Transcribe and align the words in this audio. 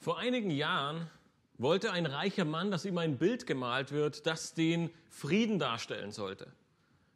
Vor 0.00 0.18
einigen 0.18 0.50
Jahren 0.50 1.10
wollte 1.58 1.90
ein 1.90 2.06
reicher 2.06 2.44
Mann, 2.44 2.70
dass 2.70 2.84
ihm 2.84 2.98
ein 2.98 3.18
Bild 3.18 3.46
gemalt 3.46 3.90
wird, 3.90 4.26
das 4.26 4.54
den 4.54 4.90
Frieden 5.08 5.58
darstellen 5.58 6.12
sollte. 6.12 6.52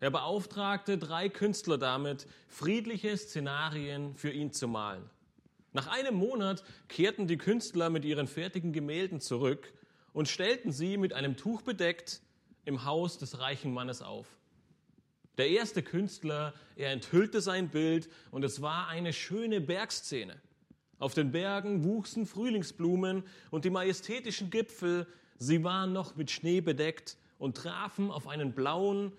Er 0.01 0.11
beauftragte 0.11 0.99
drei 0.99 1.29
Künstler 1.29 1.79
damit, 1.79 2.27
friedliche 2.49 3.17
Szenarien 3.17 4.17
für 4.17 4.33
ihn 4.33 4.53
zu 4.53 4.67
malen. 4.67 5.09
Nach 5.73 5.87
einem 5.87 6.17
Monat 6.17 6.65
kehrten 6.89 7.29
die 7.29 7.39
Künstler 7.39 7.89
mit 7.89 8.05
ihren 8.05 8.27
fertigen 8.27 8.73
Gemälden 8.73 9.21
zurück 9.21 9.73
und 10.13 10.29
stellten 10.29 10.73
sie 10.73 10.97
mit 10.97 11.13
einem 11.13 11.37
Tuch 11.37 11.63
bedeckt 11.63 12.21
im 12.65 12.85
Haus 12.85 13.17
des 13.17 13.39
reichen 13.39 13.73
Mannes 13.73 14.03
auf. 14.03 14.27
Der 15.39 15.49
erste 15.49 15.85
Künstler, 15.85 16.53
er 16.75 16.91
enthüllte 16.91 17.41
sein 17.41 17.71
Bild 17.71 18.11
und 18.33 18.45
es 18.45 18.61
war 18.61 18.89
eine 18.89 19.13
schöne 19.13 19.61
Bergszene. 19.61 20.41
Auf 21.03 21.15
den 21.15 21.33
Bergen 21.33 21.83
wuchsen 21.83 22.27
Frühlingsblumen 22.27 23.25
und 23.51 23.65
die 23.65 23.71
majestätischen 23.71 24.51
Gipfel, 24.51 25.09
sie 25.37 25.65
waren 25.65 25.93
noch 25.93 26.15
mit 26.15 26.31
Schnee 26.31 26.61
bedeckt 26.61 27.17
und 27.39 27.57
trafen 27.57 28.13
auf 28.13 28.29
einen 28.29 28.53
blauen, 28.53 29.11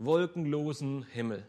wolkenlosen 0.00 1.04
Himmel. 1.04 1.46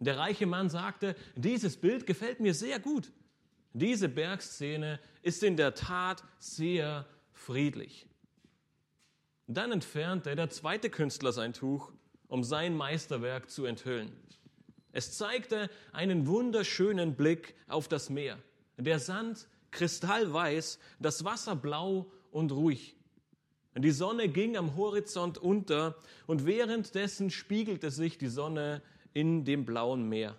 Der 0.00 0.18
reiche 0.18 0.46
Mann 0.46 0.70
sagte, 0.70 1.14
dieses 1.36 1.76
Bild 1.76 2.04
gefällt 2.04 2.40
mir 2.40 2.52
sehr 2.52 2.80
gut. 2.80 3.12
Diese 3.74 4.08
Bergszene 4.08 4.98
ist 5.22 5.44
in 5.44 5.56
der 5.56 5.76
Tat 5.76 6.24
sehr 6.40 7.06
friedlich. 7.32 8.08
Dann 9.46 9.70
entfernte 9.70 10.34
der 10.34 10.50
zweite 10.50 10.90
Künstler 10.90 11.30
sein 11.30 11.52
Tuch, 11.52 11.92
um 12.26 12.42
sein 12.42 12.76
Meisterwerk 12.76 13.50
zu 13.50 13.66
enthüllen. 13.66 14.10
Es 14.90 15.16
zeigte 15.16 15.70
einen 15.92 16.26
wunderschönen 16.26 17.14
Blick 17.14 17.54
auf 17.68 17.86
das 17.86 18.10
Meer. 18.10 18.36
Der 18.80 18.98
Sand 18.98 19.46
kristallweiß, 19.70 20.78
das 20.98 21.24
Wasser 21.24 21.54
blau 21.54 22.10
und 22.30 22.50
ruhig. 22.50 22.96
Die 23.76 23.90
Sonne 23.90 24.28
ging 24.28 24.56
am 24.56 24.76
Horizont 24.76 25.38
unter 25.38 25.96
und 26.26 26.44
währenddessen 26.44 27.30
spiegelte 27.30 27.90
sich 27.90 28.18
die 28.18 28.28
Sonne 28.28 28.82
in 29.12 29.44
dem 29.44 29.64
blauen 29.64 30.08
Meer. 30.08 30.36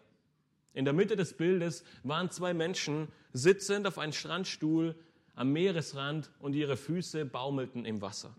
In 0.74 0.86
der 0.86 0.94
Mitte 0.94 1.16
des 1.16 1.34
Bildes 1.34 1.84
waren 2.04 2.30
zwei 2.32 2.54
Menschen 2.54 3.08
sitzend 3.32 3.88
auf 3.88 3.98
einem 3.98 4.14
Strandstuhl 4.14 4.96
am 5.36 5.54
Meeresrand 5.54 6.32
und 6.40 6.54
ihre 6.54 6.78
Füße 6.78 7.26
baumelten 7.26 7.86
im 7.86 8.02
Wasser. 8.02 8.36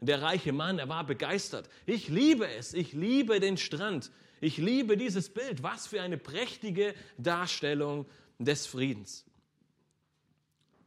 Der 0.00 0.20
reiche 0.20 0.52
Mann, 0.52 0.78
er 0.78 0.88
war 0.88 1.06
begeistert. 1.06 1.68
Ich 1.86 2.08
liebe 2.08 2.46
es, 2.46 2.74
ich 2.74 2.92
liebe 2.92 3.40
den 3.40 3.56
Strand, 3.56 4.10
ich 4.40 4.58
liebe 4.58 4.98
dieses 4.98 5.30
Bild. 5.30 5.62
Was 5.62 5.86
für 5.86 6.02
eine 6.02 6.18
prächtige 6.18 6.94
Darstellung 7.16 8.04
des 8.38 8.66
Friedens. 8.66 9.24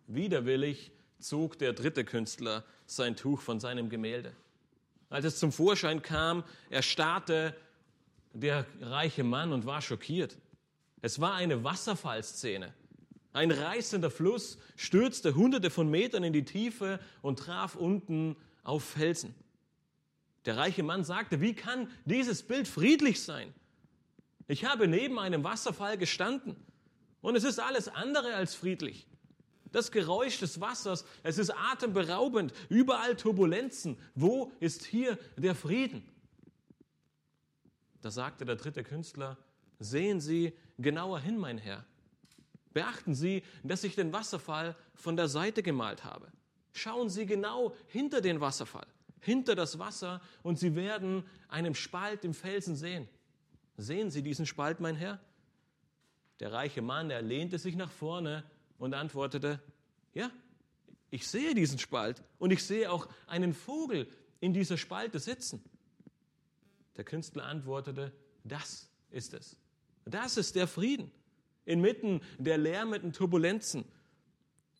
Widerwillig 0.08 0.92
zog 1.20 1.58
der 1.60 1.74
dritte 1.74 2.06
Künstler 2.06 2.64
sein 2.86 3.16
Tuch 3.16 3.42
von 3.42 3.60
seinem 3.60 3.90
Gemälde. 3.90 4.34
Als 5.10 5.26
es 5.26 5.40
zum 5.40 5.52
Vorschein 5.52 6.02
kam, 6.02 6.44
erstarrte 6.70 7.56
der 8.34 8.66
reiche 8.82 9.24
Mann 9.24 9.54
und 9.54 9.66
war 9.66 9.82
schockiert. 9.82 10.38
Es 11.02 11.20
war 11.20 11.34
eine 11.34 11.64
Wasserfallszene. 11.64 12.74
Ein 13.34 13.52
reißender 13.52 14.10
Fluss 14.10 14.58
stürzte 14.76 15.36
hunderte 15.36 15.70
von 15.70 15.90
Metern 15.90 16.24
in 16.24 16.34
die 16.34 16.46
Tiefe 16.46 17.00
und 17.22 17.40
traf 17.40 17.76
unten 17.76 18.36
auf 18.64 18.84
Felsen. 18.84 19.36
Der 20.46 20.58
reiche 20.58 20.84
Mann 20.84 21.04
sagte, 21.04 21.42
wie 21.42 21.54
kann 21.54 21.90
dieses 22.06 22.44
Bild 22.44 22.68
friedlich 22.68 23.22
sein? 23.22 23.54
Ich 24.48 24.66
habe 24.66 24.88
neben 24.88 25.20
einem 25.20 25.44
Wasserfall 25.44 25.98
gestanden 25.98 26.56
und 27.22 27.36
es 27.36 27.44
ist 27.44 27.60
alles 27.60 27.88
andere 27.88 28.34
als 28.36 28.56
friedlich. 28.56 29.08
Das 29.72 29.92
Geräusch 29.92 30.40
des 30.40 30.62
Wassers, 30.62 31.06
es 31.24 31.38
ist 31.38 31.52
atemberaubend, 31.52 32.54
überall 32.70 33.16
Turbulenzen. 33.16 33.98
Wo 34.16 34.52
ist 34.60 34.86
hier 34.86 35.18
der 35.36 35.56
Frieden? 35.56 36.08
Da 38.02 38.12
sagte 38.12 38.46
der 38.46 38.56
dritte 38.56 38.84
Künstler, 38.84 39.38
sehen 39.80 40.22
Sie 40.22 40.54
genauer 40.78 41.20
hin, 41.20 41.38
mein 41.38 41.58
Herr. 41.58 41.86
Beachten 42.74 43.16
Sie, 43.16 43.44
dass 43.64 43.84
ich 43.84 43.96
den 43.96 44.14
Wasserfall 44.14 44.76
von 44.96 45.18
der 45.18 45.28
Seite 45.28 45.64
gemalt 45.64 46.04
habe. 46.04 46.32
Schauen 46.72 47.10
Sie 47.10 47.26
genau 47.26 47.76
hinter 47.88 48.22
den 48.22 48.40
Wasserfall, 48.40 48.88
hinter 49.20 49.56
das 49.56 49.80
Wasser, 49.80 50.22
und 50.44 50.60
Sie 50.60 50.76
werden 50.76 51.26
einen 51.50 51.76
Spalt 51.76 52.24
im 52.24 52.34
Felsen 52.34 52.76
sehen. 52.76 53.10
Sehen 53.78 54.12
Sie 54.12 54.22
diesen 54.22 54.46
Spalt, 54.46 54.80
mein 54.80 54.96
Herr? 54.96 55.20
Der 56.40 56.54
reiche 56.54 56.82
Mann, 56.82 57.10
er 57.10 57.22
lehnte 57.22 57.58
sich 57.58 57.76
nach 57.76 57.92
vorne 57.92 58.44
und 58.78 58.94
antwortete, 58.94 59.60
ja, 60.14 60.32
ich 61.10 61.28
sehe 61.28 61.56
diesen 61.56 61.80
Spalt 61.80 62.24
und 62.38 62.52
ich 62.52 62.64
sehe 62.64 62.92
auch 62.92 63.08
einen 63.28 63.54
Vogel 63.54 64.08
in 64.40 64.54
dieser 64.54 64.78
Spalte 64.78 65.20
sitzen. 65.20 65.64
Der 66.96 67.04
Künstler 67.04 67.46
antwortete, 67.46 68.12
das 68.44 68.90
ist 69.10 69.34
es. 69.34 69.58
Das 70.06 70.38
ist 70.38 70.56
der 70.56 70.68
Frieden. 70.68 71.12
Inmitten 71.66 72.22
der 72.38 72.58
lärmenden 72.58 73.14
Turbulenzen, 73.14 73.84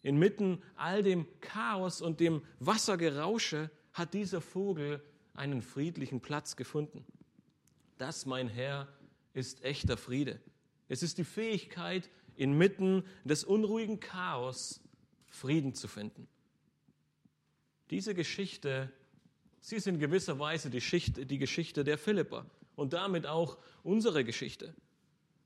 inmitten 0.02 0.62
all 0.76 1.04
dem 1.04 1.28
Chaos 1.42 2.02
und 2.02 2.20
dem 2.20 2.44
Wassergerausche 2.60 3.70
hat 3.94 4.14
dieser 4.14 4.42
Vogel 4.42 5.04
einen 5.34 5.62
friedlichen 5.62 6.22
Platz 6.22 6.56
gefunden. 6.56 7.06
Das, 7.98 8.26
mein 8.26 8.48
Herr, 8.48 8.88
ist 9.34 9.64
echter 9.64 9.98
Friede. 9.98 10.40
Es 10.88 11.04
ist 11.04 11.18
die 11.18 11.24
Fähigkeit, 11.24 12.10
inmitten 12.36 13.04
des 13.24 13.44
unruhigen 13.44 14.00
Chaos 14.00 14.82
Frieden 15.28 15.74
zu 15.74 15.88
finden. 15.88 16.28
Diese 17.90 18.14
Geschichte, 18.14 18.92
sie 19.60 19.76
ist 19.76 19.88
in 19.88 20.00
gewisser 20.00 20.40
Weise 20.40 20.70
die, 20.70 20.82
Schicht, 20.82 21.30
die 21.30 21.38
Geschichte 21.38 21.84
der 21.84 21.98
Philipper 21.98 22.46
und 22.76 22.94
damit 22.94 23.26
auch 23.26 23.58
unsere 23.84 24.24
Geschichte. 24.24 24.74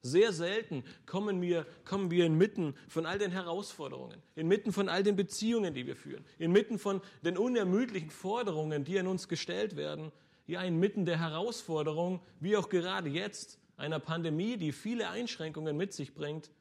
Sehr 0.03 0.34
selten 0.34 0.84
kommen 1.06 1.41
wir, 1.41 1.68
kommen 1.85 2.09
wir 2.09 2.25
inmitten 2.25 2.75
von 2.88 3.06
all 3.06 3.19
den 3.19 3.31
Herausforderungen, 3.31 4.19
inmitten 4.35 4.73
von 4.73 4.90
all 4.90 5.03
den 5.03 5.16
Beziehungen, 5.16 5.75
die 5.75 5.85
wir 5.85 5.96
führen, 5.96 6.25
inmitten 6.40 6.79
von 6.79 7.02
den 7.23 7.38
unermüdlichen 7.38 8.09
Forderungen, 8.09 8.84
die 8.84 8.97
an 9.00 9.06
uns 9.06 9.28
gestellt 9.28 9.75
werden, 9.75 10.12
ja, 10.47 10.63
inmitten 10.63 11.06
der 11.06 11.19
Herausforderung, 11.19 12.19
wie 12.40 12.58
auch 12.58 12.69
gerade 12.69 13.09
jetzt, 13.09 13.59
einer 13.81 14.00
Pandemie, 14.00 14.58
die 14.58 14.72
viele 14.72 15.09
Einschränkungen 15.09 15.75
mit 15.75 15.92
sich 15.92 16.14
bringt, 16.14 16.52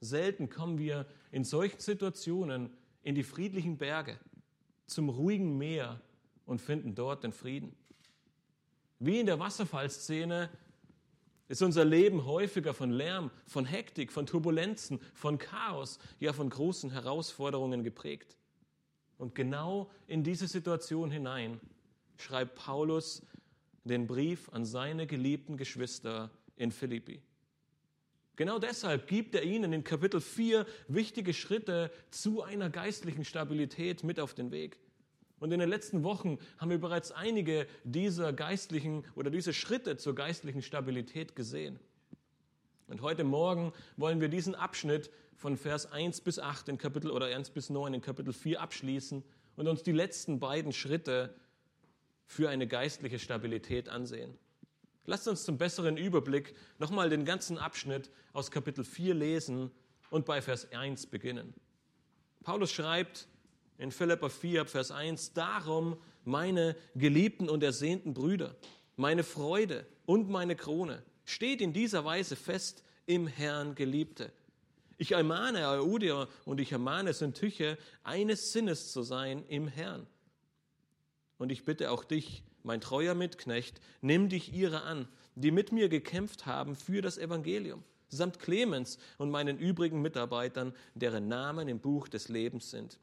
selten 0.00 0.48
kommen 0.48 0.78
wir 0.78 1.04
in 1.32 1.44
solchen 1.44 1.80
Situationen 1.80 2.70
in 3.02 3.14
die 3.14 3.24
friedlichen 3.24 3.76
Berge, 3.76 4.18
zum 4.86 5.08
ruhigen 5.08 5.58
Meer 5.58 6.00
und 6.46 6.60
finden 6.60 6.94
dort 6.94 7.24
den 7.24 7.32
Frieden. 7.32 7.74
Wie 9.00 9.18
in 9.18 9.26
der 9.26 9.40
Wasserfallszene 9.40 10.48
ist 11.48 11.62
unser 11.62 11.84
Leben 11.84 12.24
häufiger 12.24 12.72
von 12.72 12.90
Lärm, 12.90 13.32
von 13.46 13.64
Hektik, 13.64 14.12
von 14.12 14.26
Turbulenzen, 14.26 15.00
von 15.14 15.38
Chaos, 15.38 15.98
ja 16.20 16.32
von 16.32 16.48
großen 16.48 16.90
Herausforderungen 16.90 17.82
geprägt. 17.82 18.36
Und 19.18 19.34
genau 19.34 19.90
in 20.06 20.22
diese 20.22 20.46
Situation 20.46 21.10
hinein 21.10 21.60
schreibt 22.16 22.54
Paulus 22.54 23.22
den 23.84 24.06
Brief 24.06 24.48
an 24.50 24.64
seine 24.64 25.06
geliebten 25.06 25.56
Geschwister 25.56 26.30
in 26.60 26.70
Philippi. 26.70 27.22
Genau 28.36 28.58
deshalb 28.58 29.06
gibt 29.06 29.34
er 29.34 29.42
ihnen 29.42 29.72
in 29.72 29.82
Kapitel 29.82 30.20
4 30.20 30.66
wichtige 30.88 31.34
Schritte 31.34 31.90
zu 32.10 32.42
einer 32.42 32.70
geistlichen 32.70 33.24
Stabilität 33.24 34.04
mit 34.04 34.20
auf 34.20 34.34
den 34.34 34.50
Weg. 34.50 34.78
Und 35.38 35.52
in 35.52 35.60
den 35.60 35.68
letzten 35.68 36.04
Wochen 36.04 36.38
haben 36.58 36.70
wir 36.70 36.78
bereits 36.78 37.12
einige 37.12 37.66
dieser 37.84 38.32
geistlichen 38.32 39.04
oder 39.14 39.30
diese 39.30 39.54
Schritte 39.54 39.96
zur 39.96 40.14
geistlichen 40.14 40.62
Stabilität 40.62 41.34
gesehen. 41.34 41.80
Und 42.88 43.00
heute 43.00 43.24
Morgen 43.24 43.72
wollen 43.96 44.20
wir 44.20 44.28
diesen 44.28 44.54
Abschnitt 44.54 45.10
von 45.34 45.56
Vers 45.56 45.90
1 45.90 46.20
bis 46.20 46.38
8 46.38 46.68
in 46.68 46.78
Kapitel 46.78 47.10
oder 47.10 47.26
1 47.26 47.50
bis 47.50 47.70
9 47.70 47.94
in 47.94 48.00
Kapitel 48.02 48.34
4 48.34 48.60
abschließen 48.60 49.24
und 49.56 49.68
uns 49.68 49.82
die 49.82 49.92
letzten 49.92 50.40
beiden 50.40 50.72
Schritte 50.72 51.34
für 52.26 52.50
eine 52.50 52.66
geistliche 52.66 53.18
Stabilität 53.18 53.88
ansehen. 53.88 54.38
Lasst 55.10 55.26
uns 55.26 55.42
zum 55.42 55.58
besseren 55.58 55.96
Überblick 55.96 56.54
nochmal 56.78 57.10
den 57.10 57.24
ganzen 57.24 57.58
Abschnitt 57.58 58.12
aus 58.32 58.52
Kapitel 58.52 58.84
4 58.84 59.12
lesen 59.12 59.72
und 60.08 60.24
bei 60.24 60.40
Vers 60.40 60.70
1 60.70 61.06
beginnen. 61.06 61.52
Paulus 62.44 62.70
schreibt 62.70 63.26
in 63.76 63.90
Philippa 63.90 64.28
4, 64.28 64.66
Vers 64.66 64.92
1, 64.92 65.32
Darum, 65.32 65.96
meine 66.24 66.76
geliebten 66.94 67.48
und 67.48 67.64
ersehnten 67.64 68.14
Brüder, 68.14 68.54
meine 68.94 69.24
Freude 69.24 69.84
und 70.06 70.30
meine 70.30 70.54
Krone, 70.54 71.02
steht 71.24 71.60
in 71.60 71.72
dieser 71.72 72.04
Weise 72.04 72.36
fest 72.36 72.84
im 73.06 73.26
Herrn 73.26 73.74
Geliebte. 73.74 74.30
Ich 74.96 75.10
ermahne 75.10 75.66
Eudia 75.82 76.28
und 76.44 76.60
ich 76.60 76.70
ermahne 76.70 77.14
Syntyche, 77.14 77.78
eines 78.04 78.52
Sinnes 78.52 78.92
zu 78.92 79.02
sein 79.02 79.44
im 79.48 79.66
Herrn. 79.66 80.06
Und 81.36 81.50
ich 81.50 81.64
bitte 81.64 81.90
auch 81.90 82.04
dich, 82.04 82.44
mein 82.62 82.80
treuer 82.80 83.14
Mitknecht, 83.14 83.80
nimm 84.00 84.28
dich 84.28 84.52
ihrer 84.52 84.84
an, 84.84 85.08
die 85.34 85.50
mit 85.50 85.72
mir 85.72 85.88
gekämpft 85.88 86.46
haben 86.46 86.76
für 86.76 87.02
das 87.02 87.18
Evangelium, 87.18 87.82
samt 88.08 88.38
Clemens 88.38 88.98
und 89.18 89.30
meinen 89.30 89.58
übrigen 89.58 90.02
Mitarbeitern, 90.02 90.74
deren 90.94 91.28
Namen 91.28 91.68
im 91.68 91.80
Buch 91.80 92.08
des 92.08 92.28
Lebens 92.28 92.70
sind. 92.70 92.98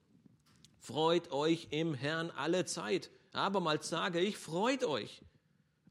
Freut 0.80 1.32
euch 1.32 1.68
im 1.72 1.94
Herrn 1.94 2.32
alle 2.32 2.66
Zeit. 2.66 3.10
Abermals 3.34 3.90
sage 3.90 4.20
ich, 4.20 4.38
freut 4.38 4.84
euch. 4.84 5.22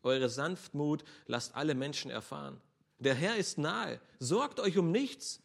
Eure 0.02 0.28
Sanftmut 0.28 1.04
lasst 1.26 1.54
alle 1.54 1.74
Menschen 1.74 2.10
erfahren. 2.10 2.60
Der 2.98 3.14
Herr 3.14 3.36
ist 3.36 3.58
nahe. 3.58 4.00
Sorgt 4.20 4.60
euch 4.60 4.78
um 4.78 4.90
nichts, 4.90 5.42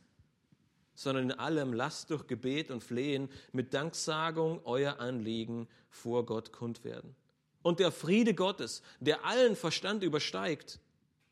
sondern 0.93 1.31
in 1.31 1.39
allem 1.39 1.73
lasst 1.73 2.11
durch 2.11 2.27
Gebet 2.27 2.69
und 2.71 2.83
Flehen 2.83 3.29
mit 3.51 3.73
Danksagung 3.73 4.61
euer 4.65 4.99
Anliegen 4.99 5.67
vor 5.89 6.25
Gott 6.25 6.51
kund 6.51 6.83
werden. 6.83 7.15
Und 7.63 7.79
der 7.79 7.91
Friede 7.91 8.33
Gottes, 8.33 8.81
der 8.99 9.25
allen 9.25 9.55
Verstand 9.55 10.03
übersteigt, 10.03 10.79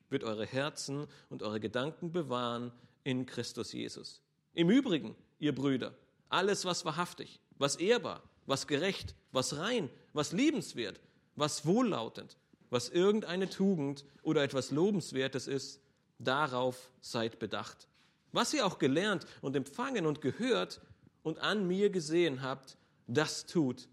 wird 0.10 0.24
eure 0.24 0.46
Herzen 0.46 1.08
und 1.30 1.44
eure 1.44 1.60
Gedanken 1.60 2.12
bewahren 2.12 2.72
in 3.04 3.26
Christus 3.26 3.74
Jesus. 3.74 4.22
Im 4.54 4.70
Übrigen, 4.70 5.16
ihr 5.40 5.54
Brüder, 5.54 5.94
alles, 6.30 6.66
was 6.66 6.86
wahrhaftig, 6.86 7.40
was 7.58 7.76
ehrbar, 7.76 8.24
was 8.46 8.68
gerecht, 8.68 9.16
was 9.32 9.58
rein, 9.58 9.90
was 10.14 10.32
liebenswert, 10.32 11.00
was 11.36 11.66
wohllautend, 11.66 12.38
was 12.70 12.90
irgendeine 12.90 13.50
Tugend 13.50 14.06
oder 14.24 14.44
etwas 14.44 14.72
Lobenswertes 14.72 15.48
ist, 15.48 15.82
darauf 16.20 16.92
seid 17.02 17.40
bedacht. 17.40 17.88
Was 18.32 18.54
ihr 18.54 18.66
auch 18.66 18.78
gelernt 18.78 19.26
und 19.42 19.56
empfangen 19.56 20.06
und 20.06 20.22
gehört 20.22 20.82
und 21.24 21.40
an 21.40 21.68
mir 21.68 21.90
gesehen 21.90 22.42
habt, 22.42 22.78
das 23.08 23.46
tut, 23.46 23.88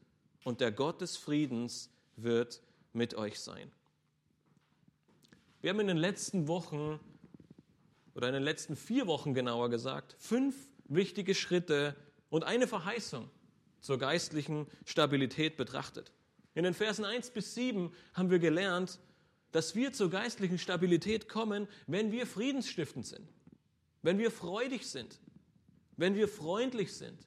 und 0.45 0.61
der 0.61 0.71
Gott 0.71 1.01
des 1.01 1.17
Friedens 1.17 1.91
wird 2.17 2.63
mit 2.93 3.15
euch 3.15 3.41
sein. 3.41 3.71
Wir 5.61 5.71
haben 5.71 5.81
in 5.81 5.87
den 5.87 5.97
letzten 5.97 6.49
Wochen 6.49 7.01
oder 8.15 8.29
in 8.29 8.35
den 8.35 8.43
letzten 8.43 8.77
vier 8.77 9.07
Wochen 9.07 9.35
genauer 9.35 9.69
gesagt, 9.69 10.17
fünf 10.19 10.55
wichtige 10.87 11.35
Schritte 11.35 11.95
und 12.31 12.45
eine 12.45 12.67
Verheißung 12.67 13.31
zur 13.81 13.99
geistlichen 13.99 14.67
Stabilität 14.85 15.57
betrachtet. 15.57 16.13
In 16.55 16.65
den 16.65 16.75
Versen 16.75 17.05
1 17.05 17.31
bis 17.31 17.55
7 17.55 17.93
haben 18.15 18.31
wir 18.31 18.39
gelernt, 18.39 18.99
dass 19.53 19.75
wir 19.75 19.93
zur 19.93 20.11
geistlichen 20.11 20.59
Stabilität 20.59 21.29
kommen, 21.29 21.69
wenn 21.87 22.13
wir 22.13 22.27
friedensstiftend 22.27 23.07
sind, 23.07 23.29
wenn 24.03 24.19
wir 24.19 24.31
freudig 24.31 24.87
sind, 24.87 25.21
wenn 25.97 26.15
wir 26.15 26.29
freundlich 26.29 26.95
sind, 26.95 27.27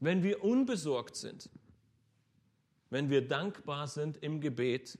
wenn 0.00 0.22
wir 0.22 0.44
unbesorgt 0.44 1.16
sind, 1.16 1.50
wenn 2.90 3.10
wir 3.10 3.26
dankbar 3.26 3.88
sind 3.88 4.16
im 4.22 4.40
Gebet 4.40 4.98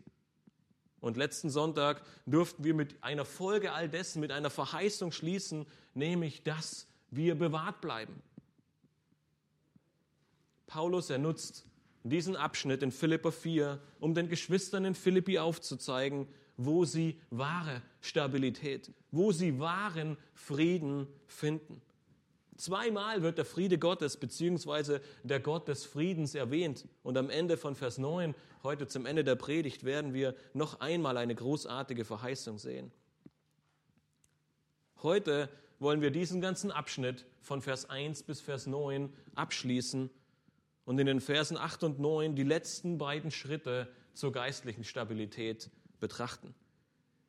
und 1.01 1.17
letzten 1.17 1.51
Sonntag 1.51 2.03
durften 2.27 2.65
wir 2.65 2.75
mit 2.75 3.03
einer 3.03 3.25
Folge 3.25 3.73
all 3.73 3.89
dessen, 3.89 4.21
mit 4.21 4.33
einer 4.33 4.51
Verheißung 4.51 5.13
schließen, 5.13 5.67
nämlich, 5.95 6.43
dass 6.43 6.87
wir 7.11 7.35
bewahrt 7.35 7.81
bleiben. 7.81 8.23
Paulus, 10.67 11.09
er 11.09 11.19
nutzt 11.19 11.67
diesen 12.03 12.37
Abschnitt 12.37 12.83
in 12.83 12.93
Philippa 12.93 13.31
4, 13.31 13.81
um 14.01 14.15
den 14.15 14.29
Geschwistern 14.29 14.85
in 14.85 14.95
Philippi 14.95 15.39
aufzuzeigen, 15.39 16.27
wo 16.57 16.85
sie 16.85 17.19
wahre 17.31 17.83
Stabilität, 18.01 18.93
wo 19.11 19.33
sie 19.33 19.59
wahren 19.59 20.17
Frieden 20.35 21.07
finden. 21.27 21.81
Zweimal 22.59 23.23
wird 23.23 23.39
der 23.39 23.45
Friede 23.45 23.79
Gottes 23.79 24.17
bzw. 24.17 24.99
der 25.23 25.39
Gott 25.39 25.69
des 25.69 25.87
Friedens 25.87 26.35
erwähnt. 26.35 26.89
Und 27.05 27.17
am 27.17 27.31
Ende 27.31 27.57
von 27.57 27.77
Vers 27.77 27.99
9, 27.99 28.35
heute 28.65 28.89
zum 28.89 29.07
Ende 29.07 29.23
der 29.23 29.37
Predigt, 29.37 29.85
werden 29.85 30.13
wir 30.13 30.35
noch 30.55 30.81
einmal 30.81 31.17
eine 31.17 31.37
großartige 31.37 32.05
Verheißung 32.05 32.59
sehen. 32.59 32.91
Heute 35.05 35.49
wollen 35.79 36.01
wir 36.01 36.11
diesen 36.11 36.41
ganzen 36.41 36.73
Abschnitt 36.73 37.27
von 37.41 37.63
Vers 37.63 37.89
1 37.89 38.25
bis 38.25 38.41
Vers 38.41 38.67
9 38.67 39.13
abschließen 39.37 40.11
und 40.85 40.99
in 40.99 41.07
den 41.07 41.21
Versen 41.21 41.57
8 41.57 41.85
und 41.85 42.01
9 42.01 42.35
die 42.35 42.43
letzten 42.43 42.99
beiden 42.99 43.31
Schritte 43.31 43.87
zur 44.15 44.33
geistlichen 44.33 44.83
Stabilität 44.83 45.71
betrachten. 46.01 46.57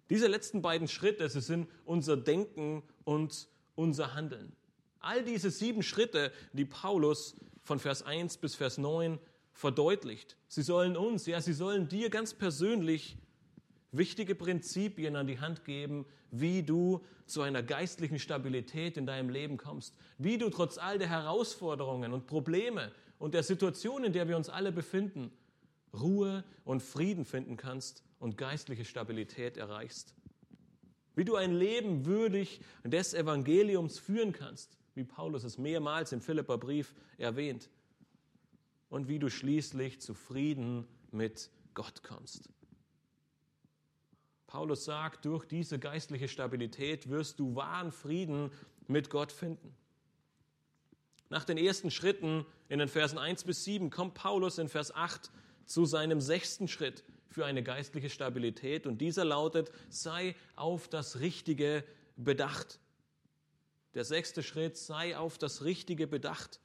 Diese 0.10 0.26
letzten 0.26 0.64
beiden 0.64 0.88
Schritte, 0.88 1.30
sie 1.30 1.42
sind 1.42 1.70
unser 1.86 2.18
Denken 2.18 2.82
und 3.04 3.48
unser 3.76 4.16
Handeln. 4.16 4.56
All 5.00 5.24
diese 5.24 5.52
sieben 5.52 5.84
Schritte, 5.84 6.32
die 6.54 6.66
Paulus 6.66 7.36
von 7.62 7.80
Vers 7.80 8.04
1 8.04 8.38
bis 8.38 8.56
Vers 8.56 8.78
9 8.78 9.20
verdeutlicht, 9.54 10.38
sie 10.48 10.62
sollen 10.62 10.98
uns, 10.98 11.26
ja, 11.26 11.42
sie 11.42 11.54
sollen 11.54 11.88
dir 11.88 12.10
ganz 12.10 12.34
persönlich 12.34 13.18
wichtige 13.92 14.36
Prinzipien 14.36 15.16
an 15.16 15.28
die 15.28 15.40
Hand 15.40 15.66
geben, 15.66 16.06
wie 16.32 16.64
du 16.64 17.04
zu 17.26 17.42
einer 17.42 17.64
geistlichen 17.64 18.20
Stabilität 18.20 18.98
in 18.98 19.06
deinem 19.06 19.30
Leben 19.30 19.58
kommst, 19.58 19.96
wie 20.18 20.38
du 20.38 20.50
trotz 20.50 20.78
all 20.78 21.00
der 21.00 21.10
Herausforderungen 21.10 22.14
und 22.14 22.28
Probleme 22.28 22.92
und 23.18 23.34
der 23.34 23.44
Situation, 23.44 24.04
in 24.04 24.14
der 24.14 24.28
wir 24.28 24.38
uns 24.38 24.50
alle 24.50 24.72
befinden, 24.72 25.32
Ruhe 25.94 26.44
und 26.66 26.84
Frieden 26.84 27.26
finden 27.26 27.58
kannst 27.58 28.04
und 28.20 28.38
geistliche 28.38 28.86
Stabilität 28.86 29.58
erreichst. 29.58 30.14
Wie 31.16 31.26
du 31.26 31.36
ein 31.36 31.54
Leben 31.54 32.06
würdig 32.06 32.62
des 32.84 33.14
Evangeliums 33.14 34.00
führen 34.00 34.32
kannst, 34.32 34.78
wie 35.00 35.06
Paulus 35.06 35.46
es 35.46 35.58
mehrmals 35.58 36.12
im 36.12 36.20
Philipperbrief 36.20 36.94
erwähnt. 37.18 37.70
Und 38.90 39.08
wie 39.08 39.18
du 39.18 39.30
schließlich 39.30 40.02
zufrieden 40.02 40.86
mit 41.12 41.50
Gott 41.74 42.04
kommst. 42.04 42.50
Paulus 44.46 44.84
sagt, 44.84 45.24
durch 45.24 45.46
diese 45.46 45.80
geistliche 45.80 46.28
Stabilität 46.28 47.10
wirst 47.10 47.40
du 47.40 47.56
wahren 47.56 47.94
Frieden 47.94 48.52
mit 48.88 49.10
Gott 49.10 49.32
finden. 49.32 49.74
Nach 51.30 51.46
den 51.46 51.58
ersten 51.58 51.92
Schritten 51.92 52.46
in 52.68 52.80
den 52.80 52.90
Versen 52.90 53.20
1 53.20 53.46
bis 53.46 53.64
7 53.64 53.92
kommt 53.92 54.16
Paulus 54.16 54.58
in 54.58 54.68
Vers 54.68 54.94
8 54.94 55.32
zu 55.66 55.86
seinem 55.86 56.20
sechsten 56.20 56.68
Schritt 56.68 57.06
für 57.30 57.46
eine 57.46 57.64
geistliche 57.64 58.10
Stabilität 58.10 58.86
und 58.86 58.98
dieser 58.98 59.24
lautet, 59.24 59.72
sei 59.88 60.36
auf 60.58 60.90
das 60.90 61.22
Richtige 61.22 61.86
bedacht. 62.18 62.80
Der 63.94 64.04
sechste 64.04 64.44
Schritt, 64.44 64.78
sei 64.78 65.18
auf 65.18 65.38
das 65.38 65.64
Richtige 65.64 66.08
bedacht. 66.08 66.60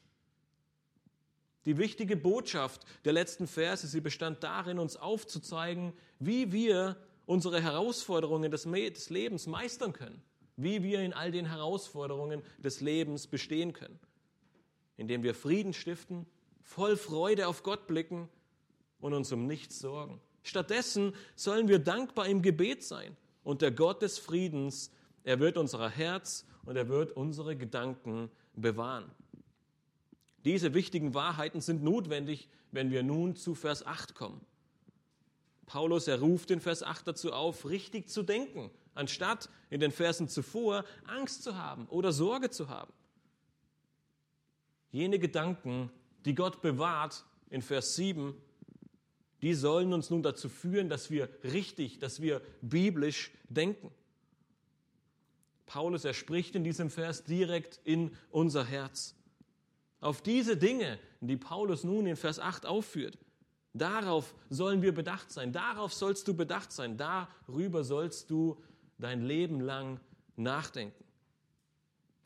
Die 1.67 1.79
wichtige 1.79 2.17
Botschaft 2.17 2.83
der 3.05 3.15
letzten 3.15 3.47
Verse, 3.47 3.87
sie 3.87 4.01
bestand 4.01 4.43
darin, 4.43 4.79
uns 4.79 4.97
aufzuzeigen, 4.97 5.95
wie 6.19 6.53
wir 6.53 6.97
unsere 7.27 7.63
Herausforderungen 7.63 8.51
des, 8.51 8.67
Lebens 8.67 9.47
meistern 9.47 9.95
können, 9.95 10.23
wie 10.57 10.83
wir 10.83 11.01
in 11.01 11.15
all 11.15 11.31
den 11.31 11.47
Herausforderungen 11.47 12.43
des 12.59 12.81
Lebens 12.81 13.27
bestehen 13.27 13.73
können, 13.73 13.99
indem 14.99 15.23
wir 15.23 15.35
Frieden 15.35 15.73
stiften, 15.73 16.27
voll 16.63 16.97
Freude 16.99 17.49
auf 17.49 17.63
Gott 17.63 17.87
blicken 17.87 18.29
und 19.01 19.15
uns 19.15 19.33
um 19.33 19.47
nichts 19.47 19.79
sorgen. 19.79 20.21
Stattdessen 20.43 21.15
sollen 21.35 21.69
wir 21.69 21.79
dankbar 21.79 22.27
im 22.27 22.43
Gebet 22.43 22.83
sein 22.85 23.17
und 23.43 23.63
der 23.63 23.71
Gott 23.71 24.03
des 24.03 24.19
Friedens, 24.19 24.91
er 25.25 25.41
wird 25.41 25.57
unser 25.57 25.89
Herz 25.89 26.47
und 26.65 26.77
er 26.77 26.89
wird 26.89 27.13
unsere 27.13 27.57
Gedanken 27.57 28.31
bewahren. 28.55 29.11
Diese 30.45 30.75
wichtigen 30.75 31.15
Wahrheiten 31.15 31.61
sind 31.61 31.83
notwendig, 31.83 32.49
wenn 32.71 32.91
wir 32.91 33.03
nun 33.03 33.35
zu 33.35 33.55
Vers 33.55 33.85
8 33.85 34.15
kommen. 34.15 34.41
Paulus, 35.67 36.07
er 36.07 36.21
ruft 36.21 36.51
in 36.51 36.61
Vers 36.61 36.83
8 36.83 37.09
dazu 37.09 37.33
auf, 37.33 37.67
richtig 37.69 38.11
zu 38.11 38.23
denken, 38.23 38.71
anstatt 38.95 39.49
in 39.71 39.81
den 39.81 39.91
Versen 39.91 40.29
zuvor 40.29 40.85
Angst 41.07 41.43
zu 41.43 41.57
haben 41.57 41.87
oder 41.87 42.13
Sorge 42.13 42.51
zu 42.51 42.69
haben. 42.69 42.93
Jene 44.93 45.19
Gedanken, 45.19 45.91
die 46.27 46.35
Gott 46.35 46.61
bewahrt, 46.61 47.25
in 47.51 47.63
Vers 47.63 47.95
7, 47.95 48.35
die 49.43 49.55
sollen 49.55 49.93
uns 49.93 50.11
nun 50.11 50.23
dazu 50.23 50.49
führen, 50.49 50.89
dass 50.89 51.11
wir 51.11 51.29
richtig, 51.45 51.99
dass 51.99 52.21
wir 52.21 52.41
biblisch 52.63 53.31
denken. 53.49 53.91
Paulus, 55.67 56.05
er 56.05 56.15
spricht 56.15 56.55
in 56.55 56.65
diesem 56.65 56.91
Vers 56.91 57.25
direkt 57.25 57.81
in 57.85 58.11
unser 58.31 58.65
Herz. 58.65 59.15
Auf 60.01 60.23
diese 60.23 60.57
Dinge, 60.57 60.99
die 61.21 61.37
Paulus 61.37 61.85
nun 61.85 62.07
in 62.07 62.17
Vers 62.17 62.39
8 62.39 62.67
aufführt, 62.67 63.19
darauf 63.73 64.35
sollen 64.51 64.83
wir 64.83 64.93
bedacht 64.93 65.31
sein, 65.31 65.53
darauf 65.53 65.95
sollst 65.95 66.29
du 66.29 66.35
bedacht 66.35 66.73
sein, 66.73 66.97
darüber 66.97 67.85
sollst 67.85 68.31
du 68.31 68.63
dein 68.99 69.23
Leben 69.23 69.61
lang 69.61 70.01
nachdenken. 70.37 71.05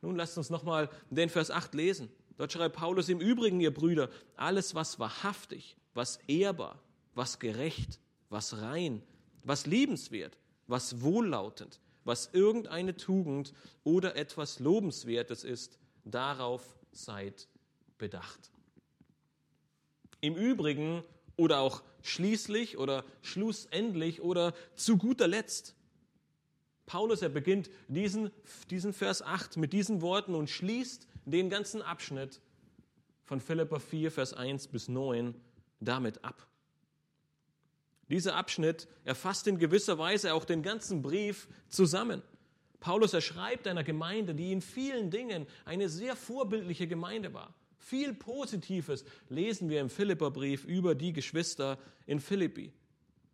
Nun 0.00 0.16
lasst 0.16 0.38
uns 0.38 0.50
nochmal 0.50 0.88
den 1.10 1.28
Vers 1.28 1.50
8 1.50 1.74
lesen. 1.74 2.08
Dort 2.36 2.52
schreibt 2.52 2.76
Paulus 2.76 3.08
im 3.08 3.20
Übrigen, 3.20 3.60
ihr 3.60 3.74
Brüder, 3.74 4.10
alles, 4.36 4.74
was 4.74 4.98
wahrhaftig, 4.98 5.76
was 5.94 6.18
ehrbar, 6.28 6.80
was 7.14 7.40
gerecht, 7.40 7.98
was 8.28 8.60
rein, 8.60 9.02
was 9.42 9.66
liebenswert, 9.66 10.38
was 10.68 11.02
wohllautend, 11.02 11.80
was 12.08 12.30
irgendeine 12.32 12.96
Tugend 12.96 13.52
oder 13.84 14.16
etwas 14.16 14.58
Lobenswertes 14.58 15.44
ist, 15.44 15.78
darauf 16.04 16.64
seid 16.90 17.48
bedacht. 17.98 18.50
Im 20.20 20.34
Übrigen 20.34 21.04
oder 21.36 21.60
auch 21.60 21.82
schließlich 22.02 22.78
oder 22.78 23.04
schlussendlich 23.20 24.22
oder 24.22 24.54
zu 24.74 24.96
guter 24.96 25.28
Letzt. 25.28 25.76
Paulus, 26.86 27.20
er 27.20 27.28
beginnt 27.28 27.68
diesen, 27.88 28.30
diesen 28.70 28.94
Vers 28.94 29.20
8 29.20 29.58
mit 29.58 29.74
diesen 29.74 30.00
Worten 30.00 30.34
und 30.34 30.48
schließt 30.48 31.06
den 31.26 31.50
ganzen 31.50 31.82
Abschnitt 31.82 32.40
von 33.24 33.40
Philippa 33.40 33.78
4, 33.78 34.10
Vers 34.10 34.32
1 34.32 34.68
bis 34.68 34.88
9 34.88 35.34
damit 35.78 36.24
ab. 36.24 36.46
Dieser 38.08 38.36
Abschnitt 38.36 38.88
erfasst 39.04 39.46
in 39.46 39.58
gewisser 39.58 39.98
Weise 39.98 40.34
auch 40.34 40.44
den 40.44 40.62
ganzen 40.62 41.02
Brief 41.02 41.48
zusammen. 41.68 42.22
Paulus, 42.80 43.12
er 43.12 43.20
schreibt 43.20 43.66
einer 43.66 43.84
Gemeinde, 43.84 44.34
die 44.34 44.52
in 44.52 44.62
vielen 44.62 45.10
Dingen 45.10 45.46
eine 45.64 45.88
sehr 45.88 46.16
vorbildliche 46.16 46.86
Gemeinde 46.86 47.34
war. 47.34 47.54
Viel 47.78 48.14
Positives 48.14 49.04
lesen 49.28 49.68
wir 49.68 49.80
im 49.80 49.90
Philipperbrief 49.90 50.64
über 50.64 50.94
die 50.94 51.12
Geschwister 51.12 51.78
in 52.06 52.20
Philippi. 52.20 52.72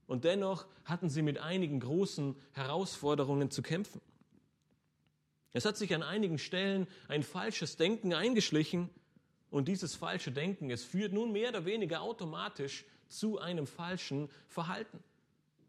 Und 0.06 0.24
dennoch 0.24 0.66
hatten 0.84 1.08
sie 1.08 1.22
mit 1.22 1.38
einigen 1.38 1.80
großen 1.80 2.36
Herausforderungen 2.52 3.50
zu 3.50 3.62
kämpfen. 3.62 4.00
Es 5.52 5.64
hat 5.64 5.76
sich 5.76 5.94
an 5.94 6.02
einigen 6.02 6.38
Stellen 6.38 6.86
ein 7.08 7.22
falsches 7.22 7.76
Denken 7.76 8.12
eingeschlichen 8.12 8.90
und 9.50 9.68
dieses 9.68 9.94
falsche 9.94 10.32
Denken, 10.32 10.70
es 10.70 10.84
führt 10.84 11.12
nun 11.12 11.32
mehr 11.32 11.50
oder 11.50 11.64
weniger 11.64 12.02
automatisch 12.02 12.84
zu 13.18 13.38
einem 13.38 13.66
falschen 13.66 14.28
Verhalten. 14.48 15.02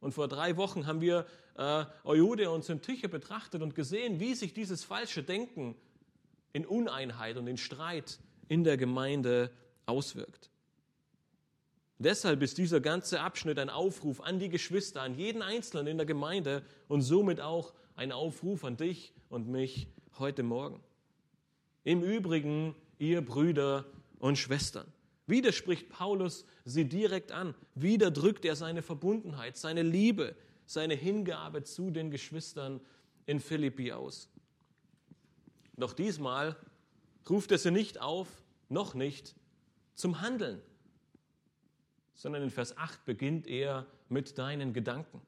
Und 0.02 0.14
vor 0.14 0.28
drei 0.28 0.58
Wochen 0.58 0.86
haben 0.86 1.02
wir 1.02 1.26
äh, 1.58 1.86
Eude 2.04 2.52
und 2.52 2.64
Syntyche 2.64 3.10
betrachtet 3.10 3.62
und 3.62 3.76
gesehen, 3.76 4.20
wie 4.20 4.36
sich 4.36 4.54
dieses 4.54 4.84
falsche 4.84 5.24
Denken 5.24 5.76
in 6.54 6.66
Uneinheit 6.66 7.38
und 7.38 7.48
in 7.48 7.58
Streit 7.58 8.20
in 8.48 8.64
der 8.64 8.78
Gemeinde 8.78 9.52
auswirkt. 9.86 10.50
Deshalb 11.98 12.42
ist 12.42 12.58
dieser 12.58 12.82
ganze 12.82 13.22
Abschnitt 13.22 13.58
ein 13.58 13.70
Aufruf 13.70 14.20
an 14.20 14.38
die 14.38 14.50
Geschwister, 14.50 15.02
an 15.02 15.16
jeden 15.16 15.42
Einzelnen 15.42 15.88
in 15.88 15.98
der 15.98 16.06
Gemeinde 16.06 16.64
und 16.88 17.02
somit 17.02 17.40
auch 17.40 17.74
ein 17.96 18.12
Aufruf 18.12 18.66
an 18.66 18.76
dich 18.76 19.14
und 19.30 19.48
mich 19.48 19.88
heute 20.20 20.44
Morgen. 20.44 20.84
Im 21.86 22.04
Übrigen, 22.04 22.76
ihr 23.00 23.22
Brüder 23.22 23.86
und 24.20 24.38
Schwestern. 24.38 24.88
Wieder 25.28 25.52
spricht 25.52 25.90
Paulus 25.90 26.46
sie 26.66 26.86
direkt 26.86 27.32
an. 27.32 27.56
Wieder 27.74 28.12
drückt 28.12 28.46
er 28.46 28.56
seine 28.56 28.82
Verbundenheit, 28.82 29.58
seine 29.58 29.82
Liebe, 29.82 30.36
seine 30.66 30.94
Hingabe 30.94 31.64
zu 31.64 31.92
den 31.92 32.12
Geschwistern 32.12 32.82
in 33.26 33.40
Philippi 33.40 33.92
aus. 33.92 34.30
Doch 35.78 35.94
diesmal 35.94 36.56
ruft 37.30 37.52
er 37.52 37.58
sie 37.58 37.72
nicht 37.72 38.00
auf, 38.02 38.28
noch 38.70 38.94
nicht, 38.94 39.36
zum 39.96 40.22
Handeln, 40.22 40.62
sondern 42.14 42.44
in 42.44 42.50
Vers 42.50 42.78
8 42.78 43.06
beginnt 43.06 43.48
er 43.48 43.86
mit 44.10 44.38
deinen 44.38 44.74
Gedanken. 44.74 45.22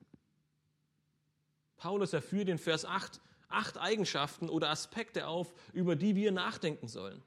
Paulus 1.78 2.14
erführt 2.14 2.50
in 2.50 2.58
Vers 2.58 2.86
8 2.86 3.20
acht 3.50 3.78
Eigenschaften 3.78 4.50
oder 4.50 4.70
Aspekte 4.70 5.28
auf, 5.28 5.54
über 5.74 5.96
die 5.96 6.16
wir 6.16 6.32
nachdenken 6.32 6.88
sollen. 6.88 7.22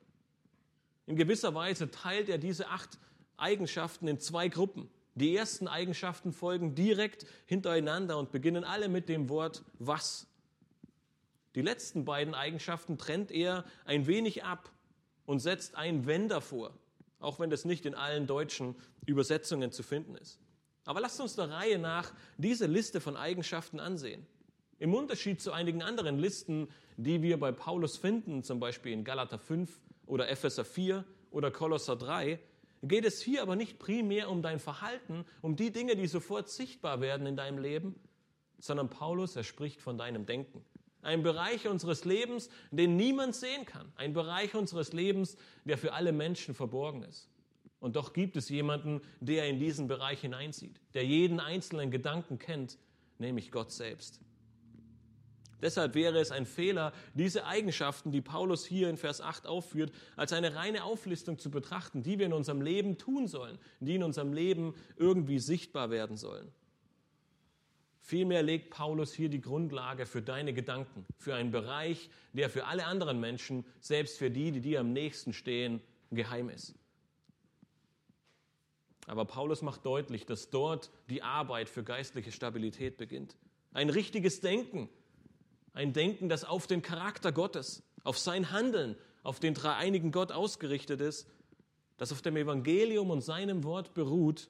In 1.06 1.16
gewisser 1.16 1.54
Weise 1.54 1.90
teilt 1.90 2.28
er 2.28 2.38
diese 2.38 2.68
acht 2.68 2.98
Eigenschaften 3.36 4.06
in 4.08 4.20
zwei 4.20 4.48
Gruppen. 4.48 4.88
Die 5.14 5.34
ersten 5.34 5.66
Eigenschaften 5.66 6.32
folgen 6.32 6.74
direkt 6.74 7.26
hintereinander 7.46 8.16
und 8.18 8.30
beginnen 8.30 8.64
alle 8.64 8.88
mit 8.88 9.08
dem 9.08 9.28
Wort 9.28 9.62
was. 9.78 10.26
Die 11.54 11.62
letzten 11.62 12.04
beiden 12.04 12.34
Eigenschaften 12.34 12.96
trennt 12.96 13.32
er 13.32 13.64
ein 13.84 14.06
wenig 14.06 14.44
ab 14.44 14.70
und 15.26 15.40
setzt 15.40 15.74
ein 15.74 16.06
wenn 16.06 16.28
davor, 16.28 16.72
auch 17.18 17.40
wenn 17.40 17.50
das 17.50 17.64
nicht 17.64 17.86
in 17.86 17.94
allen 17.94 18.26
deutschen 18.26 18.76
Übersetzungen 19.04 19.72
zu 19.72 19.82
finden 19.82 20.14
ist. 20.14 20.38
Aber 20.84 21.00
lasst 21.00 21.20
uns 21.20 21.34
der 21.34 21.50
Reihe 21.50 21.78
nach 21.78 22.12
diese 22.38 22.66
Liste 22.66 23.00
von 23.00 23.16
Eigenschaften 23.16 23.80
ansehen. 23.80 24.26
Im 24.78 24.94
Unterschied 24.94 25.40
zu 25.40 25.52
einigen 25.52 25.82
anderen 25.82 26.18
Listen, 26.18 26.68
die 26.96 27.20
wir 27.20 27.38
bei 27.38 27.52
Paulus 27.52 27.96
finden, 27.96 28.42
zum 28.42 28.60
Beispiel 28.60 28.92
in 28.92 29.04
Galater 29.04 29.38
5 29.38 29.70
oder 30.10 30.28
Epheser 30.28 30.64
4 30.64 31.04
oder 31.30 31.50
Kolosser 31.50 31.96
3, 31.96 32.38
geht 32.82 33.04
es 33.04 33.20
hier 33.20 33.42
aber 33.42 33.56
nicht 33.56 33.78
primär 33.78 34.30
um 34.30 34.42
dein 34.42 34.58
Verhalten, 34.58 35.24
um 35.40 35.56
die 35.56 35.70
Dinge, 35.70 35.96
die 35.96 36.06
sofort 36.06 36.48
sichtbar 36.48 37.00
werden 37.00 37.26
in 37.26 37.36
deinem 37.36 37.58
Leben, 37.58 37.94
sondern 38.58 38.90
Paulus, 38.90 39.36
er 39.36 39.44
spricht 39.44 39.80
von 39.80 39.96
deinem 39.96 40.26
Denken. 40.26 40.64
Ein 41.02 41.22
Bereich 41.22 41.66
unseres 41.66 42.04
Lebens, 42.04 42.50
den 42.70 42.96
niemand 42.96 43.34
sehen 43.34 43.64
kann. 43.64 43.90
Ein 43.96 44.12
Bereich 44.12 44.54
unseres 44.54 44.92
Lebens, 44.92 45.36
der 45.64 45.78
für 45.78 45.94
alle 45.94 46.12
Menschen 46.12 46.54
verborgen 46.54 47.02
ist. 47.04 47.28
Und 47.78 47.96
doch 47.96 48.12
gibt 48.12 48.36
es 48.36 48.50
jemanden, 48.50 49.00
der 49.20 49.48
in 49.48 49.58
diesen 49.58 49.88
Bereich 49.88 50.20
hineinsieht, 50.20 50.78
der 50.92 51.06
jeden 51.06 51.40
einzelnen 51.40 51.90
Gedanken 51.90 52.38
kennt, 52.38 52.76
nämlich 53.18 53.50
Gott 53.50 53.72
selbst. 53.72 54.20
Deshalb 55.62 55.94
wäre 55.94 56.18
es 56.18 56.30
ein 56.30 56.46
Fehler, 56.46 56.92
diese 57.14 57.44
Eigenschaften, 57.44 58.12
die 58.12 58.20
Paulus 58.20 58.64
hier 58.64 58.88
in 58.88 58.96
Vers 58.96 59.20
8 59.20 59.46
aufführt, 59.46 59.92
als 60.16 60.32
eine 60.32 60.54
reine 60.54 60.84
Auflistung 60.84 61.38
zu 61.38 61.50
betrachten, 61.50 62.02
die 62.02 62.18
wir 62.18 62.26
in 62.26 62.32
unserem 62.32 62.62
Leben 62.62 62.98
tun 62.98 63.26
sollen, 63.26 63.58
die 63.80 63.96
in 63.96 64.02
unserem 64.02 64.32
Leben 64.32 64.74
irgendwie 64.96 65.38
sichtbar 65.38 65.90
werden 65.90 66.16
sollen. 66.16 66.50
Vielmehr 68.00 68.42
legt 68.42 68.70
Paulus 68.70 69.12
hier 69.12 69.28
die 69.28 69.40
Grundlage 69.40 70.06
für 70.06 70.22
deine 70.22 70.52
Gedanken, 70.52 71.06
für 71.16 71.34
einen 71.34 71.52
Bereich, 71.52 72.10
der 72.32 72.50
für 72.50 72.66
alle 72.66 72.86
anderen 72.86 73.20
Menschen, 73.20 73.64
selbst 73.78 74.18
für 74.18 74.30
die, 74.30 74.50
die 74.50 74.60
dir 74.60 74.80
am 74.80 74.92
nächsten 74.92 75.32
stehen, 75.32 75.80
geheim 76.10 76.48
ist. 76.48 76.74
Aber 79.06 79.24
Paulus 79.24 79.62
macht 79.62 79.84
deutlich, 79.86 80.26
dass 80.26 80.50
dort 80.50 80.90
die 81.08 81.22
Arbeit 81.22 81.68
für 81.68 81.82
geistliche 81.82 82.32
Stabilität 82.32 82.96
beginnt. 82.96 83.36
Ein 83.72 83.90
richtiges 83.90 84.40
Denken, 84.40 84.88
ein 85.72 85.92
Denken, 85.92 86.28
das 86.28 86.44
auf 86.44 86.66
den 86.66 86.82
Charakter 86.82 87.32
Gottes, 87.32 87.82
auf 88.04 88.18
sein 88.18 88.50
Handeln, 88.50 88.96
auf 89.22 89.40
den 89.40 89.54
dreieinigen 89.54 90.12
Gott 90.12 90.32
ausgerichtet 90.32 91.00
ist, 91.00 91.28
das 91.96 92.12
auf 92.12 92.22
dem 92.22 92.36
Evangelium 92.36 93.10
und 93.10 93.20
seinem 93.20 93.64
Wort 93.64 93.94
beruht, 93.94 94.48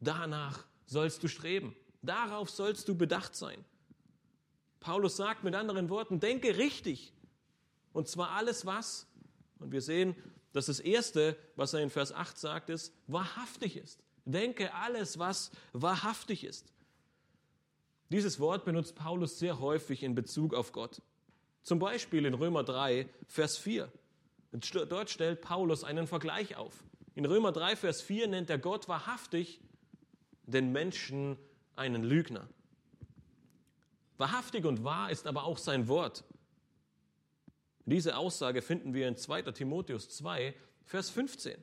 danach 0.00 0.64
sollst 0.86 1.22
du 1.22 1.28
streben. 1.28 1.76
Darauf 2.02 2.50
sollst 2.50 2.88
du 2.88 2.96
bedacht 2.96 3.36
sein. 3.36 3.64
Paulus 4.80 5.16
sagt 5.16 5.44
mit 5.44 5.54
anderen 5.54 5.88
Worten, 5.90 6.20
denke 6.20 6.56
richtig. 6.56 7.12
Und 7.92 8.08
zwar 8.08 8.30
alles 8.30 8.66
was, 8.66 9.06
und 9.58 9.72
wir 9.72 9.82
sehen, 9.82 10.16
dass 10.52 10.66
das 10.66 10.80
Erste, 10.80 11.36
was 11.54 11.74
er 11.74 11.80
in 11.80 11.90
Vers 11.90 12.12
8 12.12 12.36
sagt, 12.36 12.70
ist, 12.70 12.92
wahrhaftig 13.06 13.76
ist. 13.76 14.02
Denke 14.24 14.74
alles, 14.74 15.18
was 15.18 15.50
wahrhaftig 15.72 16.44
ist. 16.44 16.72
Dieses 18.10 18.40
Wort 18.40 18.64
benutzt 18.64 18.96
Paulus 18.96 19.38
sehr 19.38 19.60
häufig 19.60 20.02
in 20.02 20.14
Bezug 20.14 20.52
auf 20.52 20.72
Gott. 20.72 21.00
Zum 21.62 21.78
Beispiel 21.78 22.26
in 22.26 22.34
Römer 22.34 22.64
3, 22.64 23.08
Vers 23.26 23.56
4. 23.58 23.90
Dort 24.88 25.10
stellt 25.10 25.40
Paulus 25.40 25.84
einen 25.84 26.08
Vergleich 26.08 26.56
auf. 26.56 26.82
In 27.14 27.24
Römer 27.24 27.52
3, 27.52 27.76
Vers 27.76 28.02
4 28.02 28.26
nennt 28.26 28.50
er 28.50 28.58
Gott 28.58 28.88
wahrhaftig 28.88 29.60
den 30.42 30.72
Menschen 30.72 31.36
einen 31.76 32.02
Lügner. 32.02 32.48
Wahrhaftig 34.16 34.64
und 34.64 34.82
wahr 34.82 35.10
ist 35.10 35.26
aber 35.26 35.44
auch 35.44 35.58
sein 35.58 35.86
Wort. 35.86 36.24
Diese 37.86 38.16
Aussage 38.16 38.60
finden 38.60 38.92
wir 38.92 39.06
in 39.06 39.16
2. 39.16 39.42
Timotheus 39.52 40.08
2, 40.10 40.54
Vers 40.84 41.10
15. 41.10 41.62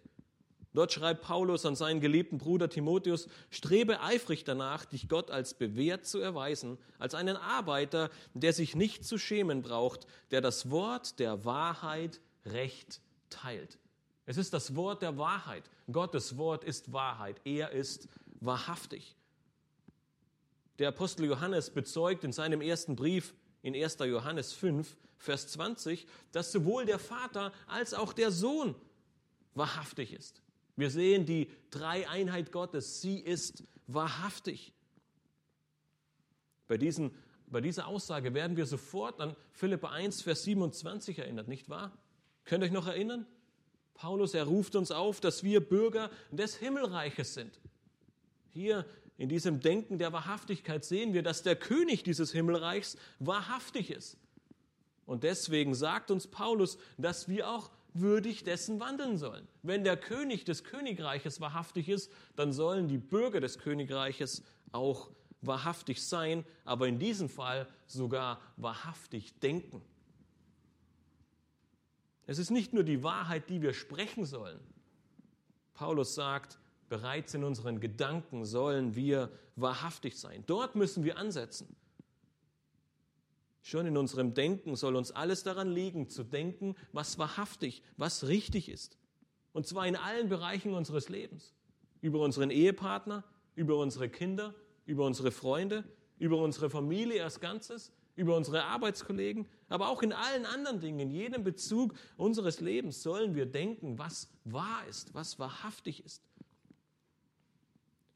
Dort 0.77 0.93
schreibt 0.93 1.23
Paulus 1.23 1.65
an 1.65 1.75
seinen 1.75 2.01
geliebten 2.01 2.37
Bruder 2.37 2.69
Timotheus, 2.69 3.27
strebe 3.49 3.99
eifrig 3.99 4.43
danach, 4.43 4.85
dich 4.85 5.09
Gott 5.09 5.31
als 5.31 5.55
bewährt 5.55 6.05
zu 6.05 6.19
erweisen, 6.19 6.77
als 6.99 7.15
einen 7.15 7.35
Arbeiter, 7.35 8.11
der 8.35 8.53
sich 8.53 8.75
nicht 8.75 9.03
zu 9.03 9.17
schämen 9.17 9.63
braucht, 9.63 10.05
der 10.29 10.39
das 10.39 10.69
Wort 10.69 11.17
der 11.17 11.45
Wahrheit 11.45 12.21
recht 12.45 13.01
teilt. 13.31 13.79
Es 14.27 14.37
ist 14.37 14.53
das 14.53 14.75
Wort 14.75 15.01
der 15.01 15.17
Wahrheit. 15.17 15.63
Gottes 15.91 16.37
Wort 16.37 16.63
ist 16.63 16.93
Wahrheit. 16.93 17.41
Er 17.43 17.71
ist 17.71 18.07
wahrhaftig. 18.39 19.15
Der 20.77 20.89
Apostel 20.89 21.25
Johannes 21.25 21.71
bezeugt 21.71 22.23
in 22.23 22.31
seinem 22.31 22.61
ersten 22.61 22.95
Brief 22.95 23.33
in 23.63 23.73
1. 23.73 23.97
Johannes 24.01 24.53
5, 24.53 24.95
Vers 25.17 25.47
20, 25.47 26.05
dass 26.33 26.51
sowohl 26.51 26.85
der 26.85 26.99
Vater 26.99 27.51
als 27.65 27.95
auch 27.95 28.13
der 28.13 28.29
Sohn 28.29 28.75
wahrhaftig 29.55 30.13
ist. 30.13 30.43
Wir 30.77 30.91
sehen 30.91 31.25
die 31.25 31.49
Dreieinheit 31.71 32.51
Gottes. 32.53 33.01
Sie 33.01 33.19
ist 33.19 33.63
wahrhaftig. 33.87 34.71
Bei, 36.67 36.77
diesen, 36.77 37.11
bei 37.47 37.61
dieser 37.61 37.87
Aussage 37.87 38.33
werden 38.33 38.55
wir 38.55 38.65
sofort 38.65 39.19
an 39.19 39.35
Philippa 39.51 39.89
1, 39.89 40.21
Vers 40.21 40.43
27 40.43 41.19
erinnert, 41.19 41.47
nicht 41.47 41.67
wahr? 41.67 41.91
Könnt 42.45 42.63
ihr 42.63 42.67
euch 42.67 42.73
noch 42.73 42.87
erinnern? 42.87 43.25
Paulus, 43.95 44.35
er 44.35 44.43
ruft 44.43 44.75
uns 44.75 44.91
auf, 44.91 45.19
dass 45.19 45.43
wir 45.43 45.59
Bürger 45.59 46.11
des 46.31 46.55
Himmelreiches 46.55 47.33
sind. 47.33 47.59
Hier 48.51 48.85
in 49.17 49.29
diesem 49.29 49.59
Denken 49.59 49.97
der 49.97 50.13
Wahrhaftigkeit 50.13 50.85
sehen 50.85 51.13
wir, 51.13 51.23
dass 51.23 51.41
der 51.41 51.55
König 51.55 52.03
dieses 52.03 52.31
Himmelreichs 52.31 52.97
wahrhaftig 53.17 53.89
ist. 53.89 54.17
Und 55.07 55.23
deswegen 55.23 55.73
sagt 55.73 56.11
uns 56.11 56.27
Paulus, 56.27 56.77
dass 56.97 57.27
wir 57.27 57.49
auch 57.49 57.71
würdig 57.93 58.43
dessen 58.43 58.79
wandeln 58.79 59.17
sollen. 59.17 59.47
Wenn 59.63 59.83
der 59.83 59.97
König 59.97 60.45
des 60.45 60.63
Königreiches 60.63 61.41
wahrhaftig 61.41 61.89
ist, 61.89 62.11
dann 62.35 62.53
sollen 62.53 62.87
die 62.87 62.97
Bürger 62.97 63.39
des 63.39 63.59
Königreiches 63.59 64.43
auch 64.71 65.09
wahrhaftig 65.41 66.05
sein, 66.05 66.45
aber 66.65 66.87
in 66.87 66.99
diesem 66.99 67.29
Fall 67.29 67.67
sogar 67.85 68.41
wahrhaftig 68.57 69.39
denken. 69.39 69.81
Es 72.25 72.39
ist 72.39 72.51
nicht 72.51 72.73
nur 72.73 72.83
die 72.83 73.03
Wahrheit, 73.03 73.49
die 73.49 73.61
wir 73.61 73.73
sprechen 73.73 74.25
sollen. 74.25 74.59
Paulus 75.73 76.15
sagt, 76.15 76.59
bereits 76.89 77.33
in 77.33 77.43
unseren 77.43 77.79
Gedanken 77.79 78.45
sollen 78.45 78.95
wir 78.95 79.31
wahrhaftig 79.55 80.19
sein. 80.19 80.43
Dort 80.45 80.75
müssen 80.75 81.03
wir 81.03 81.17
ansetzen. 81.17 81.75
Schon 83.67 83.85
in 83.85 83.97
unserem 83.97 84.33
Denken 84.33 84.77
soll 84.77 84.95
uns 84.95 85.11
alles 85.11 85.43
daran 85.43 85.69
liegen, 85.69 86.07
zu 86.07 86.23
denken, 86.23 86.73
was 86.93 87.17
wahrhaftig, 87.17 87.83
was 87.97 88.29
richtig 88.29 88.69
ist. 88.69 88.97
Und 89.51 89.67
zwar 89.67 89.85
in 89.85 89.97
allen 89.97 90.29
Bereichen 90.29 90.73
unseres 90.73 91.09
Lebens. 91.09 91.53
Über 91.99 92.21
unseren 92.21 92.49
Ehepartner, 92.49 93.25
über 93.55 93.75
unsere 93.75 94.07
Kinder, 94.07 94.55
über 94.85 95.05
unsere 95.05 95.31
Freunde, 95.31 95.83
über 96.17 96.37
unsere 96.37 96.69
Familie 96.69 97.21
als 97.25 97.41
Ganzes, 97.41 97.91
über 98.15 98.37
unsere 98.37 98.63
Arbeitskollegen, 98.63 99.49
aber 99.67 99.89
auch 99.89 100.01
in 100.01 100.13
allen 100.13 100.45
anderen 100.45 100.79
Dingen, 100.79 101.01
in 101.01 101.11
jedem 101.11 101.43
Bezug 101.43 101.93
unseres 102.15 102.61
Lebens 102.61 103.03
sollen 103.03 103.35
wir 103.35 103.47
denken, 103.47 103.99
was 103.99 104.29
wahr 104.45 104.87
ist, 104.89 105.13
was 105.13 105.39
wahrhaftig 105.39 106.05
ist. 106.05 106.23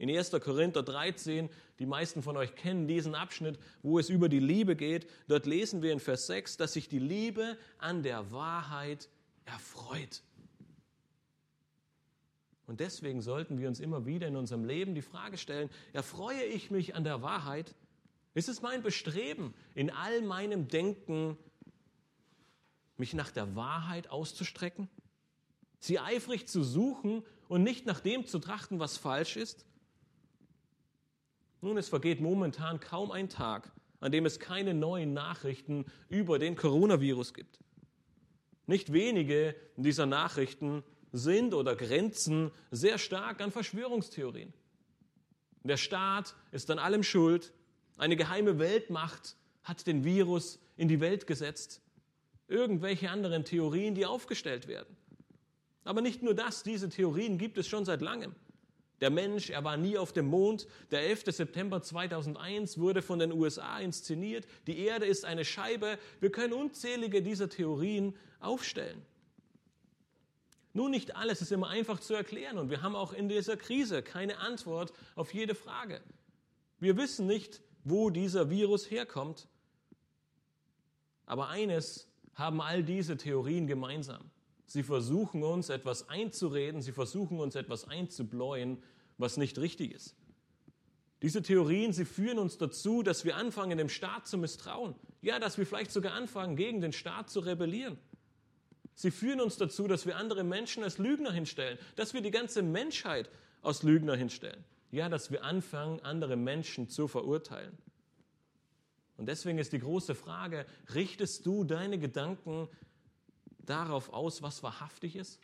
In 0.02 0.10
1. 0.10 0.32
Korinther 0.32 0.82
13, 0.82 1.48
die 1.78 1.86
meisten 1.86 2.24
von 2.24 2.36
euch 2.36 2.56
kennen 2.56 2.88
diesen 2.88 3.14
Abschnitt, 3.14 3.60
wo 3.84 4.00
es 4.00 4.10
über 4.10 4.30
die 4.30 4.40
Liebe 4.40 4.76
geht, 4.76 5.08
dort 5.28 5.46
lesen 5.46 5.84
wir 5.84 5.94
in 5.94 6.00
Vers 6.00 6.26
6, 6.26 6.58
dass 6.58 6.74
sich 6.74 6.90
die 6.90 6.98
Liebe 6.98 7.56
an 7.78 8.02
der 8.02 8.32
Wahrheit 8.32 9.10
erfreut. 9.46 10.24
Und 12.66 12.80
deswegen 12.80 13.22
sollten 13.22 13.60
wir 13.60 13.68
uns 13.68 13.80
immer 13.80 14.08
wieder 14.08 14.28
in 14.28 14.36
unserem 14.38 14.66
Leben 14.66 14.96
die 14.96 15.04
Frage 15.04 15.38
stellen, 15.38 15.70
erfreue 15.94 16.46
ich 16.46 16.72
mich 16.72 16.96
an 16.96 17.04
der 17.04 17.22
Wahrheit? 17.22 17.76
Ist 18.34 18.50
es 18.50 18.64
mein 18.64 18.82
Bestreben, 18.82 19.54
in 19.76 19.92
all 19.92 20.24
meinem 20.24 20.68
Denken 20.68 21.38
mich 22.98 23.14
nach 23.14 23.30
der 23.30 23.56
Wahrheit 23.56 24.10
auszustrecken? 24.10 24.90
Sie 25.80 26.00
eifrig 26.00 26.48
zu 26.48 26.64
suchen 26.64 27.22
und 27.48 27.62
nicht 27.62 27.86
nach 27.86 28.00
dem 28.00 28.26
zu 28.26 28.40
trachten, 28.40 28.80
was 28.80 28.98
falsch 28.98 29.38
ist? 29.38 29.64
Nun, 31.62 31.78
es 31.78 31.90
vergeht 31.90 32.20
momentan 32.20 32.80
kaum 32.80 33.12
ein 33.12 33.30
Tag, 33.30 33.72
an 34.00 34.12
dem 34.12 34.26
es 34.26 34.40
keine 34.40 34.74
neuen 34.74 35.14
Nachrichten 35.14 35.86
über 36.10 36.40
den 36.40 36.56
Coronavirus 36.56 37.36
gibt. 37.36 37.60
Nicht 38.66 38.94
wenige 38.94 39.56
dieser 39.76 40.08
Nachrichten 40.08 40.84
sind 41.12 41.54
oder 41.54 41.76
grenzen 41.76 42.52
sehr 42.72 42.98
stark 42.98 43.42
an 43.42 43.52
Verschwörungstheorien. 43.52 44.54
Der 45.64 45.78
Staat 45.78 46.36
ist 46.52 46.72
an 46.72 46.80
allem 46.80 47.04
schuld, 47.04 47.54
eine 47.98 48.16
geheime 48.16 48.58
Weltmacht 48.58 49.36
hat 49.64 49.86
den 49.86 50.04
Virus 50.04 50.60
in 50.78 50.88
die 50.88 51.00
Welt 51.00 51.28
gesetzt. 51.28 51.82
Irgendwelche 52.48 53.12
anderen 53.12 53.46
Theorien, 53.46 53.94
die 53.94 54.08
aufgestellt 54.08 54.68
werden. 54.68 54.98
Aber 55.84 56.02
nicht 56.02 56.24
nur 56.24 56.34
das, 56.34 56.64
diese 56.64 56.90
Theorien 56.90 57.38
gibt 57.38 57.60
es 57.60 57.68
schon 57.68 57.86
seit 57.86 58.02
langem. 58.02 58.34
Der 59.02 59.10
Mensch, 59.10 59.50
er 59.50 59.64
war 59.64 59.78
nie 59.78 59.98
auf 59.98 60.14
dem 60.14 60.28
Mond. 60.28 60.68
Der 60.92 61.02
11. 61.02 61.24
September 61.28 61.82
2001 61.82 62.78
wurde 62.78 63.02
von 63.02 63.18
den 63.18 63.34
USA 63.34 63.80
inszeniert. 63.80 64.48
Die 64.68 64.78
Erde 64.78 65.08
ist 65.08 65.26
eine 65.26 65.44
Scheibe. 65.44 65.98
Wir 66.20 66.32
können 66.32 66.54
unzählige 66.54 67.24
dieser 67.24 67.50
Theorien 67.50 68.16
aufstellen. 68.40 69.02
Nun, 70.74 70.92
nicht 70.92 71.16
alles 71.16 71.42
ist 71.42 71.52
immer 71.52 71.68
einfach 71.68 72.00
zu 72.00 72.14
erklären 72.14 72.58
und 72.58 72.70
wir 72.70 72.82
haben 72.82 72.96
auch 72.96 73.12
in 73.12 73.28
dieser 73.28 73.58
Krise 73.58 74.04
keine 74.04 74.38
Antwort 74.38 74.94
auf 75.16 75.34
jede 75.34 75.56
Frage. 75.56 76.02
Wir 76.80 76.96
wissen 76.96 77.28
nicht, 77.28 77.62
wo 77.84 78.10
dieser 78.10 78.50
Virus 78.50 78.90
herkommt. 78.90 79.48
Aber 81.26 81.50
eines 81.50 82.08
haben 82.36 82.62
all 82.62 82.84
diese 82.84 83.18
Theorien 83.18 83.68
gemeinsam. 83.68 84.32
Sie 84.66 84.84
versuchen 84.84 85.44
uns 85.44 85.68
etwas 85.68 86.08
einzureden, 86.08 86.82
sie 86.82 86.94
versuchen 86.94 87.42
uns 87.42 87.56
etwas 87.56 87.90
einzubläuen, 87.90 88.82
was 89.22 89.38
nicht 89.38 89.58
richtig 89.60 89.94
ist. 89.94 90.16
Diese 91.22 91.42
Theorien, 91.42 91.94
sie 91.94 92.06
führen 92.06 92.40
uns 92.40 92.58
dazu, 92.58 93.04
dass 93.04 93.26
wir 93.26 93.38
anfangen, 93.38 93.78
dem 93.78 93.90
Staat 93.90 94.28
zu 94.28 94.38
misstrauen. 94.38 94.96
Ja, 95.22 95.40
dass 95.40 95.58
wir 95.58 95.68
vielleicht 95.68 95.92
sogar 95.92 96.14
anfangen, 96.14 96.56
gegen 96.56 96.82
den 96.82 96.94
Staat 96.94 97.30
zu 97.30 97.42
rebellieren. 97.42 97.98
Sie 98.96 99.12
führen 99.12 99.40
uns 99.40 99.58
dazu, 99.58 99.88
dass 99.88 100.06
wir 100.06 100.18
andere 100.18 100.44
Menschen 100.44 100.84
als 100.84 100.98
Lügner 100.98 101.32
hinstellen, 101.32 101.78
dass 101.96 102.14
wir 102.14 102.22
die 102.22 102.32
ganze 102.32 102.64
Menschheit 102.64 103.30
als 103.62 103.84
Lügner 103.84 104.16
hinstellen 104.16 104.64
ja, 104.92 105.08
dass 105.10 105.32
wir 105.32 105.44
anfangen, 105.44 106.02
andere 106.02 106.36
Menschen 106.36 106.90
zu 106.90 107.08
verurteilen. 107.08 107.78
Und 109.18 109.28
deswegen 109.28 109.58
ist 109.58 109.72
die 109.72 109.80
große 109.80 110.16
Frage, 110.16 110.66
richtest 110.94 111.46
du 111.46 111.64
deine 111.64 111.98
Gedanken 111.98 112.68
darauf 113.60 114.12
aus, 114.12 114.42
was 114.42 114.64
wahrhaftig 114.64 115.16
ist? 115.16 115.40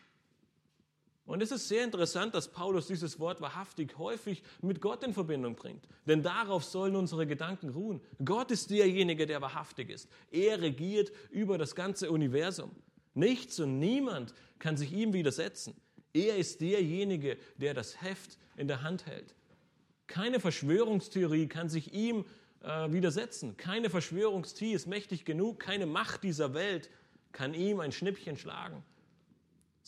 Und 1.28 1.44
es 1.44 1.52
ist 1.52 1.68
sehr 1.68 1.84
interessant, 1.84 2.34
dass 2.34 2.48
Paulus 2.48 2.88
dieses 2.88 3.20
Wort 3.20 3.42
wahrhaftig 3.42 3.98
häufig 3.98 4.42
mit 4.62 4.80
Gott 4.80 5.04
in 5.04 5.14
Verbindung 5.14 5.56
bringt. 5.56 5.86
Denn 6.06 6.24
darauf 6.24 6.64
sollen 6.64 6.96
unsere 6.96 7.28
Gedanken 7.28 7.70
ruhen. 7.70 8.00
Gott 8.24 8.50
ist 8.50 8.70
derjenige, 8.70 9.28
der 9.28 9.42
wahrhaftig 9.42 9.90
ist. 9.90 10.10
Er 10.32 10.62
regiert 10.62 11.12
über 11.30 11.58
das 11.58 11.76
ganze 11.76 12.12
Universum. 12.12 12.72
Nichts 13.14 13.60
und 13.60 13.78
niemand 13.78 14.34
kann 14.58 14.78
sich 14.78 14.94
ihm 14.94 15.12
widersetzen. 15.12 15.76
Er 16.14 16.38
ist 16.38 16.62
derjenige, 16.62 17.38
der 17.58 17.74
das 17.74 18.02
Heft 18.02 18.38
in 18.56 18.70
der 18.70 18.82
Hand 18.82 19.06
hält. 19.06 19.36
Keine 20.08 20.40
Verschwörungstheorie 20.40 21.48
kann 21.48 21.68
sich 21.68 21.94
ihm 21.94 22.24
äh, 22.64 22.90
widersetzen. 22.94 23.58
Keine 23.58 23.90
Verschwörungstheorie 23.90 24.74
ist 24.74 24.88
mächtig 24.88 25.26
genug. 25.26 25.60
Keine 25.60 25.88
Macht 25.88 26.24
dieser 26.24 26.54
Welt 26.54 26.90
kann 27.34 27.54
ihm 27.54 27.82
ein 27.82 27.92
Schnippchen 27.92 28.38
schlagen. 28.38 28.82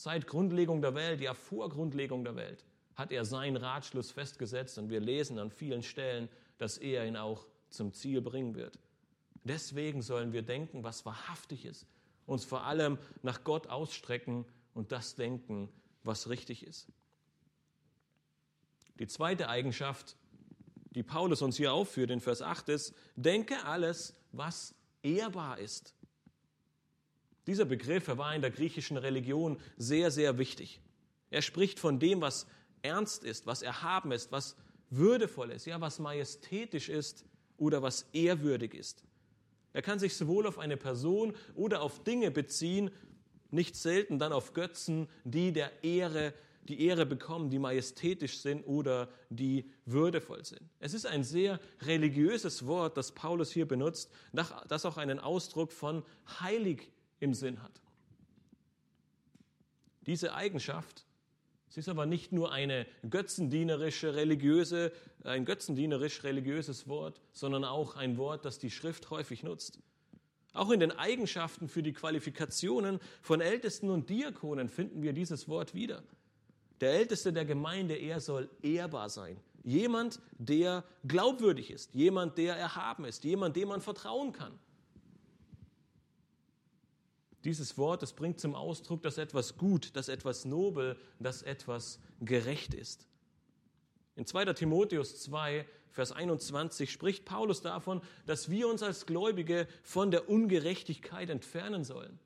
Seit 0.01 0.27
Grundlegung 0.27 0.81
der 0.81 0.95
Welt, 0.95 1.19
ja 1.19 1.33
vor 1.33 1.67
Grundlegung 1.67 2.23
der 2.23 2.38
Welt, 2.38 2.63
hat 2.95 3.12
er 3.12 3.25
seinen 3.25 3.57
Ratschluss 3.57 4.12
festgesetzt 4.12 4.77
und 4.77 4.89
wir 4.89 5.01
lesen 5.01 5.38
an 5.38 5.51
vielen 5.51 5.83
Stellen, 5.83 6.29
dass 6.57 6.77
er 6.77 7.05
ihn 7.05 7.17
auch 7.17 7.45
zum 7.69 7.91
Ziel 7.91 8.21
bringen 8.21 8.55
wird. 8.55 8.79
Deswegen 9.43 10.01
sollen 10.01 10.31
wir 10.31 10.41
denken, 10.41 10.85
was 10.85 11.05
wahrhaftig 11.05 11.65
ist, 11.65 11.85
uns 12.25 12.45
vor 12.45 12.63
allem 12.63 12.97
nach 13.23 13.43
Gott 13.43 13.67
ausstrecken 13.67 14.45
und 14.73 14.93
das 14.93 15.15
denken, 15.15 15.67
was 16.03 16.29
richtig 16.29 16.65
ist. 16.65 16.88
Die 18.99 19.07
zweite 19.07 19.49
Eigenschaft, 19.49 20.15
die 20.91 21.03
Paulus 21.03 21.41
uns 21.41 21.57
hier 21.57 21.73
aufführt 21.73 22.09
in 22.09 22.21
Vers 22.21 22.41
8 22.41 22.69
ist, 22.69 22.93
denke 23.17 23.65
alles, 23.65 24.15
was 24.31 24.73
ehrbar 25.03 25.59
ist. 25.59 25.93
Dieser 27.49 27.65
Begriff 27.65 28.07
war 28.15 28.35
in 28.35 28.43
der 28.43 28.51
griechischen 28.51 28.95
Religion 28.95 29.57
sehr, 29.75 30.12
sehr 30.12 30.38
wichtig. 30.38 30.79
Er 31.31 31.41
spricht 31.41 31.79
von 31.79 31.99
dem, 31.99 32.21
was 32.21 32.45
ernst 32.83 33.23
ist, 33.23 33.47
was 33.47 33.63
erhaben 33.63 34.12
ist, 34.12 34.31
was 34.31 34.55
würdevoll 34.91 35.49
ist, 35.49 35.65
ja, 35.65 35.81
was 35.81 35.97
majestätisch 35.97 36.89
ist 36.89 37.25
oder 37.57 37.81
was 37.81 38.05
ehrwürdig 38.13 38.75
ist. 38.75 39.03
Er 39.73 39.81
kann 39.81 39.97
sich 39.97 40.15
sowohl 40.15 40.45
auf 40.45 40.59
eine 40.59 40.77
Person 40.77 41.33
oder 41.55 41.81
auf 41.81 42.03
Dinge 42.03 42.29
beziehen, 42.29 42.91
nicht 43.49 43.75
selten 43.75 44.19
dann 44.19 44.31
auf 44.31 44.53
Götzen, 44.53 45.07
die 45.23 45.51
der 45.51 45.83
Ehre 45.83 46.35
die 46.67 46.85
Ehre 46.85 47.07
bekommen, 47.07 47.49
die 47.49 47.57
majestätisch 47.57 48.41
sind 48.41 48.62
oder 48.62 49.09
die 49.31 49.71
würdevoll 49.85 50.45
sind. 50.45 50.62
Es 50.79 50.93
ist 50.93 51.07
ein 51.07 51.23
sehr 51.23 51.59
religiöses 51.81 52.67
Wort, 52.67 52.95
das 52.95 53.12
Paulus 53.12 53.51
hier 53.51 53.67
benutzt, 53.67 54.12
das 54.67 54.85
auch 54.85 54.97
einen 54.97 55.19
Ausdruck 55.19 55.71
von 55.71 56.03
heilig 56.39 56.91
im 57.19 57.34
Sinn 57.34 57.62
hat. 57.62 57.82
Diese 60.05 60.34
Eigenschaft, 60.34 61.05
sie 61.69 61.82
ist 61.82 61.89
aber 61.89 62.05
nicht 62.05 62.32
nur 62.32 62.51
eine 62.51 62.88
götzendienerische 63.10 64.15
religiöse, 64.15 64.91
ein 65.23 65.45
götzendienerisch 65.45 66.23
religiöses 66.23 66.88
Wort, 66.88 67.21
sondern 67.32 67.63
auch 67.63 67.95
ein 67.95 68.17
Wort, 68.17 68.45
das 68.45 68.58
die 68.58 68.71
Schrift 68.71 69.10
häufig 69.10 69.43
nutzt. 69.43 69.79
Auch 70.53 70.71
in 70.71 70.79
den 70.79 70.91
Eigenschaften 70.91 71.69
für 71.69 71.84
die 71.84 71.93
Qualifikationen 71.93 72.99
von 73.21 73.39
Ältesten 73.39 73.89
und 73.89 74.10
Diakonen 74.10 74.67
finden 74.67 75.03
wir 75.03 75.13
dieses 75.13 75.47
Wort 75.47 75.75
wieder. 75.75 76.03
Der 76.82 76.93
Älteste 76.93 77.34
der 77.34 77.45
Gemeinde, 77.45 77.95
er 77.95 78.19
soll 78.19 78.49
ehrbar 78.62 79.10
sein. 79.10 79.38
Jemand, 79.63 80.19
der 80.38 80.84
glaubwürdig 81.05 81.69
ist, 81.69 81.93
jemand, 81.93 82.38
der 82.38 82.55
erhaben 82.55 83.05
ist, 83.05 83.23
jemand, 83.25 83.55
dem 83.58 83.67
man 83.67 83.82
vertrauen 83.82 84.32
kann. 84.32 84.58
Dieses 87.45 87.78
Wort, 87.78 88.02
das 88.02 88.13
bringt 88.13 88.39
zum 88.39 88.56
Ausdruck, 88.56 89.02
dass 89.02 89.17
etwas 89.17 89.58
gut, 89.58 89.95
dass 89.95 90.10
etwas 90.10 90.45
nobel, 90.45 90.97
dass 91.19 91.41
etwas 91.41 91.99
gerecht 92.19 92.73
ist. 92.73 93.08
In 94.15 94.25
2. 94.25 94.54
Timotheus 94.54 95.21
2, 95.21 95.65
Vers 95.91 96.12
21 96.12 96.91
spricht 96.91 97.25
Paulus 97.25 97.62
davon, 97.62 98.02
dass 98.25 98.49
wir 98.49 98.67
uns 98.67 98.84
als 98.84 99.06
Gläubige 99.06 99.67
von 99.84 100.12
der 100.12 100.30
Ungerechtigkeit 100.30 101.30
entfernen 101.30 101.84
sollen. 101.84 102.19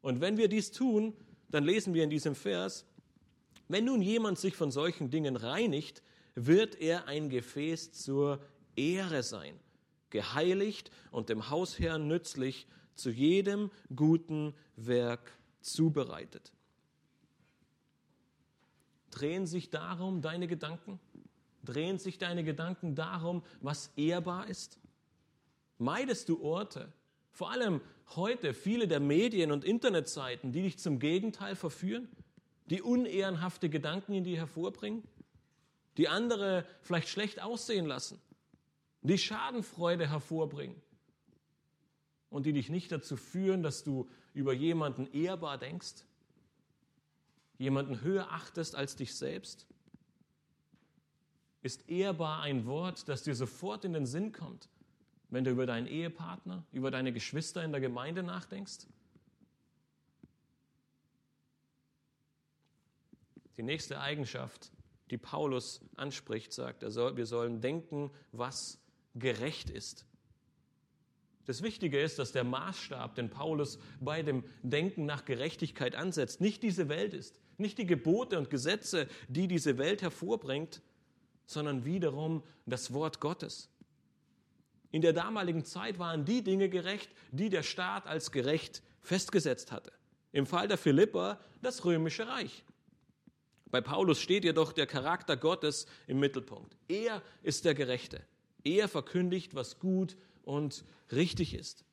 Und 0.00 0.20
wenn 0.20 0.36
wir 0.36 0.48
dies 0.48 0.70
tun, 0.70 1.14
dann 1.48 1.64
lesen 1.64 1.92
wir 1.92 2.04
in 2.04 2.10
diesem 2.10 2.34
Vers, 2.34 2.86
wenn 3.68 3.84
nun 3.84 4.02
jemand 4.02 4.38
sich 4.38 4.56
von 4.56 4.70
solchen 4.70 5.10
Dingen 5.10 5.36
reinigt, 5.36 6.02
wird 6.34 6.80
er 6.80 7.06
ein 7.06 7.28
Gefäß 7.28 7.92
zur 7.92 8.40
Ehre 8.76 9.22
sein, 9.22 9.58
geheiligt 10.10 10.90
und 11.10 11.28
dem 11.28 11.50
Hausherrn 11.50 12.08
nützlich, 12.08 12.66
zu 12.94 13.10
jedem 13.10 13.70
guten 13.94 14.54
Werk 14.76 15.32
zubereitet. 15.60 16.52
Drehen 19.10 19.46
sich 19.46 19.70
darum 19.70 20.22
deine 20.22 20.46
Gedanken? 20.46 21.00
Drehen 21.64 21.98
sich 21.98 22.18
deine 22.18 22.44
Gedanken 22.44 22.94
darum, 22.94 23.42
was 23.60 23.92
ehrbar 23.96 24.48
ist? 24.48 24.78
Meidest 25.78 26.28
du 26.28 26.42
Orte, 26.42 26.92
vor 27.32 27.50
allem 27.50 27.80
heute 28.14 28.54
viele 28.54 28.86
der 28.86 29.00
Medien 29.00 29.52
und 29.52 29.64
Internetseiten, 29.64 30.52
die 30.52 30.62
dich 30.62 30.78
zum 30.78 30.98
Gegenteil 30.98 31.56
verführen, 31.56 32.08
die 32.66 32.82
unehrenhafte 32.82 33.68
Gedanken 33.68 34.12
in 34.14 34.24
dir 34.24 34.36
hervorbringen, 34.36 35.02
die 35.96 36.08
andere 36.08 36.64
vielleicht 36.82 37.08
schlecht 37.08 37.42
aussehen 37.42 37.86
lassen, 37.86 38.20
die 39.02 39.18
Schadenfreude 39.18 40.08
hervorbringen 40.08 40.80
und 42.30 42.46
die 42.46 42.52
dich 42.52 42.70
nicht 42.70 42.90
dazu 42.92 43.16
führen, 43.16 43.62
dass 43.62 43.84
du 43.84 44.08
über 44.32 44.52
jemanden 44.52 45.12
ehrbar 45.12 45.58
denkst, 45.58 46.04
jemanden 47.58 48.00
höher 48.00 48.32
achtest 48.32 48.74
als 48.74 48.96
dich 48.96 49.14
selbst? 49.14 49.66
Ist 51.62 51.90
ehrbar 51.90 52.40
ein 52.40 52.64
Wort, 52.64 53.08
das 53.08 53.22
dir 53.22 53.34
sofort 53.34 53.84
in 53.84 53.92
den 53.92 54.06
Sinn 54.06 54.32
kommt, 54.32 54.68
wenn 55.28 55.44
du 55.44 55.50
über 55.50 55.66
deinen 55.66 55.86
Ehepartner, 55.86 56.64
über 56.72 56.90
deine 56.90 57.12
Geschwister 57.12 57.62
in 57.62 57.72
der 57.72 57.80
Gemeinde 57.80 58.22
nachdenkst? 58.22 58.86
Die 63.58 63.62
nächste 63.62 64.00
Eigenschaft, 64.00 64.72
die 65.10 65.18
Paulus 65.18 65.82
anspricht, 65.96 66.52
sagt, 66.52 66.82
wir 66.82 67.26
sollen 67.26 67.60
denken, 67.60 68.10
was 68.32 68.80
gerecht 69.14 69.68
ist. 69.68 70.06
Das 71.46 71.62
Wichtige 71.62 72.00
ist, 72.00 72.18
dass 72.18 72.32
der 72.32 72.44
Maßstab, 72.44 73.14
den 73.14 73.30
Paulus 73.30 73.78
bei 74.00 74.22
dem 74.22 74.44
Denken 74.62 75.06
nach 75.06 75.24
Gerechtigkeit 75.24 75.94
ansetzt, 75.94 76.40
nicht 76.40 76.62
diese 76.62 76.88
Welt 76.88 77.14
ist, 77.14 77.40
nicht 77.58 77.78
die 77.78 77.86
Gebote 77.86 78.38
und 78.38 78.50
Gesetze, 78.50 79.08
die 79.28 79.48
diese 79.48 79.78
Welt 79.78 80.02
hervorbringt, 80.02 80.82
sondern 81.46 81.84
wiederum 81.84 82.42
das 82.66 82.92
Wort 82.92 83.20
Gottes. 83.20 83.68
In 84.92 85.02
der 85.02 85.12
damaligen 85.12 85.64
Zeit 85.64 85.98
waren 85.98 86.24
die 86.24 86.42
Dinge 86.42 86.68
gerecht, 86.68 87.10
die 87.32 87.48
der 87.48 87.62
Staat 87.62 88.06
als 88.06 88.32
gerecht 88.32 88.82
festgesetzt 89.02 89.72
hatte. 89.72 89.92
Im 90.32 90.46
Fall 90.46 90.68
der 90.68 90.78
Philipper 90.78 91.40
das 91.62 91.84
römische 91.84 92.26
Reich. 92.26 92.64
Bei 93.70 93.80
Paulus 93.80 94.20
steht 94.20 94.44
jedoch 94.44 94.72
der 94.72 94.86
Charakter 94.86 95.36
Gottes 95.36 95.86
im 96.06 96.18
Mittelpunkt. 96.18 96.76
Er 96.88 97.22
ist 97.42 97.64
der 97.64 97.74
Gerechte. 97.74 98.22
Er 98.64 98.88
verkündigt, 98.88 99.54
was 99.54 99.78
gut 99.78 100.16
und 100.44 100.84
richtig 101.12 101.54
ist. 101.54 101.84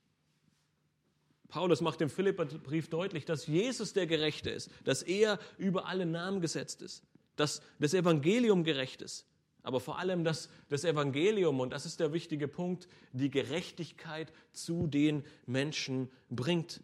Paulus 1.50 1.82
macht 1.82 2.02
im 2.02 2.10
Philipperbrief 2.10 2.90
deutlich, 2.90 3.26
dass 3.26 3.48
Jesus 3.48 3.94
der 3.94 4.06
Gerechte 4.06 4.50
ist, 4.50 4.70
dass 4.84 5.02
er 5.02 5.40
über 5.58 5.88
alle 5.88 6.06
Namen 6.06 6.42
gesetzt 6.42 6.82
ist, 6.82 7.04
dass 7.36 7.62
das 7.80 7.94
Evangelium 7.94 8.64
gerecht 8.64 9.02
ist, 9.02 9.26
aber 9.64 9.80
vor 9.80 9.98
allem, 9.98 10.24
dass 10.24 10.50
das 10.70 10.84
Evangelium, 10.84 11.60
und 11.60 11.72
das 11.72 11.86
ist 11.86 12.00
der 12.00 12.14
wichtige 12.14 12.48
Punkt, 12.48 12.88
die 13.14 13.30
Gerechtigkeit 13.30 14.32
zu 14.52 14.88
den 14.88 15.26
Menschen 15.46 16.10
bringt. 16.30 16.82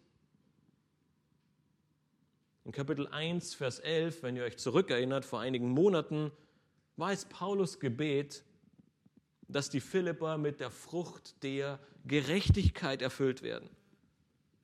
In 2.64 2.72
Kapitel 2.72 3.06
1, 3.06 3.54
Vers 3.54 3.78
11, 3.78 4.22
wenn 4.22 4.36
ihr 4.36 4.44
euch 4.44 4.56
zurückerinnert, 4.56 5.26
vor 5.26 5.40
einigen 5.40 5.68
Monaten, 5.68 6.30
war 6.96 7.12
es 7.12 7.26
Paulus 7.26 7.80
Gebet, 7.80 8.42
dass 9.48 9.70
die 9.70 9.80
Philipper 9.80 10.38
mit 10.38 10.60
der 10.60 10.70
Frucht 10.70 11.42
der 11.42 11.78
Gerechtigkeit 12.06 13.02
erfüllt 13.02 13.42
werden. 13.42 13.68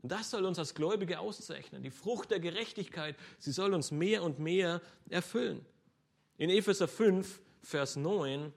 Und 0.02 0.12
das 0.12 0.30
soll 0.30 0.44
uns 0.46 0.58
als 0.58 0.74
Gläubige 0.74 1.20
auszeichnen. 1.20 1.82
Die 1.82 1.90
Frucht 1.90 2.30
der 2.30 2.40
Gerechtigkeit, 2.40 3.16
sie 3.38 3.52
soll 3.52 3.74
uns 3.74 3.90
mehr 3.90 4.22
und 4.22 4.38
mehr 4.38 4.80
erfüllen. 5.10 5.64
In 6.38 6.48
Epheser 6.48 6.88
5, 6.88 7.40
Vers 7.62 7.96
9 7.96 8.52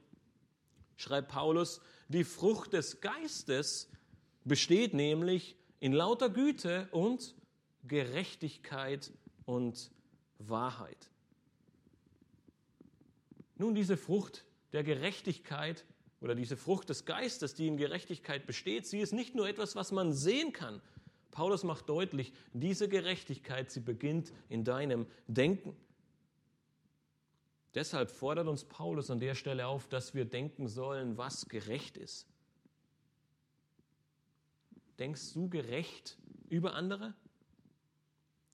schreibt 0.96 1.30
Paulus, 1.30 1.82
die 2.08 2.24
Frucht 2.24 2.74
des 2.74 3.02
Geistes 3.02 3.90
besteht 4.46 4.94
nämlich 4.94 5.58
in 5.80 5.92
lauter 5.92 6.30
Güte 6.30 6.88
und 6.92 7.36
Gerechtigkeit 7.86 9.12
und 9.46 9.92
Wahrheit. 10.38 11.10
Nun, 13.58 13.76
diese 13.76 13.98
Frucht 13.98 14.46
der 14.72 14.84
Gerechtigkeit 14.84 15.86
oder 16.24 16.36
diese 16.36 16.56
Frucht 16.56 16.88
des 16.88 17.04
Geistes, 17.04 17.54
die 17.54 17.68
in 17.68 17.76
Gerechtigkeit 17.76 18.48
besteht, 18.48 18.88
sie 18.88 19.00
ist 19.00 19.12
nicht 19.12 19.36
nur 19.36 19.48
etwas, 19.48 19.76
was 19.76 19.92
man 19.92 20.14
sehen 20.14 20.54
kann. 20.54 20.82
Paulus 21.32 21.64
macht 21.64 21.90
deutlich, 21.90 22.32
diese 22.54 22.88
Gerechtigkeit, 22.88 23.70
sie 23.70 23.82
beginnt 23.82 24.32
in 24.48 24.64
deinem 24.64 25.06
Denken. 25.28 25.76
Deshalb 27.76 28.10
fordert 28.10 28.48
uns 28.48 28.64
Paulus 28.64 29.10
an 29.10 29.20
der 29.20 29.36
Stelle 29.36 29.68
auf, 29.68 29.88
dass 29.90 30.14
wir 30.14 30.26
denken 30.26 30.68
sollen, 30.68 31.18
was 31.18 31.50
gerecht 31.50 31.98
ist. 31.98 32.28
Denkst 35.00 35.34
du 35.34 35.50
gerecht 35.50 36.18
über 36.50 36.76
andere? 36.76 37.16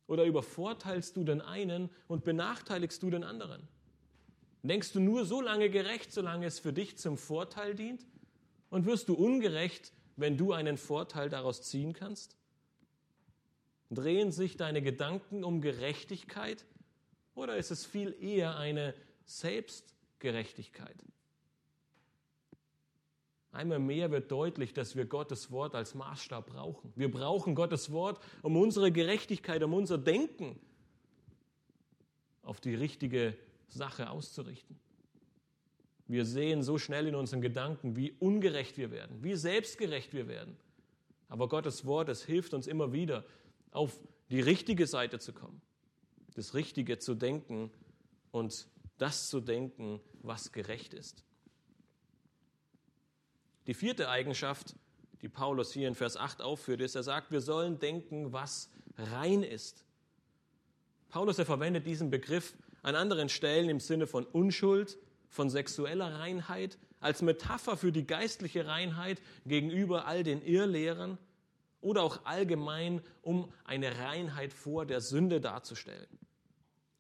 Oder 0.08 0.24
übervorteilst 0.24 1.16
du 1.18 1.24
den 1.24 1.42
einen 1.42 1.92
und 2.08 2.24
benachteiligst 2.24 3.04
du 3.04 3.12
den 3.12 3.24
anderen? 3.24 3.68
Denkst 4.62 4.92
du 4.92 5.00
nur 5.00 5.26
so 5.26 5.42
lange 5.42 5.70
gerecht, 5.70 6.12
solange 6.12 6.46
es 6.46 6.60
für 6.60 6.74
dich 6.74 6.98
zum 6.98 7.18
Vorteil 7.18 7.76
dient? 7.76 8.06
Und 8.70 8.86
wirst 8.86 9.10
du 9.10 9.14
ungerecht, 9.14 9.94
wenn 10.16 10.38
du 10.38 10.54
einen 10.54 10.78
Vorteil 10.78 11.30
daraus 11.30 11.64
ziehen 11.64 11.94
kannst? 11.94 12.36
Drehen 13.90 14.32
sich 14.32 14.58
deine 14.58 14.82
Gedanken 14.82 15.44
um 15.44 15.62
Gerechtigkeit 15.62 16.66
oder 17.34 17.58
ist 17.58 17.72
es 17.72 17.86
viel 17.86 18.16
eher 18.22 18.58
eine 18.58 18.94
Selbstgerechtigkeit? 19.26 20.96
Einmal 23.52 23.80
mehr 23.80 24.12
wird 24.12 24.32
deutlich, 24.32 24.74
dass 24.74 24.96
wir 24.96 25.06
Gottes 25.06 25.50
Wort 25.50 25.74
als 25.74 25.96
Maßstab 25.96 26.46
brauchen. 26.46 26.94
Wir 26.96 27.10
brauchen 27.10 27.56
Gottes 27.56 27.92
Wort, 27.92 28.20
um 28.44 28.56
unsere 28.56 28.92
Gerechtigkeit, 28.92 29.64
um 29.64 29.74
unser 29.74 29.98
Denken 29.98 30.60
auf 32.44 32.62
die 32.62 32.76
richtige 32.76 33.36
Sache 33.70 34.10
auszurichten. 34.10 34.80
Wir 36.08 36.26
sehen 36.26 36.64
so 36.64 36.78
schnell 36.78 37.08
in 37.08 37.16
unseren 37.16 37.42
Gedanken, 37.42 37.96
wie 37.96 38.12
ungerecht 38.14 38.78
wir 38.78 38.90
werden, 38.90 39.24
wie 39.24 39.36
selbstgerecht 39.36 40.14
wir 40.14 40.28
werden. 40.28 40.58
Aber 41.28 41.48
Gottes 41.48 41.86
Wort, 41.86 42.10
es 42.10 42.26
hilft 42.26 42.54
uns 42.54 42.66
immer 42.66 42.92
wieder, 42.92 43.24
auf 43.72 44.00
die 44.32 44.42
richtige 44.42 44.88
Seite 44.88 45.20
zu 45.20 45.34
kommen, 45.34 45.62
das 46.34 46.56
Richtige 46.56 46.98
zu 46.98 47.14
denken 47.14 47.72
und 48.32 48.68
das 48.98 49.30
zu 49.30 49.40
denken, 49.40 50.02
was 50.22 50.52
gerecht 50.52 50.94
ist. 50.94 51.24
Die 53.68 53.76
vierte 53.76 54.10
Eigenschaft, 54.10 54.76
die 55.22 55.30
Paulus 55.30 55.72
hier 55.72 55.88
in 55.88 55.94
Vers 55.94 56.18
8 56.18 56.42
aufführt, 56.42 56.82
ist, 56.82 56.96
er 56.96 57.04
sagt, 57.04 57.32
wir 57.32 57.42
sollen 57.42 57.78
denken, 57.78 58.34
was 58.34 58.72
rein 58.98 59.44
ist. 59.44 59.86
Paulus, 61.10 61.38
er 61.38 61.46
verwendet 61.46 61.86
diesen 61.86 62.10
Begriff 62.10 62.56
an 62.82 62.96
anderen 62.96 63.30
Stellen 63.30 63.70
im 63.70 63.80
Sinne 63.80 64.08
von 64.08 64.26
Unschuld, 64.26 64.98
von 65.30 65.50
sexueller 65.50 66.20
Reinheit, 66.20 66.78
als 67.00 67.22
Metapher 67.22 67.78
für 67.78 67.92
die 67.92 68.06
geistliche 68.06 68.66
Reinheit 68.66 69.22
gegenüber 69.46 70.06
all 70.06 70.24
den 70.24 70.42
Irrlehrern 70.42 71.18
oder 71.82 72.04
auch 72.04 72.26
allgemein, 72.26 73.02
um 73.22 73.52
eine 73.64 73.98
Reinheit 73.98 74.54
vor 74.54 74.86
der 74.86 75.02
Sünde 75.02 75.40
darzustellen. 75.40 76.08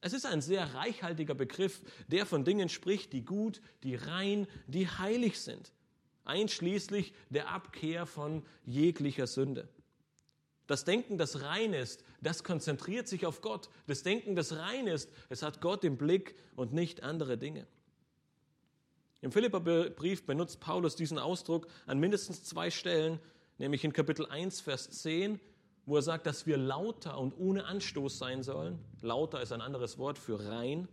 Es 0.01 0.13
ist 0.13 0.25
ein 0.25 0.41
sehr 0.41 0.73
reichhaltiger 0.73 1.35
Begriff, 1.35 1.81
der 2.07 2.25
von 2.25 2.45
Dingen 2.45 2.69
spricht, 2.69 3.11
die 3.11 3.25
gut, 3.25 3.61
die 3.83 3.95
rein, 3.95 4.47
die 4.67 4.87
heilig 4.87 5.41
sind, 5.41 5.73
einschließlich 6.23 7.13
der 7.29 7.49
Abkehr 7.49 8.05
von 8.05 8.45
jeglicher 8.63 9.27
Sünde. 9.27 9.67
Das 10.69 10.85
Denken, 10.85 11.17
das 11.17 11.41
rein 11.41 11.73
ist, 11.73 12.03
das 12.21 12.43
konzentriert 12.43 13.07
sich 13.07 13.25
auf 13.25 13.41
Gott. 13.41 13.71
Das 13.87 14.03
Denken, 14.03 14.35
das 14.35 14.55
rein 14.55 14.85
ist, 14.85 15.09
es 15.29 15.41
hat 15.41 15.61
Gott 15.61 15.83
im 15.83 15.97
Blick 15.97 16.35
und 16.55 16.73
nicht 16.73 17.01
andere 17.01 17.39
Dinge. 17.39 17.65
Im 19.21 19.31
Philipperbrief 19.31 20.27
benutzt 20.27 20.59
Paulus 20.59 20.95
diesen 20.95 21.17
Ausdruck 21.17 21.65
an 21.87 21.97
mindestens 21.97 22.43
zwei 22.43 22.69
Stellen, 22.69 23.19
nämlich 23.57 23.83
in 23.83 23.93
Kapitel 23.93 24.27
1, 24.27 24.61
Vers 24.61 24.91
10, 24.91 25.39
wo 25.87 25.95
er 25.95 26.03
sagt, 26.03 26.27
dass 26.27 26.45
wir 26.45 26.57
lauter 26.57 27.17
und 27.17 27.33
ohne 27.39 27.65
Anstoß 27.65 28.19
sein 28.19 28.43
sollen. 28.43 28.77
Lauter 29.01 29.41
ist 29.41 29.51
ein 29.51 29.61
anderes 29.61 29.97
Wort 29.97 30.19
für 30.19 30.51
rein. 30.51 30.87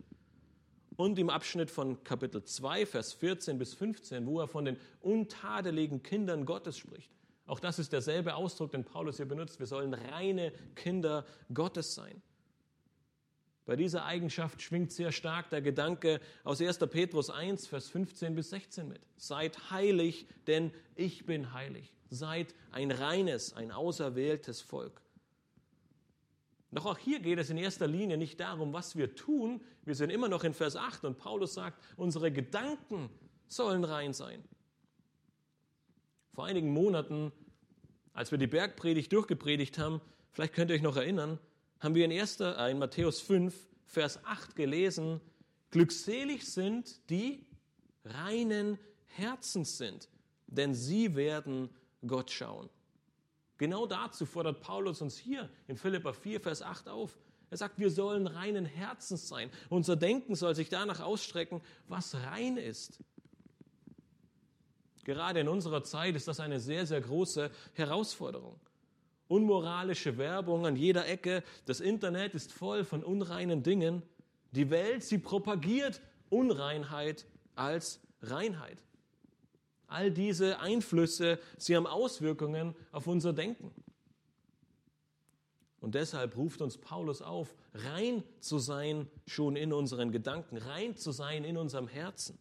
Und 0.95 1.19
im 1.19 1.29
Abschnitt 1.29 1.69
von 1.69 2.03
Kapitel 2.03 2.43
2, 2.43 2.87
Vers 2.87 3.13
14 3.13 3.59
bis 3.59 3.75
15, 3.75 4.25
wo 4.25 4.39
er 4.39 4.47
von 4.47 4.65
den 4.65 4.77
untadeligen 5.01 6.01
Kindern 6.01 6.47
Gottes 6.47 6.79
spricht. 6.79 7.11
Auch 7.47 7.59
das 7.61 7.79
ist 7.79 7.93
derselbe 7.93 8.35
Ausdruck, 8.35 8.71
den 8.71 8.83
Paulus 8.83 9.17
hier 9.17 9.25
benutzt. 9.25 9.59
Wir 9.59 9.65
sollen 9.65 9.93
reine 9.93 10.51
Kinder 10.75 11.25
Gottes 11.53 11.95
sein. 11.95 12.21
Bei 13.65 13.75
dieser 13.75 14.05
Eigenschaft 14.05 14.61
schwingt 14.61 14.91
sehr 14.91 15.11
stark 15.11 15.49
der 15.49 15.61
Gedanke 15.61 16.21
aus 16.43 16.61
1. 16.61 16.79
Petrus 16.89 17.29
1, 17.29 17.67
Vers 17.67 17.89
15 17.89 18.35
bis 18.35 18.49
16 18.51 18.87
mit. 18.87 19.01
Seid 19.17 19.71
heilig, 19.71 20.27
denn 20.45 20.71
ich 20.95 21.25
bin 21.25 21.53
heilig. 21.53 21.93
Seid 22.09 22.53
ein 22.71 22.91
reines, 22.91 23.53
ein 23.53 23.71
auserwähltes 23.71 24.61
Volk. 24.61 25.01
Doch 26.71 26.85
auch 26.85 26.97
hier 26.97 27.19
geht 27.19 27.39
es 27.39 27.49
in 27.49 27.57
erster 27.57 27.87
Linie 27.87 28.17
nicht 28.17 28.39
darum, 28.39 28.73
was 28.73 28.95
wir 28.95 29.15
tun. 29.15 29.61
Wir 29.83 29.95
sind 29.95 30.11
immer 30.11 30.27
noch 30.27 30.43
in 30.43 30.53
Vers 30.53 30.75
8 30.75 31.05
und 31.05 31.17
Paulus 31.17 31.53
sagt, 31.53 31.81
unsere 31.95 32.31
Gedanken 32.31 33.09
sollen 33.47 33.83
rein 33.83 34.13
sein. 34.13 34.43
Vor 36.37 36.45
einigen 36.45 36.71
Monaten, 36.71 37.31
als 38.13 38.29
wir 38.29 38.37
die 38.37 38.45
Bergpredigt 38.45 39.11
durchgepredigt 39.11 39.79
haben, 39.79 40.01
vielleicht 40.29 40.53
könnt 40.53 40.69
ihr 40.69 40.75
euch 40.75 40.83
noch 40.83 40.95
erinnern, 40.95 41.39
haben 41.79 41.95
wir 41.95 42.05
in, 42.05 42.11
1., 42.11 42.41
äh, 42.41 42.69
in 42.69 42.77
Matthäus 42.77 43.21
5, 43.21 43.55
Vers 43.87 44.23
8 44.23 44.55
gelesen, 44.55 45.19
glückselig 45.71 46.45
sind 46.45 47.09
die 47.09 47.43
reinen 48.05 48.77
Herzens 49.15 49.79
sind, 49.79 50.09
denn 50.45 50.75
sie 50.75 51.15
werden 51.15 51.71
Gott 52.05 52.29
schauen. 52.29 52.69
Genau 53.57 53.87
dazu 53.87 54.27
fordert 54.27 54.61
Paulus 54.61 55.01
uns 55.01 55.17
hier 55.17 55.49
in 55.67 55.75
Philippa 55.75 56.13
4, 56.13 56.39
Vers 56.39 56.61
8 56.61 56.87
auf. 56.87 57.17
Er 57.49 57.57
sagt, 57.57 57.79
wir 57.79 57.89
sollen 57.89 58.27
reinen 58.27 58.65
Herzens 58.65 59.27
sein. 59.27 59.49
Unser 59.69 59.95
Denken 59.95 60.35
soll 60.35 60.53
sich 60.53 60.69
danach 60.69 60.99
ausstrecken, 60.99 61.61
was 61.87 62.13
rein 62.13 62.57
ist. 62.57 62.99
Gerade 65.07 65.39
in 65.39 65.47
unserer 65.47 65.83
Zeit 65.83 66.15
ist 66.15 66.27
das 66.27 66.39
eine 66.39 66.59
sehr, 66.59 66.85
sehr 66.85 67.01
große 67.01 67.49
Herausforderung 67.73 68.59
unmoralische 69.27 70.17
Werbung 70.17 70.65
an 70.65 70.75
jeder 70.75 71.07
Ecke. 71.07 71.43
Das 71.65 71.79
Internet 71.79 72.35
ist 72.35 72.51
voll 72.51 72.83
von 72.83 73.03
unreinen 73.03 73.63
Dingen. 73.63 74.03
Die 74.51 74.69
Welt, 74.69 75.03
sie 75.03 75.17
propagiert 75.17 76.01
Unreinheit 76.29 77.25
als 77.55 77.99
Reinheit. 78.21 78.83
All 79.87 80.11
diese 80.11 80.59
Einflüsse, 80.59 81.39
sie 81.57 81.75
haben 81.75 81.87
Auswirkungen 81.87 82.75
auf 82.91 83.07
unser 83.07 83.33
Denken. 83.33 83.71
Und 85.79 85.95
deshalb 85.95 86.35
ruft 86.35 86.61
uns 86.61 86.77
Paulus 86.77 87.21
auf, 87.21 87.53
rein 87.73 88.23
zu 88.39 88.59
sein 88.59 89.07
schon 89.25 89.55
in 89.55 89.71
unseren 89.71 90.11
Gedanken, 90.11 90.57
rein 90.57 90.95
zu 90.95 91.11
sein 91.11 91.43
in 91.43 91.55
unserem 91.55 91.87
Herzen. 91.87 92.37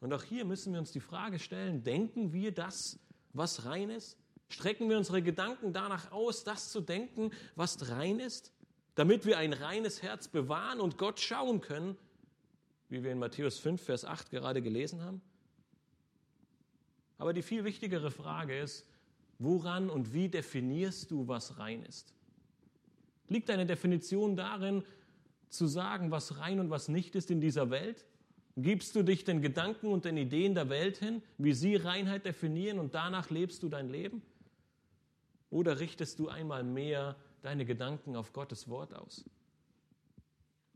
Und 0.00 0.12
auch 0.14 0.22
hier 0.22 0.44
müssen 0.44 0.72
wir 0.72 0.80
uns 0.80 0.92
die 0.92 1.00
Frage 1.00 1.38
stellen, 1.38 1.82
denken 1.82 2.32
wir 2.32 2.52
das, 2.52 2.98
was 3.32 3.66
rein 3.66 3.90
ist? 3.90 4.16
Strecken 4.48 4.88
wir 4.88 4.96
unsere 4.96 5.22
Gedanken 5.22 5.72
danach 5.72 6.10
aus, 6.10 6.42
das 6.42 6.70
zu 6.70 6.80
denken, 6.80 7.30
was 7.54 7.90
rein 7.90 8.18
ist, 8.18 8.52
damit 8.94 9.24
wir 9.24 9.38
ein 9.38 9.52
reines 9.52 10.02
Herz 10.02 10.26
bewahren 10.26 10.80
und 10.80 10.98
Gott 10.98 11.20
schauen 11.20 11.60
können, 11.60 11.96
wie 12.88 13.04
wir 13.04 13.12
in 13.12 13.18
Matthäus 13.18 13.60
5, 13.60 13.80
Vers 13.80 14.04
8 14.04 14.30
gerade 14.30 14.62
gelesen 14.62 15.02
haben? 15.02 15.20
Aber 17.18 17.32
die 17.32 17.42
viel 17.42 17.64
wichtigere 17.64 18.10
Frage 18.10 18.58
ist, 18.58 18.86
woran 19.38 19.90
und 19.90 20.12
wie 20.14 20.28
definierst 20.28 21.10
du, 21.10 21.28
was 21.28 21.58
rein 21.58 21.82
ist? 21.84 22.14
Liegt 23.28 23.48
deine 23.48 23.66
Definition 23.66 24.34
darin, 24.34 24.82
zu 25.50 25.66
sagen, 25.66 26.10
was 26.10 26.38
rein 26.38 26.58
und 26.58 26.70
was 26.70 26.88
nicht 26.88 27.14
ist 27.14 27.30
in 27.30 27.40
dieser 27.40 27.70
Welt? 27.70 28.06
Gibst 28.62 28.94
du 28.94 29.02
dich 29.02 29.24
den 29.24 29.40
Gedanken 29.40 29.86
und 29.86 30.04
den 30.04 30.16
Ideen 30.16 30.54
der 30.54 30.68
Welt 30.68 30.98
hin, 30.98 31.22
wie 31.38 31.54
sie 31.54 31.76
Reinheit 31.76 32.26
definieren 32.26 32.78
und 32.78 32.94
danach 32.94 33.30
lebst 33.30 33.62
du 33.62 33.68
dein 33.68 33.88
Leben? 33.88 34.22
Oder 35.50 35.80
richtest 35.80 36.18
du 36.18 36.28
einmal 36.28 36.62
mehr 36.62 37.16
deine 37.42 37.64
Gedanken 37.64 38.16
auf 38.16 38.32
Gottes 38.32 38.68
Wort 38.68 38.94
aus? 38.94 39.24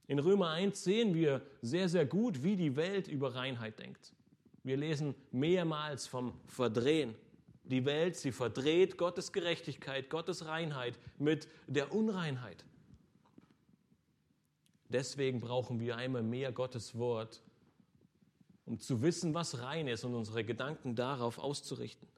In 0.06 0.18
Römer 0.18 0.50
1 0.50 0.82
sehen 0.82 1.14
wir 1.14 1.42
sehr, 1.62 1.88
sehr 1.88 2.06
gut, 2.06 2.42
wie 2.42 2.56
die 2.56 2.76
Welt 2.76 3.08
über 3.08 3.34
Reinheit 3.34 3.78
denkt. 3.78 4.14
Wir 4.62 4.76
lesen 4.76 5.14
mehrmals 5.30 6.06
vom 6.06 6.34
Verdrehen. 6.46 7.14
Die 7.64 7.84
Welt, 7.84 8.16
sie 8.16 8.32
verdreht 8.32 8.98
Gottes 8.98 9.32
Gerechtigkeit, 9.32 10.10
Gottes 10.10 10.46
Reinheit 10.46 10.98
mit 11.18 11.48
der 11.66 11.94
Unreinheit. 11.94 12.64
Deswegen 14.88 15.40
brauchen 15.40 15.80
wir 15.80 15.96
einmal 15.96 16.22
mehr 16.22 16.52
Gottes 16.52 16.96
Wort, 16.96 17.42
um 18.66 18.80
zu 18.80 19.02
wissen, 19.02 19.34
was 19.34 19.60
rein 19.60 19.88
ist 19.88 20.04
und 20.04 20.14
unsere 20.14 20.44
Gedanken 20.44 20.94
darauf 20.94 21.38
auszurichten. 21.38 22.08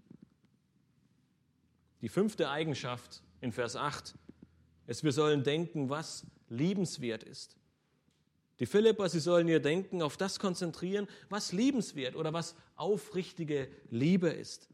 Die 2.02 2.08
fünfte 2.08 2.50
Eigenschaft 2.50 3.22
in 3.40 3.52
Vers 3.52 3.76
8 3.76 4.14
ist, 4.86 5.02
wir 5.02 5.12
sollen 5.12 5.42
denken, 5.42 5.90
was 5.90 6.26
liebenswert 6.48 7.24
ist. 7.24 7.56
Die 8.60 8.66
Philipper, 8.66 9.08
sie 9.08 9.20
sollen 9.20 9.48
ihr 9.48 9.60
Denken 9.60 10.00
auf 10.00 10.16
das 10.16 10.38
konzentrieren, 10.38 11.08
was 11.28 11.52
liebenswert 11.52 12.16
oder 12.16 12.32
was 12.32 12.54
aufrichtige 12.76 13.68
Liebe 13.90 14.28
ist. 14.28 14.68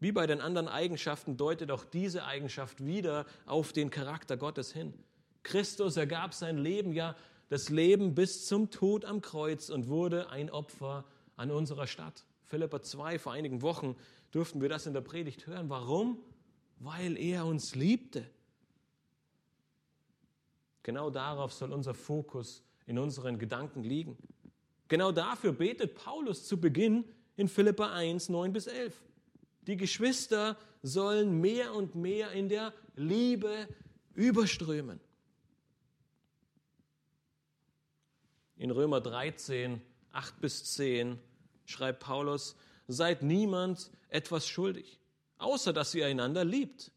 Wie 0.00 0.12
bei 0.12 0.26
den 0.26 0.40
anderen 0.40 0.68
Eigenschaften 0.68 1.36
deutet 1.36 1.70
auch 1.70 1.84
diese 1.84 2.24
Eigenschaft 2.24 2.84
wieder 2.84 3.26
auf 3.46 3.72
den 3.72 3.90
Charakter 3.90 4.36
Gottes 4.36 4.72
hin. 4.72 4.94
Christus 5.42 5.96
ergab 5.96 6.34
sein 6.34 6.58
Leben, 6.58 6.92
ja 6.92 7.16
das 7.48 7.70
Leben 7.70 8.14
bis 8.14 8.46
zum 8.46 8.70
Tod 8.70 9.04
am 9.04 9.20
Kreuz 9.20 9.70
und 9.70 9.88
wurde 9.88 10.30
ein 10.30 10.50
Opfer 10.50 11.04
an 11.36 11.50
unserer 11.50 11.86
Stadt. 11.86 12.24
Philippa 12.44 12.82
2 12.82 13.18
vor 13.18 13.32
einigen 13.32 13.62
Wochen 13.62 13.96
durften 14.30 14.60
wir 14.60 14.68
das 14.68 14.86
in 14.86 14.94
der 14.94 15.00
Predigt 15.00 15.46
hören. 15.46 15.68
Warum? 15.68 16.18
Weil 16.78 17.16
er 17.16 17.46
uns 17.46 17.74
liebte. 17.74 18.28
Genau 20.82 21.10
darauf 21.10 21.52
soll 21.52 21.72
unser 21.72 21.94
Fokus 21.94 22.62
in 22.86 22.98
unseren 22.98 23.38
Gedanken 23.38 23.82
liegen. 23.82 24.16
Genau 24.88 25.12
dafür 25.12 25.52
betet 25.52 25.94
Paulus 25.94 26.46
zu 26.46 26.58
Beginn 26.58 27.04
in 27.36 27.48
Philippa 27.48 27.92
1, 27.92 28.30
9 28.30 28.52
bis 28.52 28.66
11. 28.66 28.94
Die 29.66 29.76
Geschwister 29.76 30.56
sollen 30.82 31.40
mehr 31.40 31.74
und 31.74 31.94
mehr 31.94 32.32
in 32.32 32.48
der 32.48 32.72
Liebe 32.96 33.68
überströmen. 34.14 35.00
In 38.58 38.72
Römer 38.72 39.00
13, 39.00 39.80
8 40.10 40.40
bis 40.40 40.64
10 40.74 41.18
schreibt 41.64 42.00
Paulus, 42.00 42.56
seid 42.88 43.22
niemand 43.22 43.90
etwas 44.08 44.48
schuldig, 44.48 44.98
außer 45.38 45.72
dass 45.72 45.94
ihr 45.94 46.06
einander 46.06 46.44
liebt. 46.44 46.90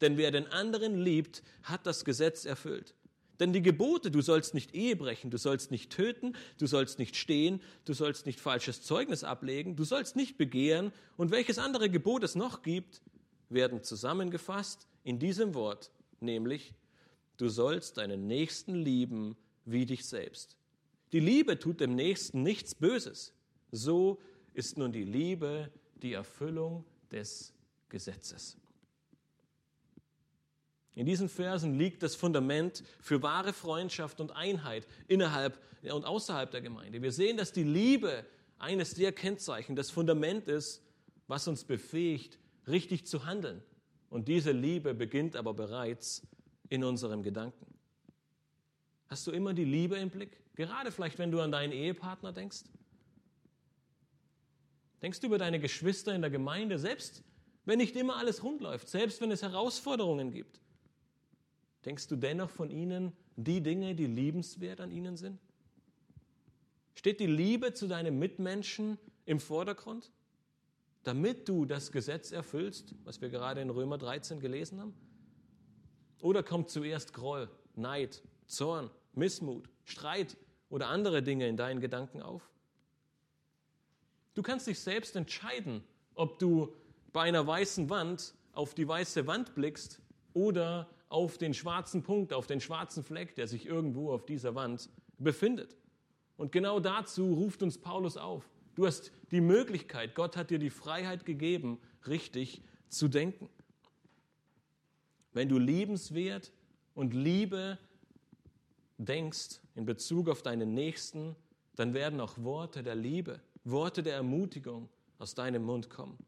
Denn 0.00 0.16
wer 0.16 0.30
den 0.30 0.46
anderen 0.46 0.96
liebt, 0.96 1.42
hat 1.64 1.86
das 1.86 2.04
Gesetz 2.04 2.44
erfüllt. 2.44 2.94
Denn 3.40 3.52
die 3.52 3.62
Gebote, 3.62 4.12
du 4.12 4.20
sollst 4.20 4.54
nicht 4.54 4.74
Ehe 4.74 4.94
brechen, 4.94 5.30
du 5.30 5.38
sollst 5.38 5.72
nicht 5.72 5.90
töten, 5.90 6.36
du 6.58 6.68
sollst 6.68 7.00
nicht 7.00 7.16
stehen, 7.16 7.60
du 7.84 7.94
sollst 7.94 8.24
nicht 8.26 8.38
falsches 8.38 8.82
Zeugnis 8.82 9.24
ablegen, 9.24 9.74
du 9.74 9.82
sollst 9.82 10.14
nicht 10.14 10.38
begehren 10.38 10.92
und 11.16 11.32
welches 11.32 11.58
andere 11.58 11.90
Gebot 11.90 12.22
es 12.22 12.36
noch 12.36 12.62
gibt, 12.62 13.02
werden 13.48 13.82
zusammengefasst 13.82 14.86
in 15.02 15.18
diesem 15.18 15.54
Wort, 15.54 15.90
nämlich, 16.20 16.74
du 17.38 17.48
sollst 17.48 17.96
deinen 17.96 18.28
Nächsten 18.28 18.76
lieben 18.76 19.36
wie 19.64 19.86
dich 19.86 20.06
selbst. 20.06 20.56
Die 21.12 21.20
Liebe 21.20 21.58
tut 21.58 21.80
dem 21.80 21.94
Nächsten 21.94 22.42
nichts 22.42 22.74
Böses. 22.74 23.32
So 23.70 24.20
ist 24.54 24.76
nun 24.76 24.92
die 24.92 25.04
Liebe 25.04 25.70
die 26.02 26.12
Erfüllung 26.12 26.84
des 27.10 27.54
Gesetzes. 27.88 28.56
In 30.94 31.06
diesen 31.06 31.28
Versen 31.28 31.78
liegt 31.78 32.02
das 32.02 32.16
Fundament 32.16 32.82
für 33.00 33.22
wahre 33.22 33.52
Freundschaft 33.52 34.20
und 34.20 34.32
Einheit 34.32 34.86
innerhalb 35.06 35.58
und 35.82 36.04
außerhalb 36.04 36.50
der 36.50 36.60
Gemeinde. 36.60 37.00
Wir 37.00 37.12
sehen, 37.12 37.36
dass 37.36 37.52
die 37.52 37.62
Liebe 37.62 38.26
eines 38.58 38.94
der 38.94 39.12
Kennzeichen, 39.12 39.76
das 39.76 39.90
Fundament 39.90 40.48
ist, 40.48 40.82
was 41.28 41.46
uns 41.46 41.64
befähigt, 41.64 42.38
richtig 42.66 43.06
zu 43.06 43.26
handeln. 43.26 43.62
Und 44.10 44.26
diese 44.26 44.50
Liebe 44.50 44.94
beginnt 44.94 45.36
aber 45.36 45.54
bereits 45.54 46.26
in 46.68 46.82
unserem 46.82 47.22
Gedanken. 47.22 47.66
Hast 49.06 49.26
du 49.26 49.30
immer 49.30 49.54
die 49.54 49.64
Liebe 49.64 49.96
im 49.96 50.10
Blick? 50.10 50.40
Gerade 50.58 50.90
vielleicht, 50.90 51.20
wenn 51.20 51.30
du 51.30 51.40
an 51.40 51.52
deinen 51.52 51.72
Ehepartner 51.72 52.32
denkst? 52.32 52.64
Denkst 55.00 55.20
du 55.20 55.28
über 55.28 55.38
deine 55.38 55.60
Geschwister 55.60 56.12
in 56.12 56.20
der 56.20 56.30
Gemeinde, 56.30 56.80
selbst 56.80 57.22
wenn 57.64 57.78
nicht 57.78 57.94
immer 57.94 58.16
alles 58.16 58.42
rund 58.42 58.60
läuft, 58.60 58.88
selbst 58.88 59.20
wenn 59.20 59.30
es 59.30 59.42
Herausforderungen 59.42 60.32
gibt? 60.32 60.60
Denkst 61.84 62.08
du 62.08 62.16
dennoch 62.16 62.50
von 62.50 62.70
ihnen 62.70 63.12
die 63.36 63.60
Dinge, 63.60 63.94
die 63.94 64.06
liebenswert 64.06 64.80
an 64.80 64.90
ihnen 64.90 65.16
sind? 65.16 65.38
Steht 66.96 67.20
die 67.20 67.26
Liebe 67.26 67.72
zu 67.72 67.86
deinem 67.86 68.18
Mitmenschen 68.18 68.98
im 69.26 69.38
Vordergrund, 69.38 70.10
damit 71.04 71.48
du 71.48 71.66
das 71.66 71.92
Gesetz 71.92 72.32
erfüllst, 72.32 72.96
was 73.04 73.20
wir 73.20 73.28
gerade 73.28 73.60
in 73.60 73.70
Römer 73.70 73.96
13 73.96 74.40
gelesen 74.40 74.80
haben? 74.80 74.94
Oder 76.20 76.42
kommt 76.42 76.68
zuerst 76.68 77.14
Groll, 77.14 77.48
Neid, 77.76 78.24
Zorn, 78.48 78.90
Missmut, 79.12 79.70
Streit 79.84 80.36
oder 80.70 80.88
andere 80.88 81.22
Dinge 81.22 81.48
in 81.48 81.56
deinen 81.56 81.80
Gedanken 81.80 82.22
auf? 82.22 82.48
Du 84.34 84.42
kannst 84.42 84.66
dich 84.66 84.78
selbst 84.78 85.16
entscheiden, 85.16 85.82
ob 86.14 86.38
du 86.38 86.74
bei 87.12 87.22
einer 87.22 87.46
weißen 87.46 87.90
Wand 87.90 88.34
auf 88.52 88.74
die 88.74 88.86
weiße 88.86 89.26
Wand 89.26 89.54
blickst 89.54 90.00
oder 90.34 90.88
auf 91.08 91.38
den 91.38 91.54
schwarzen 91.54 92.02
Punkt, 92.02 92.32
auf 92.32 92.46
den 92.46 92.60
schwarzen 92.60 93.02
Fleck, 93.02 93.34
der 93.34 93.48
sich 93.48 93.66
irgendwo 93.66 94.12
auf 94.12 94.26
dieser 94.26 94.54
Wand 94.54 94.90
befindet. 95.18 95.76
Und 96.36 96.52
genau 96.52 96.80
dazu 96.80 97.34
ruft 97.34 97.62
uns 97.62 97.78
Paulus 97.78 98.16
auf. 98.16 98.48
Du 98.74 98.86
hast 98.86 99.10
die 99.32 99.40
Möglichkeit, 99.40 100.14
Gott 100.14 100.36
hat 100.36 100.50
dir 100.50 100.58
die 100.58 100.70
Freiheit 100.70 101.24
gegeben, 101.24 101.80
richtig 102.06 102.62
zu 102.88 103.08
denken. 103.08 103.48
Wenn 105.32 105.48
du 105.48 105.58
liebenswert 105.58 106.52
und 106.94 107.14
Liebe 107.14 107.78
denkst 108.98 109.60
in 109.74 109.84
Bezug 109.84 110.28
auf 110.28 110.42
deinen 110.42 110.74
Nächsten, 110.74 111.34
dann 111.76 111.94
werden 111.94 112.20
auch 112.20 112.36
Worte 112.38 112.82
der 112.82 112.94
Liebe, 112.94 113.40
Worte 113.64 114.02
der 114.02 114.14
Ermutigung 114.14 114.88
aus 115.18 115.34
deinem 115.34 115.62
Mund 115.62 115.88
kommen. 115.88 116.18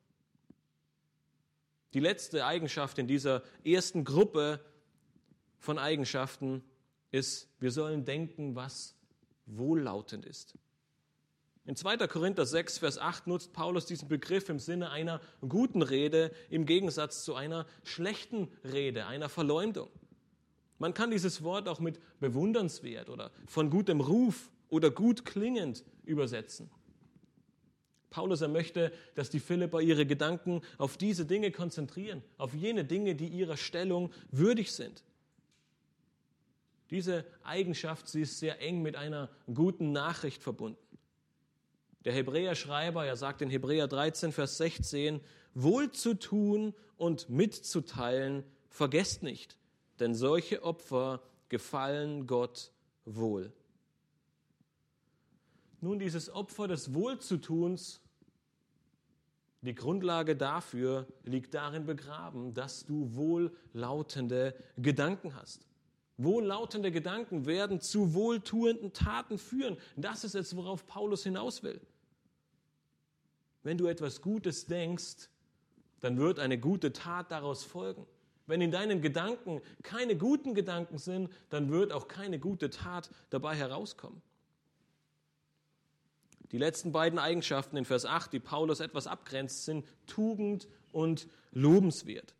Die 1.93 2.01
letzte 2.01 2.47
Eigenschaft 2.47 2.99
in 2.99 3.09
dieser 3.09 3.43
ersten 3.65 4.05
Gruppe 4.05 4.61
von 5.59 5.79
Eigenschaften 5.79 6.63
ist, 7.11 7.49
wir 7.59 7.73
sollen 7.73 8.05
denken, 8.05 8.55
was 8.55 8.95
wohllautend 9.47 10.25
ist. 10.25 10.55
In 11.67 11.77
2. 11.77 11.99
Korinther 12.07 12.47
6, 12.47 12.79
Vers 12.79 12.99
8 12.99 13.27
nutzt 13.27 13.53
Paulus 13.53 13.87
diesen 13.87 14.09
Begriff 14.09 14.49
im 14.49 14.59
Sinne 14.59 14.91
einer 14.91 15.21
guten 15.47 15.83
Rede 15.83 16.33
im 16.49 16.65
Gegensatz 16.65 17.25
zu 17.25 17.35
einer 17.35 17.67
schlechten 17.85 18.49
Rede, 18.65 19.07
einer 19.07 19.29
Verleumdung. 19.29 19.91
Man 20.81 20.95
kann 20.95 21.11
dieses 21.11 21.43
Wort 21.45 21.69
auch 21.69 21.79
mit 21.79 22.01
bewundernswert 22.21 23.11
oder 23.11 23.31
von 23.47 23.69
gutem 23.69 24.01
Ruf 24.01 24.51
oder 24.71 24.91
gut 24.91 25.27
klingend 25.27 25.85
übersetzen. 26.05 26.71
Paulus 28.09 28.41
er 28.41 28.49
möchte, 28.49 28.91
dass 29.15 29.29
die 29.29 29.41
Philipper 29.41 29.83
ihre 29.83 30.07
Gedanken 30.07 30.63
auf 30.79 30.97
diese 30.97 31.27
Dinge 31.27 31.53
konzentrieren, 31.53 32.23
auf 32.39 32.55
jene 32.55 32.87
Dinge, 32.87 33.15
die 33.15 33.29
ihrer 33.29 33.59
Stellung 33.59 34.11
würdig 34.31 34.73
sind. 34.73 35.05
Diese 36.89 37.27
Eigenschaft, 37.45 38.09
sie 38.09 38.23
ist 38.23 38.39
sehr 38.39 38.61
eng 38.63 38.81
mit 38.81 38.97
einer 38.97 39.29
guten 39.53 39.93
Nachricht 39.93 40.43
verbunden. 40.43 40.99
Der 42.07 42.15
Hebräer-Schreiber, 42.15 43.05
er 43.05 43.17
sagt 43.17 43.43
in 43.43 43.51
Hebräer 43.51 43.87
13, 43.87 44.33
Vers 44.33 44.57
16, 44.57 45.21
wohl 45.53 45.93
zu 45.93 46.15
tun 46.15 46.75
und 46.97 47.29
mitzuteilen, 47.29 48.45
vergesst 48.71 49.23
nicht, 49.23 49.60
denn 50.01 50.15
solche 50.15 50.63
Opfer 50.63 51.21
gefallen 51.49 52.27
Gott 52.27 52.73
wohl. 53.05 53.53
Nun, 55.81 55.99
dieses 55.99 56.31
Opfer 56.31 56.69
des 56.69 56.95
Wohlzutuns, 56.95 58.01
die 59.63 59.75
Grundlage 59.75 60.37
dafür 60.37 61.07
liegt 61.25 61.55
darin 61.55 61.85
begraben, 61.85 62.55
dass 62.55 62.87
du 62.87 63.15
wohllautende 63.15 64.55
Gedanken 64.77 65.35
hast. 65.35 65.67
Wohllautende 66.17 66.91
Gedanken 66.91 67.47
werden 67.47 67.81
zu 67.81 68.15
wohltuenden 68.15 68.93
Taten 68.93 69.39
führen. 69.39 69.79
Das 69.97 70.25
ist 70.25 70.35
es, 70.35 70.55
worauf 70.55 70.87
Paulus 70.87 71.23
hinaus 71.23 71.63
will. 71.63 71.81
Wenn 73.63 73.79
du 73.79 73.87
etwas 73.87 74.21
Gutes 74.21 74.67
denkst, 74.67 75.29
dann 76.01 76.19
wird 76.19 76.39
eine 76.39 76.59
gute 76.59 76.93
Tat 76.93 77.31
daraus 77.31 77.65
folgen. 77.65 78.07
Wenn 78.51 78.61
in 78.61 78.73
deinen 78.73 79.01
Gedanken 79.01 79.63
keine 79.85 80.17
guten 80.17 80.55
Gedanken 80.55 80.99
sind, 80.99 81.31
dann 81.51 81.71
wird 81.71 81.93
auch 81.93 82.09
keine 82.09 82.41
gute 82.41 82.69
Tat 82.69 83.09
dabei 83.31 83.55
herauskommen. 83.55 84.21
Die 86.51 86.59
letzten 86.59 86.91
beiden 86.91 87.21
Eigenschaften 87.21 87.77
in 87.77 87.85
Vers 87.85 88.05
8, 88.07 88.33
die 88.33 88.41
Paulus 88.41 88.81
etwas 88.81 89.07
abgrenzt, 89.07 89.67
sind 89.67 89.87
Tugend 90.09 90.67
und 90.91 91.29
lobenswert. 91.53 92.35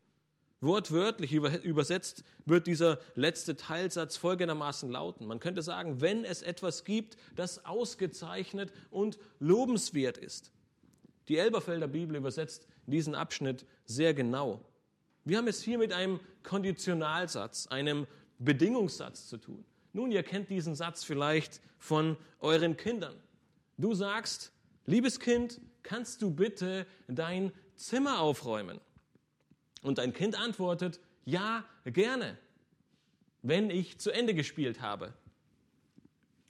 Wortwörtlich 0.61 1.33
übersetzt 1.33 2.25
wird 2.45 2.67
dieser 2.67 2.99
letzte 3.15 3.55
Teilsatz 3.55 4.17
folgendermaßen 4.17 4.91
lauten. 4.91 5.29
Man 5.29 5.39
könnte 5.39 5.63
sagen, 5.63 6.01
wenn 6.01 6.25
es 6.25 6.43
etwas 6.43 6.85
gibt, 6.85 7.17
das 7.37 7.65
ausgezeichnet 7.65 8.73
und 8.91 9.21
lobenswert 9.39 10.19
ist. 10.19 10.51
Die 11.29 11.39
Elberfelder 11.39 11.87
Bibel 11.87 12.17
übersetzt 12.17 12.67
diesen 12.87 13.15
Abschnitt 13.15 13.65
sehr 13.85 14.13
genau. 14.13 14.61
Wir 15.31 15.39
haben 15.39 15.47
es 15.47 15.63
hier 15.63 15.79
mit 15.79 15.93
einem 15.93 16.19
Konditionalsatz, 16.43 17.69
einem 17.69 18.09
Bedingungssatz 18.41 19.29
zu 19.29 19.37
tun. 19.37 19.65
Nun, 19.93 20.11
ihr 20.11 20.25
kennt 20.25 20.51
diesen 20.51 20.75
Satz 20.75 21.05
vielleicht 21.05 21.61
von 21.79 22.17
euren 22.41 22.77
Kindern. 22.77 23.15
Du 23.79 23.95
sagst, 23.95 24.51
liebes 24.87 25.21
Kind, 25.21 25.61
kannst 25.85 26.21
du 26.23 26.33
bitte 26.33 26.85
dein 27.07 27.53
Zimmer 27.77 28.19
aufräumen? 28.19 28.81
Und 29.83 29.99
dein 29.99 30.13
Kind 30.13 30.35
antwortet, 30.35 30.99
ja, 31.25 31.65
gerne, 31.85 32.37
wenn 33.43 33.71
ich 33.71 34.01
zu 34.01 34.11
Ende 34.11 34.35
gespielt 34.35 34.81
habe. 34.81 35.15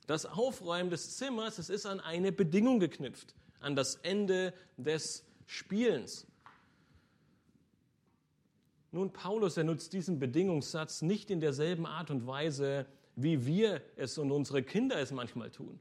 Das 0.07 0.25
Aufräumen 0.25 0.88
des 0.88 1.19
Zimmers, 1.19 1.59
es 1.59 1.69
ist 1.69 1.85
an 1.85 2.01
eine 2.01 2.33
Bedingung 2.33 2.81
geknüpft, 2.81 3.35
an 3.61 3.77
das 3.77 3.97
Ende 3.97 4.55
des 4.79 5.27
Spielens. 5.45 6.27
Nun, 8.92 9.12
Paulus, 9.12 9.57
er 9.57 9.64
nutzt 9.64 9.92
diesen 9.92 10.18
Bedingungssatz 10.18 11.03
nicht 11.03 11.31
in 11.31 11.40
derselben 11.40 11.87
Art 11.87 12.11
und 12.11 12.26
Weise, 12.26 12.87
wie 13.14 13.46
wir 13.46 13.83
es 13.96 14.18
und 14.18 14.33
unsere 14.33 14.62
Kinder 14.62 14.96
es 14.96 15.12
manchmal 15.12 15.50
tun. 15.50 15.79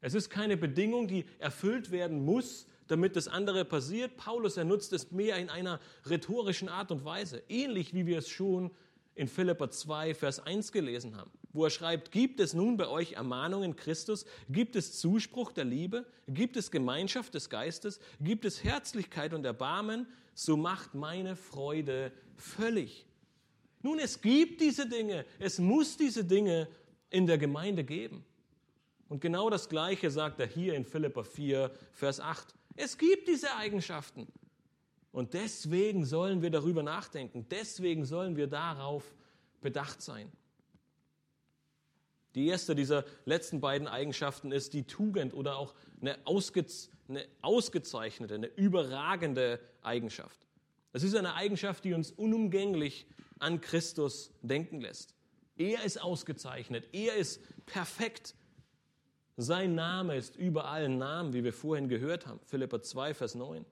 Es 0.00 0.14
ist 0.14 0.30
keine 0.30 0.56
Bedingung, 0.56 1.08
die 1.08 1.24
erfüllt 1.38 1.90
werden 1.90 2.24
muss, 2.24 2.66
damit 2.88 3.16
das 3.16 3.28
andere 3.28 3.64
passiert. 3.64 4.16
Paulus, 4.16 4.56
er 4.56 4.64
nutzt 4.64 4.92
es 4.92 5.10
mehr 5.10 5.36
in 5.36 5.50
einer 5.50 5.80
rhetorischen 6.06 6.68
Art 6.68 6.90
und 6.90 7.04
Weise, 7.04 7.42
ähnlich 7.48 7.94
wie 7.94 8.06
wir 8.06 8.18
es 8.18 8.28
schon 8.28 8.70
in 9.14 9.28
Philippa 9.28 9.70
2, 9.70 10.14
Vers 10.14 10.40
1 10.40 10.72
gelesen 10.72 11.16
haben, 11.16 11.30
wo 11.52 11.64
er 11.64 11.70
schreibt, 11.70 12.10
gibt 12.10 12.40
es 12.40 12.52
nun 12.52 12.76
bei 12.76 12.88
euch 12.88 13.12
Ermahnungen 13.12 13.76
Christus, 13.76 14.26
gibt 14.48 14.76
es 14.76 14.98
Zuspruch 14.98 15.52
der 15.52 15.64
Liebe, 15.64 16.04
gibt 16.26 16.56
es 16.56 16.70
Gemeinschaft 16.70 17.34
des 17.34 17.48
Geistes, 17.48 18.00
gibt 18.20 18.44
es 18.44 18.64
Herzlichkeit 18.64 19.32
und 19.32 19.44
Erbarmen, 19.44 20.06
so 20.34 20.56
macht 20.56 20.94
meine 20.94 21.36
Freude 21.36 22.12
völlig. 22.36 23.06
Nun, 23.82 23.98
es 23.98 24.20
gibt 24.20 24.60
diese 24.60 24.88
Dinge, 24.88 25.24
es 25.38 25.58
muss 25.58 25.96
diese 25.96 26.24
Dinge 26.24 26.68
in 27.10 27.26
der 27.26 27.38
Gemeinde 27.38 27.84
geben. 27.84 28.24
Und 29.08 29.20
genau 29.20 29.50
das 29.50 29.68
Gleiche 29.68 30.10
sagt 30.10 30.40
er 30.40 30.46
hier 30.46 30.74
in 30.74 30.84
Philippa 30.84 31.22
4, 31.22 31.70
Vers 31.92 32.20
8. 32.20 32.54
Es 32.76 32.98
gibt 32.98 33.28
diese 33.28 33.54
Eigenschaften. 33.56 34.26
Und 35.12 35.34
deswegen 35.34 36.04
sollen 36.04 36.42
wir 36.42 36.50
darüber 36.50 36.82
nachdenken. 36.82 37.46
Deswegen 37.48 38.04
sollen 38.04 38.36
wir 38.36 38.48
darauf 38.48 39.14
bedacht 39.60 40.02
sein. 40.02 40.32
Die 42.34 42.48
erste 42.48 42.74
dieser 42.74 43.04
letzten 43.24 43.60
beiden 43.60 43.86
Eigenschaften 43.86 44.50
ist 44.50 44.72
die 44.72 44.84
Tugend 44.84 45.34
oder 45.34 45.56
auch 45.56 45.74
eine, 46.00 46.18
ausge, 46.24 46.66
eine 47.06 47.24
ausgezeichnete, 47.42 48.34
eine 48.34 48.46
überragende 48.46 49.60
Eigenschaft. 49.84 50.46
Es 50.92 51.02
ist 51.02 51.14
eine 51.14 51.34
Eigenschaft, 51.34 51.84
die 51.84 51.94
uns 51.94 52.10
unumgänglich 52.10 53.06
an 53.38 53.60
Christus 53.60 54.30
denken 54.42 54.80
lässt. 54.80 55.14
Er 55.56 55.84
ist 55.84 56.00
ausgezeichnet, 56.00 56.88
er 56.92 57.14
ist 57.16 57.40
perfekt, 57.66 58.34
sein 59.36 59.74
Name 59.74 60.16
ist 60.16 60.36
über 60.36 60.66
allen 60.66 60.98
Namen, 60.98 61.32
wie 61.32 61.42
wir 61.42 61.52
vorhin 61.52 61.88
gehört 61.88 62.26
haben. 62.26 62.40
Philippa 62.44 62.80
2, 62.80 63.14
Vers 63.14 63.34
9. 63.34 63.64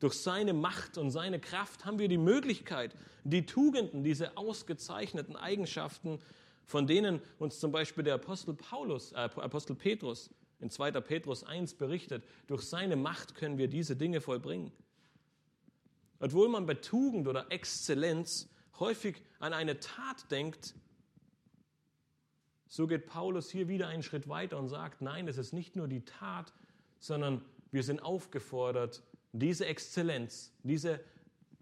Durch 0.00 0.14
seine 0.14 0.54
Macht 0.54 0.96
und 0.98 1.10
seine 1.10 1.38
Kraft 1.38 1.84
haben 1.84 1.98
wir 1.98 2.08
die 2.08 2.18
Möglichkeit, 2.18 2.96
die 3.22 3.44
Tugenden, 3.44 4.02
diese 4.02 4.36
ausgezeichneten 4.36 5.36
Eigenschaften, 5.36 6.18
von 6.64 6.86
denen 6.86 7.20
uns 7.38 7.60
zum 7.60 7.72
Beispiel 7.72 8.04
der 8.04 8.14
Apostel 8.14 8.54
Paulus, 8.54 9.12
äh, 9.12 9.16
Apostel 9.16 9.76
Petrus 9.76 10.30
in 10.60 10.70
2. 10.70 10.92
Petrus 10.92 11.44
1 11.44 11.74
berichtet, 11.74 12.24
durch 12.46 12.62
seine 12.62 12.96
Macht 12.96 13.34
können 13.34 13.58
wir 13.58 13.68
diese 13.68 13.96
Dinge 13.96 14.20
vollbringen. 14.20 14.72
Obwohl 16.22 16.48
man 16.48 16.66
bei 16.66 16.74
Tugend 16.74 17.26
oder 17.26 17.50
Exzellenz 17.50 18.48
häufig 18.78 19.20
an 19.40 19.52
eine 19.52 19.80
Tat 19.80 20.30
denkt, 20.30 20.76
so 22.68 22.86
geht 22.86 23.06
Paulus 23.06 23.50
hier 23.50 23.66
wieder 23.66 23.88
einen 23.88 24.04
Schritt 24.04 24.28
weiter 24.28 24.56
und 24.56 24.68
sagt, 24.68 25.02
nein, 25.02 25.26
es 25.26 25.36
ist 25.36 25.52
nicht 25.52 25.74
nur 25.74 25.88
die 25.88 26.04
Tat, 26.04 26.52
sondern 27.00 27.44
wir 27.72 27.82
sind 27.82 28.04
aufgefordert, 28.04 29.02
diese 29.32 29.66
Exzellenz, 29.66 30.54
diese, 30.62 31.00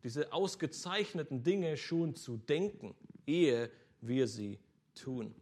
diese 0.05 0.30
ausgezeichneten 0.30 1.43
Dinge 1.43 1.78
schon 1.78 2.14
zu 2.14 2.37
denken, 2.37 2.95
ehe 3.26 3.70
wir 4.03 4.28
sie 4.28 4.59
tun. 4.95 5.34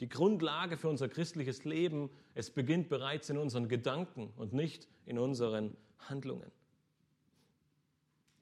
Die 0.00 0.08
Grundlage 0.08 0.76
für 0.76 0.88
unser 0.88 1.08
christliches 1.08 1.64
Leben, 1.64 2.10
es 2.34 2.50
beginnt 2.50 2.88
bereits 2.88 3.30
in 3.30 3.38
unseren 3.38 3.68
Gedanken 3.68 4.32
und 4.36 4.52
nicht 4.52 4.88
in 5.06 5.20
unseren 5.20 5.76
Handlungen. 6.00 6.50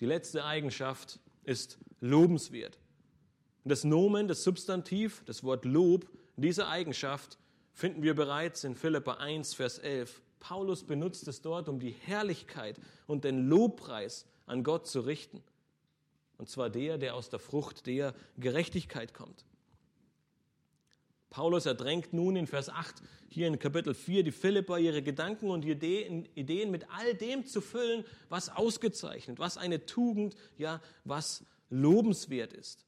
Die 0.00 0.06
letzte 0.06 0.44
Eigenschaft 0.44 1.20
ist 1.44 1.78
lobenswert. 2.00 2.78
Das 3.64 3.84
Nomen, 3.84 4.28
das 4.28 4.42
Substantiv, 4.42 5.22
das 5.26 5.44
Wort 5.44 5.64
Lob, 5.64 6.08
diese 6.36 6.68
Eigenschaft 6.68 7.38
finden 7.74 8.02
wir 8.02 8.14
bereits 8.14 8.64
in 8.64 8.74
Philippa 8.74 9.14
1, 9.14 9.54
Vers 9.54 9.78
11. 9.78 10.22
Paulus 10.40 10.84
benutzt 10.84 11.28
es 11.28 11.42
dort, 11.42 11.68
um 11.68 11.78
die 11.78 11.90
Herrlichkeit 11.90 12.80
und 13.06 13.24
den 13.24 13.46
Lobpreis 13.46 14.26
an 14.46 14.64
Gott 14.64 14.86
zu 14.86 15.00
richten. 15.00 15.42
Und 16.38 16.48
zwar 16.48 16.70
der, 16.70 16.96
der 16.96 17.14
aus 17.14 17.28
der 17.28 17.38
Frucht 17.38 17.86
der 17.86 18.14
Gerechtigkeit 18.38 19.12
kommt. 19.12 19.44
Paulus 21.30 21.64
erdrängt 21.64 22.12
nun 22.12 22.34
in 22.34 22.46
Vers 22.48 22.68
8 22.68 23.02
hier 23.28 23.46
in 23.46 23.58
Kapitel 23.58 23.94
4 23.94 24.24
die 24.24 24.32
Philipper, 24.32 24.78
ihre 24.78 25.02
Gedanken 25.02 25.50
und 25.50 25.64
Ideen, 25.64 26.28
Ideen 26.34 26.72
mit 26.72 26.90
all 26.90 27.14
dem 27.14 27.46
zu 27.46 27.60
füllen, 27.60 28.04
was 28.28 28.48
ausgezeichnet, 28.48 29.38
was 29.38 29.56
eine 29.56 29.86
Tugend, 29.86 30.34
ja, 30.58 30.82
was 31.04 31.44
lobenswert 31.70 32.52
ist. 32.52 32.84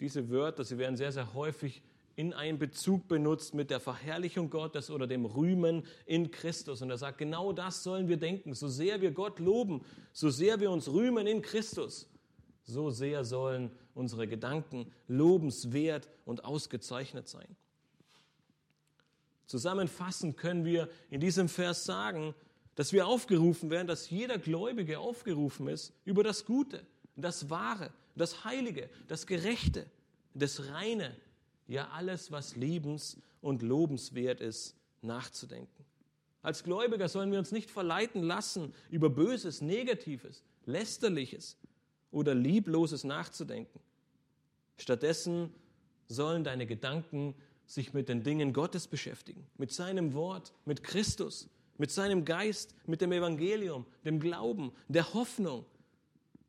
Diese 0.00 0.28
Wörter, 0.28 0.64
sie 0.64 0.76
werden 0.76 0.96
sehr, 0.96 1.12
sehr 1.12 1.32
häufig 1.32 1.82
in 2.16 2.32
einen 2.32 2.58
Bezug 2.58 3.08
benutzt 3.08 3.54
mit 3.54 3.70
der 3.70 3.78
Verherrlichung 3.78 4.50
Gottes 4.50 4.90
oder 4.90 5.06
dem 5.06 5.26
Rühmen 5.26 5.86
in 6.06 6.30
Christus. 6.30 6.82
Und 6.82 6.90
er 6.90 6.98
sagt, 6.98 7.18
genau 7.18 7.52
das 7.52 7.82
sollen 7.82 8.08
wir 8.08 8.16
denken. 8.16 8.54
So 8.54 8.68
sehr 8.68 9.00
wir 9.02 9.10
Gott 9.12 9.38
loben, 9.38 9.84
so 10.12 10.30
sehr 10.30 10.58
wir 10.60 10.70
uns 10.70 10.88
rühmen 10.88 11.26
in 11.26 11.42
Christus, 11.42 12.08
so 12.66 12.90
sehr 12.90 13.24
sollen 13.24 13.70
unsere 13.94 14.26
Gedanken 14.26 14.92
lobenswert 15.08 16.08
und 16.24 16.44
ausgezeichnet 16.44 17.28
sein. 17.28 17.56
Zusammenfassend 19.46 20.36
können 20.36 20.64
wir 20.64 20.90
in 21.08 21.20
diesem 21.20 21.48
Vers 21.48 21.84
sagen, 21.84 22.34
dass 22.74 22.92
wir 22.92 23.06
aufgerufen 23.06 23.70
werden, 23.70 23.86
dass 23.86 24.10
jeder 24.10 24.38
Gläubige 24.38 24.98
aufgerufen 24.98 25.68
ist, 25.68 25.94
über 26.04 26.24
das 26.24 26.44
Gute, 26.44 26.84
das 27.14 27.48
Wahre, 27.48 27.92
das 28.16 28.44
Heilige, 28.44 28.90
das 29.06 29.26
Gerechte, 29.26 29.86
das 30.34 30.68
Reine, 30.68 31.16
ja 31.68 31.88
alles, 31.92 32.32
was 32.32 32.56
liebens- 32.56 33.18
und 33.40 33.62
lobenswert 33.62 34.40
ist, 34.40 34.74
nachzudenken. 35.00 35.84
Als 36.42 36.64
Gläubiger 36.64 37.08
sollen 37.08 37.30
wir 37.30 37.38
uns 37.38 37.52
nicht 37.52 37.70
verleiten 37.70 38.22
lassen, 38.22 38.74
über 38.90 39.08
Böses, 39.08 39.62
Negatives, 39.62 40.42
Lästerliches 40.64 41.56
oder 42.16 42.34
Liebloses 42.34 43.04
nachzudenken. 43.04 43.78
Stattdessen 44.78 45.52
sollen 46.08 46.44
deine 46.44 46.66
Gedanken 46.66 47.34
sich 47.66 47.92
mit 47.92 48.08
den 48.08 48.22
Dingen 48.22 48.54
Gottes 48.54 48.88
beschäftigen, 48.88 49.46
mit 49.58 49.70
seinem 49.70 50.14
Wort, 50.14 50.54
mit 50.64 50.82
Christus, 50.82 51.50
mit 51.76 51.90
seinem 51.90 52.24
Geist, 52.24 52.74
mit 52.86 53.02
dem 53.02 53.12
Evangelium, 53.12 53.84
dem 54.06 54.18
Glauben, 54.18 54.72
der 54.88 55.12
Hoffnung. 55.12 55.66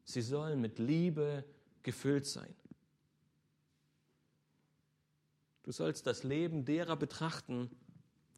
Sie 0.06 0.22
sollen 0.22 0.62
mit 0.62 0.80
Liebe 0.80 1.44
gefüllt 1.84 2.26
sein. 2.26 2.56
Du 5.64 5.74
sollst 5.74 6.08
das 6.08 6.24
Leben 6.24 6.64
derer 6.64 6.96
betrachten, 6.96 7.70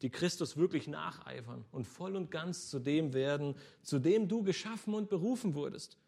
die 0.02 0.10
Christus 0.10 0.58
wirklich 0.58 0.88
nacheifern 0.88 1.64
und 1.72 1.86
voll 1.86 2.16
und 2.16 2.32
ganz 2.32 2.72
zu 2.72 2.80
dem 2.80 3.14
werden, 3.14 3.54
zu 3.84 4.00
dem 4.00 4.28
du 4.28 4.42
geschaffen 4.42 4.96
und 4.96 5.12
berufen 5.12 5.54
wurdest, 5.54 6.00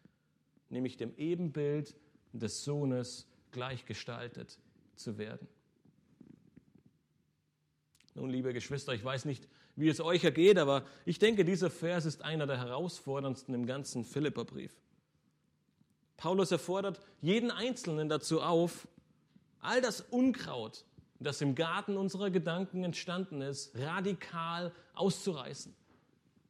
nämlich 0.72 0.96
dem 0.96 1.14
Ebenbild 1.16 1.94
des 2.32 2.64
Sohnes 2.64 3.28
gleichgestaltet 3.52 4.58
zu 4.96 5.18
werden. 5.18 5.46
Nun, 8.14 8.30
liebe 8.30 8.52
Geschwister, 8.52 8.92
ich 8.92 9.04
weiß 9.04 9.24
nicht, 9.24 9.48
wie 9.76 9.88
es 9.88 10.00
euch 10.00 10.24
ergeht, 10.24 10.58
aber 10.58 10.84
ich 11.06 11.18
denke, 11.18 11.44
dieser 11.44 11.70
Vers 11.70 12.04
ist 12.04 12.22
einer 12.22 12.46
der 12.46 12.58
herausforderndsten 12.58 13.54
im 13.54 13.66
ganzen 13.66 14.04
Philipperbrief. 14.04 14.74
Paulus 16.16 16.50
erfordert 16.50 17.00
jeden 17.20 17.50
Einzelnen 17.50 18.08
dazu 18.08 18.42
auf, 18.42 18.86
all 19.60 19.80
das 19.80 20.02
Unkraut, 20.02 20.84
das 21.20 21.40
im 21.40 21.54
Garten 21.54 21.96
unserer 21.96 22.30
Gedanken 22.30 22.84
entstanden 22.84 23.40
ist, 23.40 23.76
radikal 23.76 24.72
auszureißen. 24.94 25.74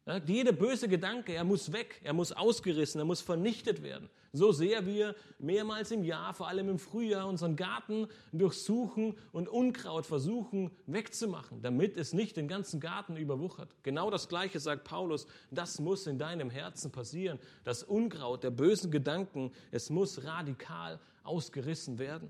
Ja, 0.05 0.17
jeder 0.17 0.51
böse 0.51 0.89
Gedanke, 0.89 1.33
er 1.33 1.45
muss 1.45 1.71
weg, 1.71 2.01
er 2.03 2.11
muss 2.11 2.33
ausgerissen, 2.33 2.99
er 2.99 3.05
muss 3.05 3.21
vernichtet 3.21 3.83
werden. 3.83 4.09
So 4.33 4.51
sehr 4.51 4.85
wir 4.85 5.15
mehrmals 5.39 5.91
im 5.91 6.03
Jahr, 6.03 6.33
vor 6.33 6.49
allem 6.49 6.67
im 6.67 6.77
Frühjahr, 6.77 7.25
unseren 7.25 7.55
Garten 7.55 8.07
durchsuchen 8.33 9.15
und 9.31 9.47
Unkraut 9.47 10.05
versuchen 10.05 10.71
wegzumachen, 10.87 11.61
damit 11.61 11.95
es 11.95 12.11
nicht 12.11 12.35
den 12.35 12.49
ganzen 12.49 12.81
Garten 12.81 13.15
überwuchert. 13.15 13.73
Genau 13.83 14.09
das 14.09 14.27
Gleiche 14.27 14.59
sagt 14.59 14.83
Paulus, 14.83 15.25
das 15.51 15.79
muss 15.79 16.05
in 16.05 16.17
deinem 16.17 16.49
Herzen 16.49 16.91
passieren. 16.91 17.39
Das 17.63 17.81
Unkraut 17.81 18.43
der 18.43 18.51
bösen 18.51 18.91
Gedanken, 18.91 19.53
es 19.71 19.89
muss 19.89 20.25
radikal 20.25 20.99
ausgerissen 21.23 21.97
werden. 21.97 22.29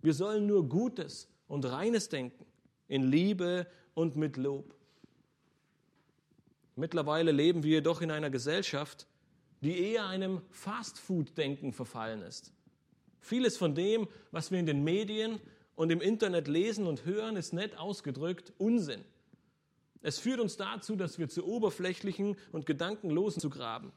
Wir 0.00 0.14
sollen 0.14 0.46
nur 0.46 0.68
Gutes 0.68 1.28
und 1.46 1.64
Reines 1.66 2.08
denken, 2.08 2.46
in 2.88 3.04
Liebe 3.04 3.68
und 3.94 4.16
mit 4.16 4.36
Lob. 4.36 4.77
Mittlerweile 6.78 7.32
leben 7.32 7.62
wir 7.62 7.76
jedoch 7.76 8.00
in 8.00 8.10
einer 8.10 8.30
Gesellschaft, 8.30 9.06
die 9.60 9.78
eher 9.78 10.06
einem 10.06 10.40
Fastfood-Denken 10.50 11.72
verfallen 11.72 12.22
ist. 12.22 12.52
Vieles 13.20 13.56
von 13.56 13.74
dem, 13.74 14.08
was 14.30 14.50
wir 14.50 14.58
in 14.58 14.66
den 14.66 14.84
Medien 14.84 15.40
und 15.74 15.90
im 15.90 16.00
Internet 16.00 16.48
lesen 16.48 16.86
und 16.86 17.04
hören, 17.04 17.36
ist 17.36 17.52
nett 17.52 17.76
ausgedrückt 17.76 18.52
Unsinn. 18.58 19.04
Es 20.00 20.18
führt 20.18 20.40
uns 20.40 20.56
dazu, 20.56 20.94
dass 20.94 21.18
wir 21.18 21.28
zu 21.28 21.44
oberflächlichen 21.44 22.36
und 22.52 22.66
gedankenlosen 22.66 23.40
zu 23.40 23.50
graben, 23.50 23.92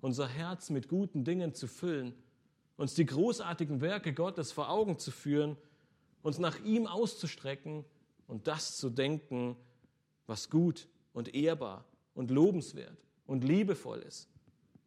unser 0.00 0.26
Herz 0.26 0.70
mit 0.70 0.88
guten 0.88 1.24
Dingen 1.24 1.54
zu 1.54 1.68
füllen 1.68 2.14
uns 2.80 2.94
die 2.94 3.04
großartigen 3.04 3.82
Werke 3.82 4.14
Gottes 4.14 4.52
vor 4.52 4.70
Augen 4.70 4.98
zu 4.98 5.10
führen, 5.10 5.58
uns 6.22 6.38
nach 6.38 6.58
ihm 6.64 6.86
auszustrecken 6.86 7.84
und 8.26 8.46
das 8.46 8.78
zu 8.78 8.88
denken, 8.88 9.54
was 10.26 10.48
gut 10.48 10.88
und 11.12 11.34
ehrbar 11.34 11.84
und 12.14 12.30
lobenswert 12.30 12.96
und 13.26 13.44
liebevoll 13.44 14.00
ist 14.00 14.28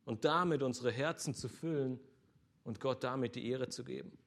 und 0.05 0.25
damit 0.25 0.63
unsere 0.63 0.91
Herzen 0.91 1.33
zu 1.33 1.49
füllen 1.49 1.99
und 2.63 2.79
Gott 2.79 3.03
damit 3.03 3.35
die 3.35 3.49
Ehre 3.49 3.69
zu 3.69 3.83
geben. 3.83 4.17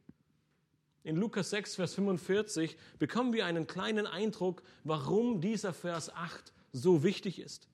In 1.03 1.17
Lukas 1.17 1.51
6, 1.51 1.77
Vers 1.77 1.95
45 1.95 2.77
bekommen 2.99 3.33
wir 3.33 3.47
einen 3.47 3.67
kleinen 3.67 4.07
Eindruck, 4.07 4.63
warum 4.83 5.41
dieser 5.41 5.73
Vers 5.73 6.13
8 6.13 6.53
so 6.73 7.05
wichtig 7.05 7.39
ist. 7.39 7.69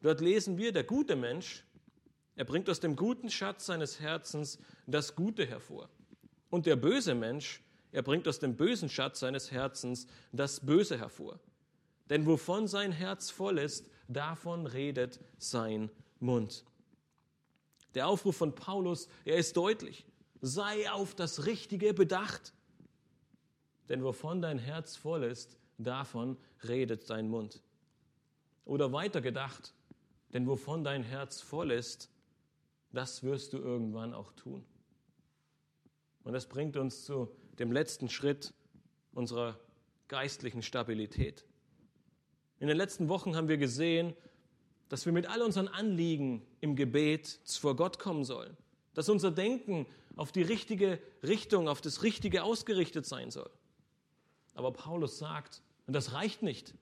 Dort 0.00 0.20
lesen 0.20 0.58
wir, 0.58 0.72
der 0.72 0.84
gute 0.84 1.16
Mensch 1.16 1.64
er 2.36 2.44
bringt 2.44 2.68
aus 2.68 2.80
dem 2.80 2.96
guten 2.96 3.30
Schatz 3.30 3.66
seines 3.66 4.00
Herzens 4.00 4.58
das 4.86 5.14
Gute 5.14 5.46
hervor. 5.46 5.88
Und 6.50 6.66
der 6.66 6.76
böse 6.76 7.14
Mensch, 7.14 7.62
er 7.92 8.02
bringt 8.02 8.26
aus 8.26 8.40
dem 8.40 8.56
bösen 8.56 8.88
Schatz 8.88 9.20
seines 9.20 9.52
Herzens 9.52 10.06
das 10.32 10.64
Böse 10.64 10.98
hervor. 10.98 11.38
Denn 12.10 12.26
wovon 12.26 12.66
sein 12.66 12.92
Herz 12.92 13.30
voll 13.30 13.58
ist, 13.58 13.86
davon 14.08 14.66
redet 14.66 15.20
sein 15.38 15.90
Mund. 16.20 16.64
Der 17.94 18.08
Aufruf 18.08 18.36
von 18.36 18.54
Paulus, 18.54 19.08
er 19.24 19.36
ist 19.36 19.56
deutlich. 19.56 20.06
Sei 20.40 20.90
auf 20.90 21.14
das 21.14 21.46
Richtige 21.46 21.94
bedacht. 21.94 22.52
Denn 23.88 24.02
wovon 24.02 24.42
dein 24.42 24.58
Herz 24.58 24.96
voll 24.96 25.24
ist, 25.24 25.56
davon 25.78 26.36
redet 26.66 27.08
dein 27.08 27.28
Mund. 27.28 27.62
Oder 28.64 28.92
weiter 28.92 29.20
gedacht, 29.20 29.74
denn 30.32 30.46
wovon 30.46 30.84
dein 30.84 31.02
Herz 31.02 31.40
voll 31.40 31.70
ist, 31.70 32.10
das 32.92 33.22
wirst 33.22 33.52
du 33.52 33.58
irgendwann 33.58 34.14
auch 34.14 34.32
tun. 34.32 34.64
Und 36.22 36.32
das 36.32 36.46
bringt 36.46 36.76
uns 36.76 37.04
zu 37.04 37.28
dem 37.58 37.70
letzten 37.70 38.08
Schritt 38.08 38.54
unserer 39.12 39.58
geistlichen 40.08 40.62
Stabilität. 40.62 41.44
In 42.60 42.68
den 42.68 42.76
letzten 42.76 43.08
Wochen 43.08 43.36
haben 43.36 43.48
wir 43.48 43.56
gesehen, 43.56 44.14
dass 44.88 45.06
wir 45.06 45.12
mit 45.12 45.26
all 45.26 45.42
unseren 45.42 45.68
Anliegen 45.68 46.46
im 46.60 46.76
Gebet 46.76 47.40
vor 47.46 47.76
Gott 47.76 47.98
kommen 47.98 48.24
sollen, 48.24 48.56
dass 48.94 49.08
unser 49.08 49.30
Denken 49.30 49.86
auf 50.16 50.30
die 50.30 50.42
richtige 50.42 51.00
Richtung, 51.22 51.68
auf 51.68 51.80
das 51.80 52.02
Richtige 52.02 52.44
ausgerichtet 52.44 53.06
sein 53.06 53.30
soll. 53.30 53.50
Aber 54.54 54.72
Paulus 54.72 55.18
sagt, 55.18 55.62
und 55.86 55.94
das 55.94 56.12
reicht 56.12 56.42
nicht. 56.42 56.74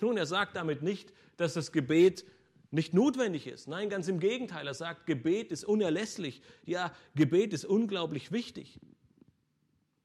Nun, 0.00 0.16
er 0.16 0.26
sagt 0.26 0.56
damit 0.56 0.82
nicht, 0.82 1.12
dass 1.36 1.54
das 1.54 1.72
Gebet 1.72 2.24
nicht 2.70 2.94
notwendig 2.94 3.46
ist. 3.46 3.68
Nein, 3.68 3.90
ganz 3.90 4.08
im 4.08 4.20
Gegenteil. 4.20 4.66
Er 4.66 4.74
sagt, 4.74 5.06
Gebet 5.06 5.50
ist 5.52 5.64
unerlässlich. 5.64 6.40
Ja, 6.64 6.94
Gebet 7.14 7.52
ist 7.52 7.64
unglaublich 7.64 8.32
wichtig. 8.32 8.80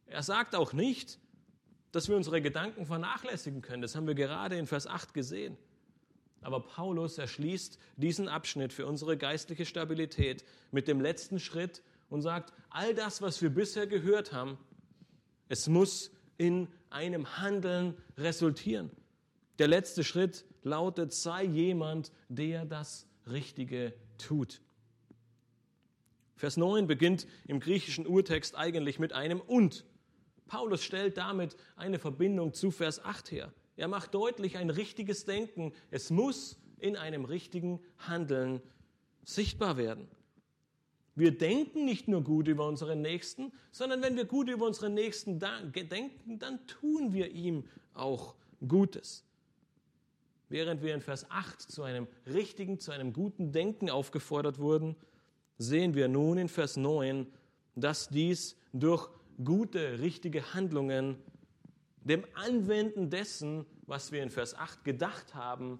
Er 0.07 0.23
sagt 0.23 0.55
auch 0.55 0.73
nicht, 0.73 1.19
dass 1.95 2.09
wir 2.09 2.17
unsere 2.17 2.41
Gedanken 2.41 2.85
vernachlässigen 2.85 3.61
können. 3.61 3.81
Das 3.81 3.95
haben 3.95 4.05
wir 4.05 4.15
gerade 4.15 4.57
in 4.57 4.67
Vers 4.67 4.85
8 4.85 5.13
gesehen. 5.13 5.57
Aber 6.41 6.59
Paulus 6.59 7.17
erschließt 7.17 7.79
diesen 7.95 8.27
Abschnitt 8.27 8.73
für 8.73 8.85
unsere 8.85 9.15
geistliche 9.15 9.65
Stabilität 9.65 10.43
mit 10.71 10.89
dem 10.89 10.99
letzten 10.99 11.39
Schritt 11.39 11.81
und 12.09 12.21
sagt, 12.21 12.51
all 12.69 12.93
das, 12.93 13.21
was 13.21 13.41
wir 13.41 13.49
bisher 13.49 13.87
gehört 13.87 14.33
haben, 14.33 14.57
es 15.47 15.69
muss 15.69 16.11
in 16.37 16.67
einem 16.89 17.37
Handeln 17.37 17.95
resultieren. 18.17 18.91
Der 19.57 19.69
letzte 19.69 20.03
Schritt 20.03 20.43
lautet, 20.63 21.13
sei 21.13 21.45
jemand, 21.45 22.11
der 22.27 22.65
das 22.65 23.07
Richtige 23.25 23.93
tut. 24.17 24.59
Vers 26.35 26.57
9 26.57 26.87
beginnt 26.87 27.25
im 27.47 27.61
griechischen 27.61 28.05
Urtext 28.05 28.53
eigentlich 28.57 28.99
mit 28.99 29.13
einem 29.13 29.39
und. 29.39 29.85
Paulus 30.47 30.83
stellt 30.83 31.17
damit 31.17 31.55
eine 31.75 31.99
Verbindung 31.99 32.53
zu 32.53 32.71
Vers 32.71 33.03
8 33.03 33.31
her. 33.31 33.53
Er 33.77 33.87
macht 33.87 34.13
deutlich 34.13 34.57
ein 34.57 34.69
richtiges 34.69 35.25
Denken. 35.25 35.73
Es 35.91 36.09
muss 36.09 36.57
in 36.79 36.95
einem 36.95 37.25
richtigen 37.25 37.79
Handeln 37.97 38.61
sichtbar 39.23 39.77
werden. 39.77 40.07
Wir 41.15 41.35
denken 41.37 41.85
nicht 41.85 42.07
nur 42.07 42.23
gut 42.23 42.47
über 42.47 42.67
unseren 42.67 43.01
Nächsten, 43.01 43.53
sondern 43.71 44.01
wenn 44.01 44.17
wir 44.17 44.25
gut 44.25 44.49
über 44.49 44.65
unseren 44.65 44.93
Nächsten 44.93 45.39
denken, 45.39 46.39
dann 46.39 46.67
tun 46.67 47.13
wir 47.13 47.31
ihm 47.31 47.63
auch 47.93 48.35
Gutes. 48.67 49.23
Während 50.49 50.83
wir 50.83 50.93
in 50.93 51.01
Vers 51.01 51.29
8 51.31 51.61
zu 51.61 51.83
einem 51.83 52.07
richtigen, 52.27 52.79
zu 52.79 52.91
einem 52.91 53.13
guten 53.13 53.51
Denken 53.51 53.89
aufgefordert 53.89 54.59
wurden, 54.59 54.95
sehen 55.57 55.95
wir 55.95 56.07
nun 56.07 56.37
in 56.37 56.49
Vers 56.49 56.77
9, 56.77 57.27
dass 57.75 58.09
dies 58.09 58.57
durch 58.73 59.09
gute, 59.43 59.99
richtige 59.99 60.53
Handlungen, 60.53 61.17
dem 62.03 62.25
Anwenden 62.35 63.09
dessen, 63.09 63.65
was 63.87 64.11
wir 64.11 64.23
in 64.23 64.29
Vers 64.29 64.55
8 64.55 64.83
gedacht 64.83 65.35
haben, 65.35 65.79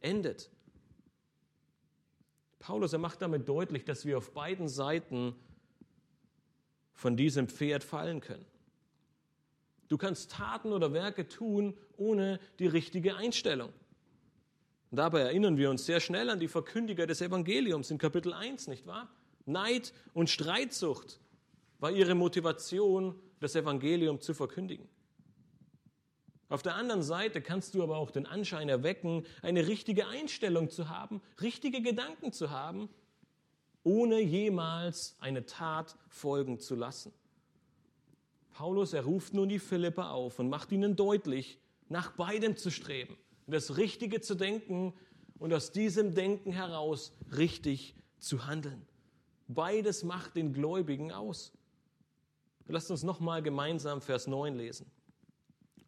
endet. 0.00 0.50
Paulus, 2.58 2.92
er 2.92 2.98
macht 2.98 3.20
damit 3.20 3.48
deutlich, 3.48 3.84
dass 3.84 4.06
wir 4.06 4.16
auf 4.16 4.32
beiden 4.32 4.68
Seiten 4.68 5.34
von 6.92 7.16
diesem 7.16 7.48
Pferd 7.48 7.84
fallen 7.84 8.20
können. 8.20 8.46
Du 9.88 9.98
kannst 9.98 10.30
Taten 10.30 10.72
oder 10.72 10.92
Werke 10.92 11.28
tun 11.28 11.76
ohne 11.96 12.40
die 12.58 12.66
richtige 12.66 13.16
Einstellung. 13.16 13.72
Und 14.90 14.96
dabei 14.96 15.20
erinnern 15.20 15.56
wir 15.56 15.70
uns 15.70 15.84
sehr 15.84 16.00
schnell 16.00 16.30
an 16.30 16.38
die 16.38 16.48
Verkündiger 16.48 17.06
des 17.06 17.20
Evangeliums 17.20 17.90
in 17.90 17.98
Kapitel 17.98 18.32
1, 18.32 18.68
nicht 18.68 18.86
wahr? 18.86 19.10
Neid 19.44 19.92
und 20.14 20.30
Streitsucht 20.30 21.20
war 21.84 21.90
ihre 21.90 22.14
Motivation, 22.14 23.14
das 23.40 23.54
Evangelium 23.56 24.18
zu 24.18 24.32
verkündigen. 24.32 24.88
Auf 26.48 26.62
der 26.62 26.76
anderen 26.76 27.02
Seite 27.02 27.42
kannst 27.42 27.74
du 27.74 27.82
aber 27.82 27.98
auch 27.98 28.10
den 28.10 28.24
Anschein 28.24 28.70
erwecken, 28.70 29.26
eine 29.42 29.66
richtige 29.66 30.06
Einstellung 30.06 30.70
zu 30.70 30.88
haben, 30.88 31.20
richtige 31.42 31.82
Gedanken 31.82 32.32
zu 32.32 32.50
haben, 32.50 32.88
ohne 33.82 34.18
jemals 34.18 35.14
eine 35.20 35.44
Tat 35.44 35.94
folgen 36.08 36.58
zu 36.58 36.74
lassen. 36.74 37.12
Paulus, 38.54 38.94
er 38.94 39.04
ruft 39.04 39.34
nun 39.34 39.50
die 39.50 39.58
Philipper 39.58 40.10
auf 40.10 40.38
und 40.38 40.48
macht 40.48 40.72
ihnen 40.72 40.96
deutlich, 40.96 41.58
nach 41.90 42.12
beidem 42.12 42.56
zu 42.56 42.70
streben, 42.70 43.18
das 43.46 43.76
Richtige 43.76 44.22
zu 44.22 44.36
denken 44.36 44.94
und 45.38 45.52
aus 45.52 45.70
diesem 45.70 46.14
Denken 46.14 46.50
heraus 46.50 47.12
richtig 47.36 47.94
zu 48.20 48.46
handeln. 48.46 48.86
Beides 49.48 50.02
macht 50.02 50.36
den 50.36 50.54
Gläubigen 50.54 51.12
aus. 51.12 51.52
Lasst 52.66 52.90
uns 52.90 53.02
nochmal 53.02 53.42
gemeinsam 53.42 54.00
Vers 54.00 54.26
9 54.26 54.56
lesen. 54.56 54.90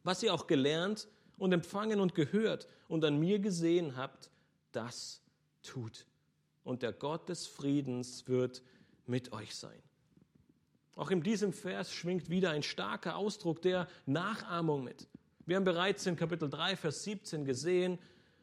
Was 0.02 0.22
ihr 0.22 0.32
auch 0.32 0.46
gelernt 0.46 1.08
und 1.38 1.52
empfangen 1.52 2.00
und 2.00 2.14
gehört 2.14 2.68
und 2.88 3.04
an 3.04 3.18
mir 3.18 3.38
gesehen 3.38 3.96
habt, 3.96 4.30
das 4.72 5.22
tut. 5.62 6.06
Und 6.64 6.82
der 6.82 6.92
Gott 6.92 7.28
des 7.28 7.46
Friedens 7.46 8.28
wird 8.28 8.62
mit 9.06 9.32
euch 9.32 9.54
sein. 9.54 9.82
Auch 10.94 11.10
in 11.10 11.22
diesem 11.22 11.52
Vers 11.52 11.92
schwingt 11.92 12.30
wieder 12.30 12.50
ein 12.50 12.62
starker 12.62 13.16
Ausdruck 13.16 13.62
der 13.62 13.86
Nachahmung 14.06 14.84
mit. 14.84 15.08
Wir 15.44 15.56
haben 15.56 15.64
bereits 15.64 16.06
in 16.06 16.16
Kapitel 16.16 16.48
3, 16.48 16.76
Vers 16.76 17.04
17 17.04 17.44
gesehen, 17.44 17.98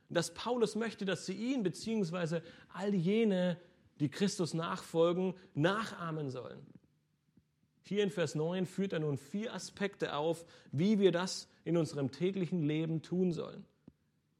dass 0.09 0.33
Paulus 0.33 0.75
möchte, 0.75 1.05
dass 1.05 1.25
sie 1.25 1.33
ihn 1.33 1.63
bzw. 1.63 2.41
all 2.73 2.93
jene, 2.93 3.59
die 3.99 4.09
Christus 4.09 4.53
nachfolgen, 4.53 5.33
nachahmen 5.53 6.29
sollen. 6.29 6.65
Hier 7.83 8.03
in 8.03 8.09
Vers 8.09 8.35
9 8.35 8.65
führt 8.65 8.93
er 8.93 8.99
nun 8.99 9.17
vier 9.17 9.53
Aspekte 9.53 10.15
auf, 10.15 10.45
wie 10.71 10.99
wir 10.99 11.11
das 11.11 11.47
in 11.65 11.77
unserem 11.77 12.11
täglichen 12.11 12.63
Leben 12.63 13.01
tun 13.01 13.31
sollen. 13.31 13.65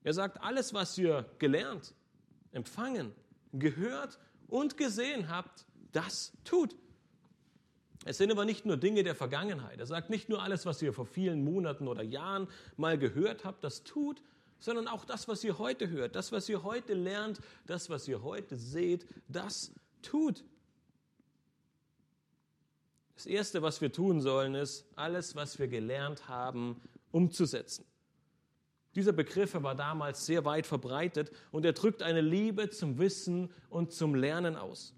Er 0.04 0.14
sagt, 0.14 0.41
alles, 0.41 0.74
was 0.74 0.98
ihr 0.98 1.26
gelernt, 1.39 1.94
empfangen, 2.52 3.14
gehört 3.52 4.20
und 4.48 4.78
gesehen 4.78 5.30
habt, 5.30 5.66
das 5.91 6.34
tut. 6.44 6.76
Es 8.06 8.18
sind 8.18 8.32
aber 8.32 8.46
nicht 8.46 8.66
nur 8.66 8.78
Dinge 8.78 9.04
der 9.04 9.16
Vergangenheit. 9.16 9.80
Er 9.80 9.86
sagt 9.86 10.10
nicht 10.10 10.28
nur 10.28 10.41
alles, 10.41 10.66
was 10.66 10.82
ihr 10.82 10.94
vor 10.94 11.06
vielen 11.06 11.44
Monaten 11.44 11.88
oder 11.88 12.04
Jahren 12.04 12.48
mal 12.76 12.98
gehört 12.98 13.46
habt, 13.46 13.64
das 13.64 13.84
tut, 13.84 14.22
sondern 14.60 14.88
auch 14.88 15.06
das, 15.06 15.28
was 15.28 15.44
ihr 15.44 15.58
heute 15.58 15.89
hört, 15.89 16.16
das, 16.16 16.32
was 16.32 16.48
ihr 16.50 16.64
heute 16.64 16.94
lernt, 16.94 17.39
das, 17.66 17.89
was 17.89 18.08
ihr 18.08 18.24
heute 18.24 18.56
seht, 18.56 19.06
das 19.28 19.72
tut. 20.02 20.44
Das 23.16 23.26
Erste, 23.26 23.61
was 23.61 23.82
wir 23.82 23.91
tun 23.91 24.22
sollen, 24.22 24.55
ist, 24.55 24.86
alles, 24.95 25.36
was 25.36 25.59
wir 25.59 25.68
gelernt 25.68 26.28
haben, 26.28 26.82
umzusetzen. 27.11 27.86
Dieser 28.95 29.11
Begriff 29.11 29.55
war 29.55 29.76
damals 29.76 30.26
sehr 30.26 30.45
weit 30.45 30.68
verbreitet 30.68 31.32
und 31.51 31.66
er 31.66 31.74
drückt 31.74 32.03
eine 32.03 32.22
Liebe 32.22 32.70
zum 32.70 32.99
Wissen 32.99 33.51
und 33.70 33.91
zum 33.91 34.14
Lernen 34.14 34.55
aus. 34.55 34.93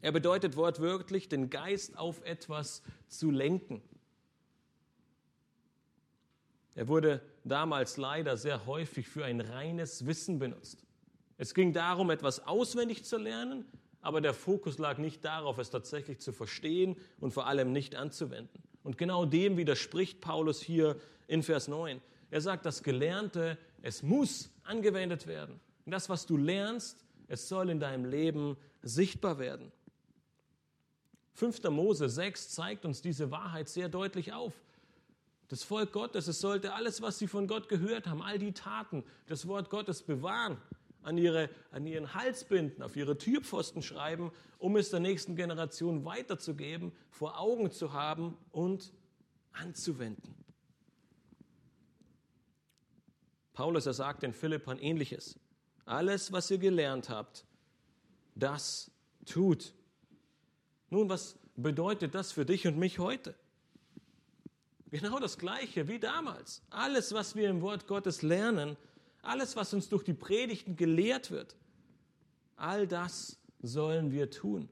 Er 0.00 0.12
bedeutet 0.12 0.56
wortwörtlich, 0.56 1.28
den 1.28 1.50
Geist 1.50 1.96
auf 1.96 2.22
etwas 2.24 2.82
zu 3.08 3.30
lenken. 3.30 3.82
Er 6.74 6.86
wurde 6.86 7.20
damals 7.42 7.96
leider 7.96 8.36
sehr 8.36 8.66
häufig 8.66 9.08
für 9.08 9.24
ein 9.24 9.40
reines 9.40 10.06
Wissen 10.06 10.38
benutzt. 10.38 10.84
Es 11.36 11.54
ging 11.54 11.72
darum, 11.72 12.10
etwas 12.10 12.46
auswendig 12.46 13.04
zu 13.04 13.16
lernen, 13.16 13.64
aber 14.00 14.20
der 14.20 14.34
Fokus 14.34 14.78
lag 14.78 14.98
nicht 14.98 15.24
darauf, 15.24 15.58
es 15.58 15.70
tatsächlich 15.70 16.20
zu 16.20 16.32
verstehen 16.32 16.96
und 17.20 17.32
vor 17.32 17.46
allem 17.46 17.72
nicht 17.72 17.94
anzuwenden. 17.94 18.62
Und 18.82 18.96
genau 18.96 19.24
dem 19.24 19.56
widerspricht 19.56 20.20
Paulus 20.20 20.60
hier 20.60 20.96
in 21.26 21.42
Vers 21.42 21.68
9. 21.68 22.00
Er 22.30 22.40
sagt, 22.40 22.66
das 22.66 22.82
Gelernte, 22.82 23.58
es 23.82 24.02
muss 24.02 24.50
angewendet 24.64 25.26
werden. 25.26 25.60
Das, 25.86 26.08
was 26.08 26.26
du 26.26 26.36
lernst, 26.36 27.04
es 27.28 27.48
soll 27.48 27.70
in 27.70 27.80
deinem 27.80 28.04
Leben 28.04 28.56
sichtbar 28.82 29.38
werden. 29.38 29.72
5. 31.34 31.62
Mose 31.64 32.08
6 32.08 32.50
zeigt 32.50 32.84
uns 32.84 33.00
diese 33.00 33.30
Wahrheit 33.30 33.68
sehr 33.68 33.88
deutlich 33.88 34.32
auf. 34.32 34.52
Das 35.48 35.62
Volk 35.62 35.92
Gottes, 35.92 36.28
es 36.28 36.40
sollte 36.40 36.74
alles, 36.74 37.00
was 37.00 37.18
sie 37.18 37.26
von 37.26 37.46
Gott 37.46 37.68
gehört 37.68 38.06
haben, 38.06 38.20
all 38.20 38.38
die 38.38 38.52
Taten, 38.52 39.02
das 39.26 39.46
Wort 39.48 39.70
Gottes 39.70 40.02
bewahren, 40.02 40.58
an, 41.02 41.18
ihre, 41.18 41.48
an 41.70 41.86
ihren 41.86 42.14
Hals 42.14 42.44
binden, 42.44 42.82
auf 42.82 42.96
ihre 42.96 43.16
Türpfosten 43.18 43.82
schreiben, 43.82 44.32
um 44.58 44.76
es 44.76 44.90
der 44.90 45.00
nächsten 45.00 45.36
Generation 45.36 46.04
weiterzugeben, 46.04 46.92
vor 47.10 47.38
Augen 47.38 47.70
zu 47.70 47.92
haben 47.92 48.36
und 48.50 48.92
anzuwenden. 49.52 50.34
Paulus, 53.52 53.86
er 53.86 53.94
sagt 53.94 54.22
in 54.22 54.32
Philippern 54.32 54.78
ähnliches. 54.78 55.38
Alles, 55.84 56.32
was 56.32 56.50
ihr 56.50 56.58
gelernt 56.58 57.08
habt, 57.08 57.44
das 58.34 58.90
tut. 59.26 59.74
Nun, 60.90 61.08
was 61.08 61.38
bedeutet 61.56 62.14
das 62.14 62.30
für 62.30 62.44
dich 62.46 62.66
und 62.66 62.78
mich 62.78 62.98
heute? 62.98 63.34
Genau 64.90 65.18
das 65.18 65.38
Gleiche 65.38 65.88
wie 65.88 65.98
damals. 65.98 66.62
Alles, 66.70 67.12
was 67.12 67.34
wir 67.34 67.50
im 67.50 67.60
Wort 67.60 67.86
Gottes 67.86 68.22
lernen, 68.22 68.76
alles, 69.22 69.56
was 69.56 69.74
uns 69.74 69.88
durch 69.88 70.04
die 70.04 70.14
Predigten 70.14 70.76
gelehrt 70.76 71.30
wird, 71.30 71.56
all 72.56 72.86
das 72.86 73.38
sollen 73.60 74.10
wir 74.12 74.30
tun. 74.30 74.68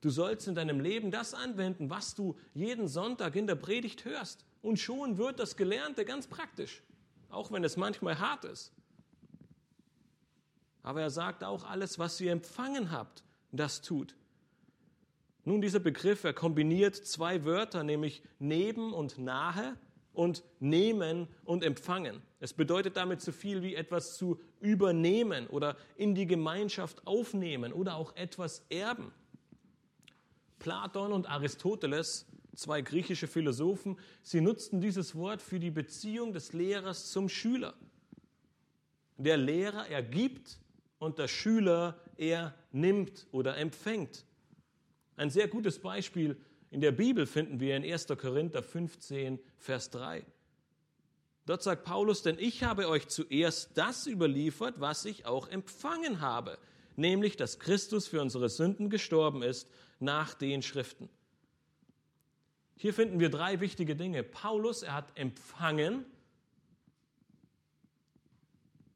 Du 0.00 0.10
sollst 0.10 0.46
in 0.46 0.54
deinem 0.54 0.80
Leben 0.80 1.10
das 1.10 1.34
anwenden, 1.34 1.90
was 1.90 2.14
du 2.14 2.36
jeden 2.54 2.86
Sonntag 2.86 3.34
in 3.34 3.46
der 3.46 3.56
Predigt 3.56 4.04
hörst. 4.04 4.44
Und 4.62 4.78
schon 4.78 5.18
wird 5.18 5.38
das 5.38 5.56
Gelernte 5.56 6.04
ganz 6.04 6.26
praktisch, 6.26 6.82
auch 7.28 7.50
wenn 7.50 7.64
es 7.64 7.76
manchmal 7.76 8.18
hart 8.18 8.44
ist. 8.44 8.72
Aber 10.82 11.00
er 11.00 11.10
sagt 11.10 11.42
auch, 11.42 11.64
alles, 11.64 11.98
was 11.98 12.20
ihr 12.20 12.30
empfangen 12.30 12.90
habt, 12.90 13.24
das 13.52 13.82
tut. 13.82 14.14
Nun, 15.44 15.60
dieser 15.60 15.80
Begriff, 15.80 16.24
er 16.24 16.34
kombiniert 16.34 16.96
zwei 16.96 17.44
Wörter, 17.44 17.82
nämlich 17.82 18.22
neben 18.38 18.92
und 18.92 19.18
nahe 19.18 19.76
und 20.16 20.42
nehmen 20.60 21.28
und 21.44 21.62
empfangen. 21.62 22.22
Es 22.40 22.54
bedeutet 22.54 22.96
damit 22.96 23.20
so 23.20 23.32
viel 23.32 23.62
wie 23.62 23.74
etwas 23.74 24.16
zu 24.16 24.40
übernehmen 24.60 25.46
oder 25.46 25.76
in 25.96 26.14
die 26.14 26.26
Gemeinschaft 26.26 27.06
aufnehmen 27.06 27.72
oder 27.72 27.96
auch 27.96 28.16
etwas 28.16 28.64
erben. 28.70 29.12
Platon 30.58 31.12
und 31.12 31.28
Aristoteles, 31.28 32.26
zwei 32.54 32.80
griechische 32.80 33.26
Philosophen, 33.26 33.98
sie 34.22 34.40
nutzten 34.40 34.80
dieses 34.80 35.14
Wort 35.14 35.42
für 35.42 35.60
die 35.60 35.70
Beziehung 35.70 36.32
des 36.32 36.54
Lehrers 36.54 37.10
zum 37.10 37.28
Schüler. 37.28 37.74
Der 39.18 39.36
Lehrer 39.36 39.88
ergibt 39.88 40.58
und 40.98 41.18
der 41.18 41.28
Schüler 41.28 42.00
er 42.16 42.54
nimmt 42.72 43.26
oder 43.32 43.58
empfängt. 43.58 44.24
Ein 45.16 45.30
sehr 45.30 45.48
gutes 45.48 45.78
Beispiel 45.78 46.36
in 46.70 46.80
der 46.80 46.92
Bibel 46.92 47.26
finden 47.26 47.60
wir 47.60 47.76
in 47.76 47.84
1. 47.84 48.06
Korinther 48.18 48.62
15, 48.62 49.38
Vers 49.58 49.90
3. 49.90 50.24
Dort 51.46 51.62
sagt 51.62 51.84
Paulus, 51.84 52.22
denn 52.22 52.38
ich 52.38 52.64
habe 52.64 52.88
euch 52.88 53.06
zuerst 53.06 53.78
das 53.78 54.06
überliefert, 54.06 54.80
was 54.80 55.04
ich 55.04 55.26
auch 55.26 55.48
empfangen 55.48 56.20
habe, 56.20 56.58
nämlich, 56.96 57.36
dass 57.36 57.60
Christus 57.60 58.08
für 58.08 58.20
unsere 58.20 58.48
Sünden 58.48 58.90
gestorben 58.90 59.42
ist 59.42 59.70
nach 60.00 60.34
den 60.34 60.62
Schriften. 60.62 61.08
Hier 62.76 62.92
finden 62.92 63.20
wir 63.20 63.30
drei 63.30 63.60
wichtige 63.60 63.94
Dinge. 63.94 64.22
Paulus, 64.22 64.82
er 64.82 64.94
hat 64.94 65.16
empfangen 65.16 66.04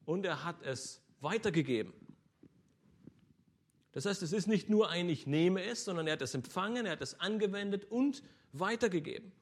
und 0.04 0.26
er 0.26 0.44
hat 0.44 0.60
es 0.62 1.00
weitergegeben. 1.20 1.92
Das 3.92 4.06
heißt, 4.06 4.22
es 4.22 4.32
ist 4.32 4.46
nicht 4.46 4.68
nur 4.68 4.88
ein 4.88 5.08
Ich 5.08 5.26
nehme 5.26 5.64
es, 5.64 5.84
sondern 5.84 6.06
er 6.06 6.14
hat 6.14 6.22
es 6.22 6.34
empfangen, 6.34 6.86
er 6.86 6.92
hat 6.92 7.02
es 7.02 7.18
angewendet 7.18 7.86
und 7.90 8.22
weitergegeben. 8.52 9.32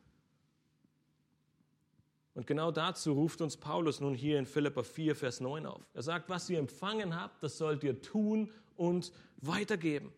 Und 2.34 2.46
genau 2.46 2.70
dazu 2.70 3.14
ruft 3.14 3.40
uns 3.40 3.56
Paulus 3.56 4.00
nun 4.00 4.14
hier 4.14 4.38
in 4.38 4.46
Philippa 4.46 4.84
4, 4.84 5.16
Vers 5.16 5.40
9 5.40 5.66
auf. 5.66 5.82
Er 5.92 6.02
sagt, 6.02 6.28
was 6.28 6.48
ihr 6.48 6.58
empfangen 6.58 7.20
habt, 7.20 7.42
das 7.42 7.58
sollt 7.58 7.82
ihr 7.82 8.00
tun 8.00 8.52
und 8.76 9.12
weitergeben. 9.38 10.12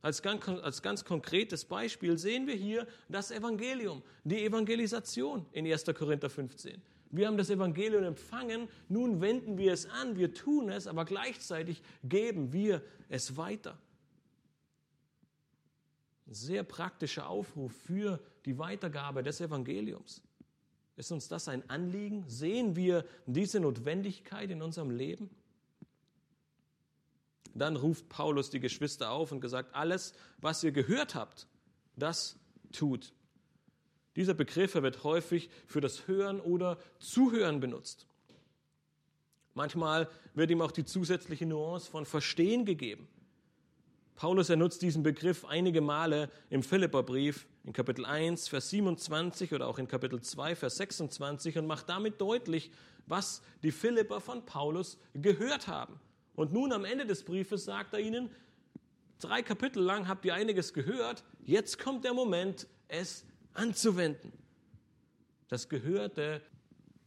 Als 0.00 0.22
ganz, 0.22 0.48
als 0.48 0.80
ganz 0.80 1.04
konkretes 1.04 1.64
Beispiel 1.64 2.16
sehen 2.16 2.46
wir 2.46 2.54
hier 2.54 2.86
das 3.08 3.30
Evangelium, 3.30 4.02
die 4.24 4.44
Evangelisation 4.44 5.44
in 5.52 5.66
1. 5.66 5.84
Korinther 5.86 6.30
15. 6.30 6.80
Wir 7.10 7.26
haben 7.26 7.36
das 7.36 7.50
Evangelium 7.50 8.04
empfangen, 8.04 8.68
nun 8.88 9.20
wenden 9.20 9.58
wir 9.58 9.72
es 9.72 9.86
an, 9.86 10.16
wir 10.16 10.32
tun 10.32 10.70
es, 10.70 10.86
aber 10.86 11.04
gleichzeitig 11.04 11.82
geben 12.04 12.52
wir 12.52 12.82
es 13.08 13.36
weiter. 13.36 13.78
Ein 16.28 16.34
sehr 16.34 16.62
praktischer 16.62 17.28
Aufruf 17.28 17.72
für 17.72 18.20
die 18.44 18.58
Weitergabe 18.58 19.24
des 19.24 19.40
Evangeliums. 19.40 20.22
Ist 20.96 21.10
uns 21.10 21.26
das 21.26 21.48
ein 21.48 21.68
Anliegen? 21.68 22.24
Sehen 22.28 22.76
wir 22.76 23.04
diese 23.26 23.58
Notwendigkeit 23.58 24.50
in 24.50 24.62
unserem 24.62 24.90
Leben? 24.90 25.30
Dann 27.54 27.74
ruft 27.74 28.08
Paulus 28.08 28.50
die 28.50 28.60
Geschwister 28.60 29.10
auf 29.10 29.32
und 29.32 29.40
gesagt, 29.40 29.74
alles, 29.74 30.14
was 30.38 30.62
ihr 30.62 30.70
gehört 30.70 31.16
habt, 31.16 31.48
das 31.96 32.38
tut. 32.70 33.12
Dieser 34.20 34.34
Begriff 34.34 34.74
wird 34.74 35.02
häufig 35.02 35.48
für 35.66 35.80
das 35.80 36.06
Hören 36.06 36.40
oder 36.40 36.76
Zuhören 36.98 37.58
benutzt. 37.58 38.06
Manchmal 39.54 40.10
wird 40.34 40.50
ihm 40.50 40.60
auch 40.60 40.72
die 40.72 40.84
zusätzliche 40.84 41.46
Nuance 41.46 41.90
von 41.90 42.04
Verstehen 42.04 42.66
gegeben. 42.66 43.08
Paulus 44.16 44.50
ernutzt 44.50 44.82
diesen 44.82 45.02
Begriff 45.02 45.46
einige 45.46 45.80
Male 45.80 46.28
im 46.50 46.62
Philipperbrief 46.62 47.46
in 47.64 47.72
Kapitel 47.72 48.04
1, 48.04 48.48
Vers 48.48 48.68
27 48.68 49.54
oder 49.54 49.66
auch 49.66 49.78
in 49.78 49.88
Kapitel 49.88 50.20
2, 50.20 50.54
Vers 50.54 50.76
26 50.76 51.56
und 51.56 51.66
macht 51.66 51.88
damit 51.88 52.20
deutlich, 52.20 52.70
was 53.06 53.40
die 53.62 53.72
Philipper 53.72 54.20
von 54.20 54.44
Paulus 54.44 54.98
gehört 55.14 55.66
haben. 55.66 55.98
Und 56.34 56.52
nun 56.52 56.74
am 56.74 56.84
Ende 56.84 57.06
des 57.06 57.24
Briefes 57.24 57.64
sagt 57.64 57.94
er 57.94 58.00
ihnen, 58.00 58.28
drei 59.18 59.40
Kapitel 59.40 59.82
lang 59.82 60.08
habt 60.08 60.26
ihr 60.26 60.34
einiges 60.34 60.74
gehört, 60.74 61.24
jetzt 61.42 61.78
kommt 61.78 62.04
der 62.04 62.12
Moment, 62.12 62.66
es 62.88 63.24
anzuwenden. 63.54 64.32
Das 65.48 65.68
Gehörte, 65.68 66.42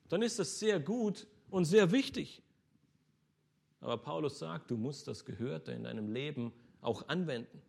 dann 0.10 0.22
ist 0.22 0.40
das 0.40 0.60
sehr 0.60 0.80
gut 0.80 1.28
und 1.50 1.66
sehr 1.66 1.92
wichtig. 1.92 2.42
Aber 3.80 3.98
Paulus 3.98 4.40
sagt, 4.40 4.72
du 4.72 4.78
musst 4.78 5.08
das 5.08 5.26
Gehörte 5.26 5.72
in 5.72 5.84
deinem 5.84 6.10
Leben 6.10 6.54
auch 6.82 7.08
anwenden. 7.08 7.62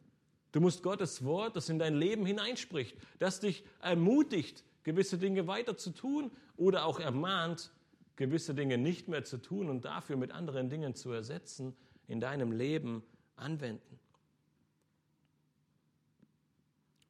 Du 0.52 0.60
musst 0.60 0.82
Gottes 0.82 1.24
Wort, 1.24 1.56
das 1.56 1.68
in 1.68 1.80
dein 1.80 1.94
Leben 1.96 2.24
hineinspricht, 2.24 2.96
das 3.18 3.40
dich 3.40 3.64
ermutigt, 3.80 4.62
gewisse 4.84 5.18
Dinge 5.18 5.48
weiter 5.48 5.76
zu 5.76 5.90
tun 5.90 6.30
oder 6.56 6.84
auch 6.84 7.00
ermahnt, 7.00 7.72
gewisse 8.14 8.54
Dinge 8.54 8.78
nicht 8.78 9.08
mehr 9.08 9.24
zu 9.24 9.38
tun 9.38 9.68
und 9.68 9.84
dafür 9.84 10.16
mit 10.16 10.30
anderen 10.30 10.70
Dingen 10.70 10.94
zu 10.94 11.10
ersetzen, 11.10 11.74
in 12.06 12.20
deinem 12.20 12.52
Leben 12.52 13.02
anwenden. 13.34 13.98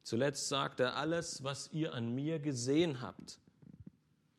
Zuletzt 0.05 0.49
sagt 0.49 0.79
er, 0.81 0.97
alles, 0.97 1.43
was 1.43 1.71
ihr 1.73 1.95
an 1.95 2.13
mir 2.13 2.37
gesehen 2.37 3.01
habt. 3.01 3.39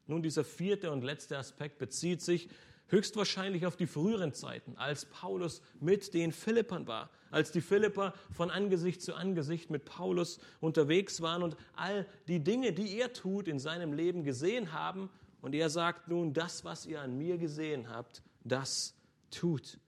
Nun, 0.06 0.22
dieser 0.22 0.44
vierte 0.44 0.92
und 0.92 1.02
letzte 1.02 1.36
Aspekt 1.36 1.78
bezieht 1.78 2.22
sich 2.22 2.48
höchstwahrscheinlich 2.86 3.66
auf 3.66 3.74
die 3.74 3.88
früheren 3.88 4.32
Zeiten, 4.32 4.76
als 4.76 5.06
Paulus 5.06 5.62
mit 5.80 6.14
den 6.14 6.30
Philippern 6.30 6.86
war, 6.86 7.10
als 7.32 7.50
die 7.50 7.60
Philipper 7.60 8.14
von 8.30 8.52
Angesicht 8.52 9.02
zu 9.02 9.16
Angesicht 9.16 9.68
mit 9.68 9.84
Paulus 9.84 10.38
unterwegs 10.60 11.20
waren 11.20 11.42
und 11.42 11.56
all 11.74 12.06
die 12.28 12.44
Dinge, 12.44 12.72
die 12.72 12.96
er 13.00 13.12
tut, 13.12 13.48
in 13.48 13.58
seinem 13.58 13.92
Leben 13.92 14.22
gesehen 14.22 14.72
haben. 14.72 15.10
Und 15.40 15.52
er 15.52 15.68
sagt 15.68 16.06
nun, 16.06 16.32
das, 16.32 16.64
was 16.64 16.86
ihr 16.86 17.00
an 17.00 17.18
mir 17.18 17.38
gesehen 17.38 17.90
habt, 17.90 18.22
das 18.44 18.94
tut. 19.32 19.80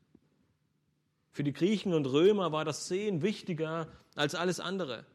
Für 1.30 1.44
die 1.44 1.52
Griechen 1.52 1.94
und 1.94 2.06
Römer 2.06 2.50
war 2.50 2.64
das 2.64 2.88
Sehen 2.88 3.22
wichtiger 3.22 3.86
als 4.16 4.34
alles 4.34 4.58
andere. 4.58 5.06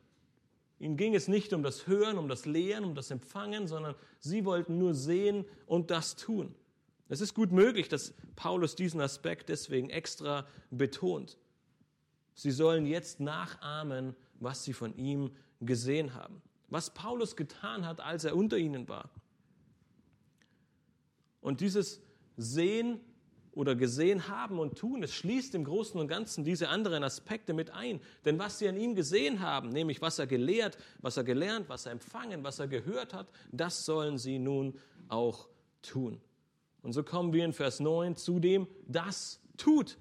Ihnen 0.83 0.97
ging 0.97 1.15
es 1.15 1.29
nicht 1.29 1.53
um 1.53 1.63
das 1.63 1.87
Hören, 1.87 2.17
um 2.17 2.27
das 2.27 2.45
Lehren, 2.45 2.83
um 2.83 2.93
das 2.93 3.09
Empfangen, 3.09 3.67
sondern 3.67 3.95
sie 4.19 4.43
wollten 4.43 4.77
nur 4.77 4.93
sehen 4.93 5.45
und 5.65 5.91
das 5.91 6.17
tun. 6.17 6.53
Es 7.07 7.21
ist 7.21 7.33
gut 7.33 7.53
möglich, 7.53 7.87
dass 7.87 8.13
Paulus 8.35 8.75
diesen 8.75 8.99
Aspekt 8.99 9.47
deswegen 9.47 9.89
extra 9.89 10.45
betont. 10.71 11.37
Sie 12.33 12.51
sollen 12.51 12.85
jetzt 12.85 13.21
nachahmen, 13.21 14.13
was 14.41 14.65
sie 14.65 14.73
von 14.73 14.93
ihm 14.97 15.31
gesehen 15.61 16.15
haben. 16.15 16.41
Was 16.67 16.93
Paulus 16.93 17.37
getan 17.37 17.85
hat, 17.85 18.01
als 18.01 18.25
er 18.25 18.35
unter 18.35 18.57
ihnen 18.57 18.89
war. 18.89 19.09
Und 21.39 21.61
dieses 21.61 22.01
Sehen 22.35 22.99
oder 23.55 23.75
gesehen 23.75 24.27
haben 24.27 24.59
und 24.59 24.77
tun. 24.77 25.03
Es 25.03 25.13
schließt 25.13 25.55
im 25.55 25.63
Großen 25.63 25.99
und 25.99 26.07
Ganzen 26.07 26.43
diese 26.43 26.69
anderen 26.69 27.03
Aspekte 27.03 27.53
mit 27.53 27.71
ein. 27.71 28.01
Denn 28.25 28.39
was 28.39 28.59
sie 28.59 28.67
an 28.67 28.77
ihm 28.77 28.95
gesehen 28.95 29.39
haben, 29.39 29.69
nämlich 29.69 30.01
was 30.01 30.19
er 30.19 30.27
gelehrt, 30.27 30.77
was 30.99 31.17
er 31.17 31.23
gelernt, 31.23 31.69
was 31.69 31.85
er 31.85 31.91
empfangen, 31.91 32.43
was 32.43 32.59
er 32.59 32.67
gehört 32.67 33.13
hat, 33.13 33.27
das 33.51 33.85
sollen 33.85 34.17
sie 34.17 34.39
nun 34.39 34.79
auch 35.07 35.47
tun. 35.81 36.19
Und 36.81 36.93
so 36.93 37.03
kommen 37.03 37.31
wir 37.33 37.45
in 37.45 37.53
Vers 37.53 37.79
9 37.79 38.15
zu 38.15 38.39
dem, 38.39 38.67
das 38.87 39.39
tut. 39.57 39.97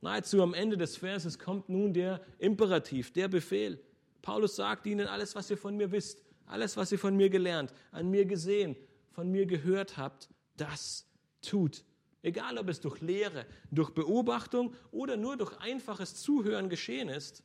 Nahezu 0.00 0.42
am 0.42 0.54
Ende 0.54 0.76
des 0.76 0.96
Verses 0.96 1.38
kommt 1.38 1.68
nun 1.68 1.92
der 1.92 2.20
Imperativ, 2.38 3.12
der 3.12 3.28
Befehl. 3.28 3.80
Paulus 4.22 4.56
sagt 4.56 4.86
ihnen, 4.86 5.06
alles, 5.06 5.34
was 5.34 5.50
ihr 5.50 5.56
von 5.56 5.76
mir 5.76 5.92
wisst, 5.92 6.22
alles, 6.46 6.76
was 6.76 6.92
ihr 6.92 6.98
von 6.98 7.16
mir 7.16 7.30
gelernt, 7.30 7.72
an 7.90 8.10
mir 8.10 8.24
gesehen, 8.24 8.76
von 9.12 9.30
mir 9.30 9.46
gehört 9.46 9.96
habt, 9.96 10.28
das 10.56 11.06
tut. 11.40 11.84
Egal, 12.24 12.56
ob 12.56 12.70
es 12.70 12.80
durch 12.80 13.02
Lehre, 13.02 13.44
durch 13.70 13.90
Beobachtung 13.90 14.74
oder 14.90 15.18
nur 15.18 15.36
durch 15.36 15.58
einfaches 15.58 16.14
Zuhören 16.14 16.70
geschehen 16.70 17.10
ist, 17.10 17.42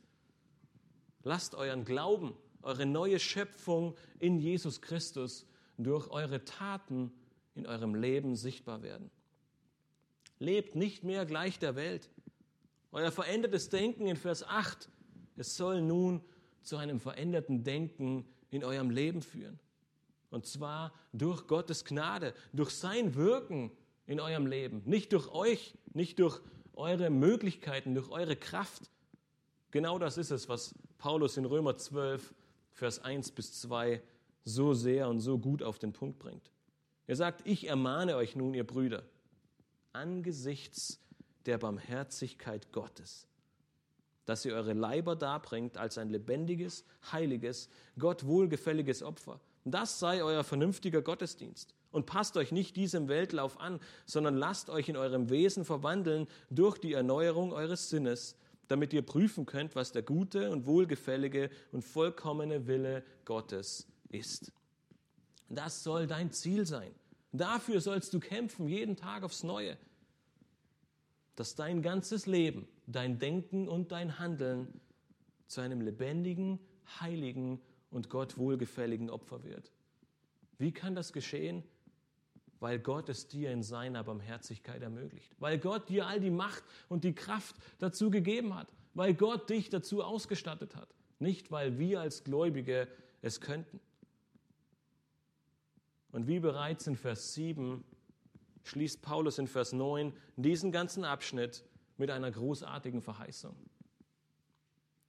lasst 1.22 1.54
euren 1.54 1.84
Glauben, 1.84 2.34
eure 2.62 2.86
neue 2.86 3.18
Schöpfung 3.20 3.94
in 4.20 4.38
Jesus 4.38 4.80
Christus 4.80 5.44
durch 5.76 6.08
eure 6.08 6.46
Taten 6.46 7.12
in 7.54 7.66
eurem 7.66 7.94
Leben 7.94 8.36
sichtbar 8.36 8.82
werden. 8.82 9.10
Lebt 10.38 10.76
nicht 10.76 11.04
mehr 11.04 11.26
gleich 11.26 11.58
der 11.58 11.76
Welt. 11.76 12.08
Euer 12.90 13.12
verändertes 13.12 13.68
Denken 13.68 14.06
in 14.06 14.16
Vers 14.16 14.42
8, 14.42 14.88
es 15.36 15.58
soll 15.58 15.82
nun 15.82 16.22
zu 16.62 16.78
einem 16.78 17.00
veränderten 17.00 17.64
Denken 17.64 18.26
in 18.48 18.64
eurem 18.64 18.88
Leben 18.88 19.20
führen. 19.20 19.60
Und 20.30 20.46
zwar 20.46 20.94
durch 21.12 21.46
Gottes 21.48 21.84
Gnade, 21.84 22.32
durch 22.54 22.70
sein 22.70 23.14
Wirken 23.14 23.72
in 24.10 24.18
eurem 24.18 24.46
Leben. 24.46 24.82
Nicht 24.86 25.12
durch 25.12 25.28
euch, 25.28 25.72
nicht 25.94 26.18
durch 26.18 26.40
eure 26.72 27.10
Möglichkeiten, 27.10 27.94
durch 27.94 28.10
eure 28.10 28.34
Kraft. 28.34 28.90
Genau 29.70 30.00
das 30.00 30.18
ist 30.18 30.32
es, 30.32 30.48
was 30.48 30.74
Paulus 30.98 31.36
in 31.36 31.44
Römer 31.44 31.76
12, 31.76 32.34
Vers 32.72 32.98
1 32.98 33.30
bis 33.30 33.60
2 33.60 34.02
so 34.44 34.74
sehr 34.74 35.08
und 35.08 35.20
so 35.20 35.38
gut 35.38 35.62
auf 35.62 35.78
den 35.78 35.92
Punkt 35.92 36.18
bringt. 36.18 36.50
Er 37.06 37.14
sagt, 37.14 37.46
ich 37.46 37.68
ermahne 37.68 38.16
euch 38.16 38.34
nun, 38.34 38.52
ihr 38.52 38.66
Brüder, 38.66 39.04
angesichts 39.92 40.98
der 41.46 41.58
Barmherzigkeit 41.58 42.72
Gottes, 42.72 43.28
dass 44.24 44.44
ihr 44.44 44.54
eure 44.54 44.72
Leiber 44.72 45.14
darbringt 45.14 45.76
als 45.76 45.98
ein 45.98 46.08
lebendiges, 46.08 46.84
heiliges, 47.12 47.68
Gott 47.96 48.26
wohlgefälliges 48.26 49.04
Opfer. 49.04 49.40
Das 49.64 49.98
sei 49.98 50.22
euer 50.22 50.44
vernünftiger 50.44 51.02
Gottesdienst. 51.02 51.74
Und 51.92 52.06
passt 52.06 52.36
euch 52.36 52.52
nicht 52.52 52.76
diesem 52.76 53.08
Weltlauf 53.08 53.58
an, 53.58 53.80
sondern 54.06 54.36
lasst 54.36 54.70
euch 54.70 54.88
in 54.88 54.96
eurem 54.96 55.28
Wesen 55.28 55.64
verwandeln 55.64 56.28
durch 56.48 56.78
die 56.78 56.92
Erneuerung 56.92 57.52
eures 57.52 57.90
Sinnes, 57.90 58.36
damit 58.68 58.92
ihr 58.92 59.02
prüfen 59.02 59.44
könnt, 59.44 59.74
was 59.74 59.90
der 59.90 60.02
gute 60.02 60.50
und 60.50 60.66
wohlgefällige 60.66 61.50
und 61.72 61.82
vollkommene 61.82 62.68
Wille 62.68 63.02
Gottes 63.24 63.88
ist. 64.08 64.52
Das 65.48 65.82
soll 65.82 66.06
dein 66.06 66.30
Ziel 66.30 66.64
sein. 66.64 66.94
Dafür 67.32 67.80
sollst 67.80 68.14
du 68.14 68.20
kämpfen, 68.20 68.68
jeden 68.68 68.96
Tag 68.96 69.24
aufs 69.24 69.42
Neue. 69.42 69.76
Dass 71.34 71.56
dein 71.56 71.82
ganzes 71.82 72.26
Leben, 72.26 72.68
dein 72.86 73.18
Denken 73.18 73.68
und 73.68 73.90
dein 73.90 74.20
Handeln 74.20 74.80
zu 75.48 75.60
einem 75.60 75.80
lebendigen, 75.80 76.60
heiligen 77.00 77.60
und 77.90 78.08
Gott 78.08 78.38
wohlgefälligen 78.38 79.10
Opfer 79.10 79.44
wird. 79.44 79.72
Wie 80.58 80.72
kann 80.72 80.94
das 80.94 81.12
geschehen? 81.12 81.64
weil 82.60 82.78
Gott 82.78 83.08
es 83.08 83.26
dir 83.26 83.50
in 83.50 83.62
seiner 83.62 84.04
Barmherzigkeit 84.04 84.82
ermöglicht, 84.82 85.34
weil 85.38 85.58
Gott 85.58 85.88
dir 85.88 86.06
all 86.06 86.20
die 86.20 86.30
Macht 86.30 86.62
und 86.88 87.04
die 87.04 87.14
Kraft 87.14 87.56
dazu 87.78 88.10
gegeben 88.10 88.54
hat, 88.54 88.68
weil 88.94 89.14
Gott 89.14 89.48
dich 89.50 89.70
dazu 89.70 90.04
ausgestattet 90.04 90.76
hat, 90.76 90.94
nicht 91.18 91.50
weil 91.50 91.78
wir 91.78 92.00
als 92.00 92.22
Gläubige 92.22 92.86
es 93.22 93.40
könnten. 93.40 93.80
Und 96.12 96.26
wie 96.26 96.40
bereits 96.40 96.86
in 96.86 96.96
Vers 96.96 97.34
7 97.34 97.82
schließt 98.64 99.00
Paulus 99.00 99.38
in 99.38 99.46
Vers 99.46 99.72
9 99.72 100.12
diesen 100.36 100.70
ganzen 100.70 101.04
Abschnitt 101.04 101.64
mit 101.96 102.10
einer 102.10 102.30
großartigen 102.30 103.00
Verheißung. 103.00 103.56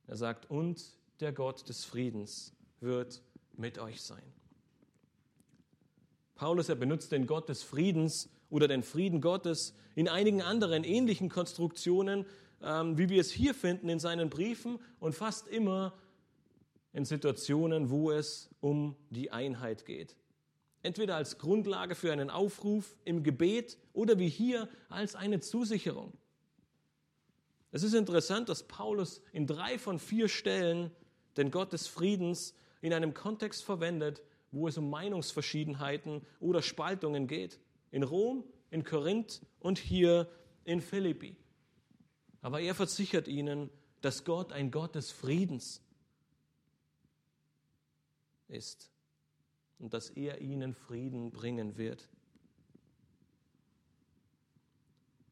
Er 0.08 0.16
sagt, 0.16 0.50
und 0.50 0.82
der 1.20 1.34
Gott 1.34 1.68
des 1.68 1.86
Friedens 1.86 2.54
wird 2.82 3.22
mit 3.56 3.80
euch 3.80 4.02
sein. 4.02 4.24
Paulus, 6.36 6.70
er 6.70 6.76
benutzt 6.76 7.12
den 7.12 7.28
Gott 7.28 7.50
des 7.50 7.62
Friedens 7.64 8.30
oder 8.50 8.68
den 8.68 8.84
Frieden 8.84 9.22
Gottes 9.22 9.76
in 9.96 10.10
einigen 10.10 10.42
anderen 10.42 10.84
ähnlichen 10.84 11.30
Konstruktionen, 11.30 12.26
ähm, 12.64 12.98
wie 12.98 13.10
wir 13.10 13.22
es 13.22 13.32
hier 13.32 13.54
finden 13.54 13.90
in 13.90 14.00
seinen 14.00 14.30
Briefen 14.30 14.80
und 15.00 15.14
fast 15.14 15.48
immer 15.48 15.94
in 16.94 17.06
Situationen, 17.06 17.90
wo 17.90 18.12
es 18.12 18.50
um 18.60 18.96
die 19.12 19.32
Einheit 19.32 19.86
geht. 19.86 20.16
Entweder 20.84 21.16
als 21.16 21.38
Grundlage 21.38 21.94
für 21.94 22.12
einen 22.12 22.32
Aufruf 22.32 22.96
im 23.06 23.24
Gebet 23.24 23.78
oder 23.94 24.18
wie 24.18 24.30
hier 24.30 24.68
als 24.90 25.16
eine 25.16 25.40
Zusicherung. 25.40 26.14
Es 27.72 27.84
ist 27.84 27.94
interessant, 27.94 28.50
dass 28.50 28.68
Paulus 28.68 29.22
in 29.32 29.48
drei 29.48 29.78
von 29.78 30.00
vier 30.00 30.28
Stellen 30.28 30.92
den 31.38 31.52
Gott 31.52 31.72
des 31.72 31.88
Friedens 31.88 32.56
in 32.82 32.94
einem 32.94 33.14
Kontext 33.14 33.64
verwendet, 33.64 34.22
wo 34.52 34.68
es 34.68 34.78
um 34.78 34.90
Meinungsverschiedenheiten 34.90 36.26
oder 36.40 36.62
Spaltungen 36.62 37.28
geht. 37.28 37.60
In 37.92 38.04
Rom, 38.04 38.44
in 38.70 38.84
Korinth 38.84 39.42
und 39.60 39.78
hier 39.78 40.30
in 40.64 40.82
Philippi. 40.82 41.36
Aber 42.42 42.60
er 42.60 42.76
versichert 42.76 43.28
ihnen, 43.28 43.70
dass 44.02 44.26
Gott 44.26 44.52
ein 44.52 44.72
Gott 44.72 44.96
des 44.96 45.12
Friedens 45.12 45.82
ist 48.48 48.92
und 49.80 49.94
dass 49.94 50.10
er 50.10 50.42
ihnen 50.42 50.74
Frieden 50.74 51.32
bringen 51.32 51.78
wird. 51.78 52.10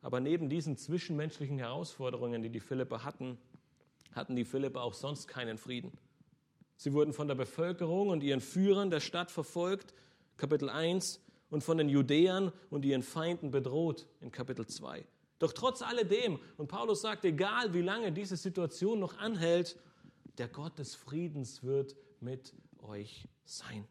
Aber 0.02 0.20
neben 0.20 0.50
diesen 0.50 0.78
zwischenmenschlichen 0.78 1.58
Herausforderungen, 1.58 2.42
die 2.42 2.50
die 2.50 2.62
Philipper 2.62 3.04
hatten, 3.04 3.38
hatten 4.14 4.36
die 4.36 4.46
Philipper 4.46 4.82
auch 4.82 4.94
sonst 4.94 5.28
keinen 5.28 5.58
Frieden. 5.58 5.92
Sie 6.80 6.94
wurden 6.94 7.12
von 7.12 7.28
der 7.28 7.36
Bevölkerung 7.36 8.08
und 8.08 8.24
ihren 8.24 8.40
Führern 8.40 8.90
der 8.90 9.02
Stadt 9.02 9.32
verfolgt, 9.32 9.94
Kapitel 10.38 10.70
1, 10.70 11.20
und 11.50 11.62
von 11.62 11.78
den 11.78 11.90
Judäern 11.90 12.54
und 12.70 12.86
ihren 12.86 13.04
Feinden 13.04 13.52
bedroht, 13.52 14.08
in 14.22 14.32
Kapitel 14.32 14.66
2. 14.66 15.06
Doch 15.40 15.52
trotz 15.52 15.82
alledem, 15.82 16.40
und 16.56 16.68
Paulus 16.70 17.02
sagt, 17.02 17.26
egal 17.26 17.74
wie 17.74 17.82
lange 17.82 18.14
diese 18.14 18.38
Situation 18.38 18.98
noch 18.98 19.18
anhält, 19.18 19.78
der 20.38 20.48
Gott 20.48 20.80
des 20.80 20.96
Friedens 20.96 21.64
wird 21.64 21.98
mit 22.22 22.54
euch 22.82 23.28
sein. 23.44 23.86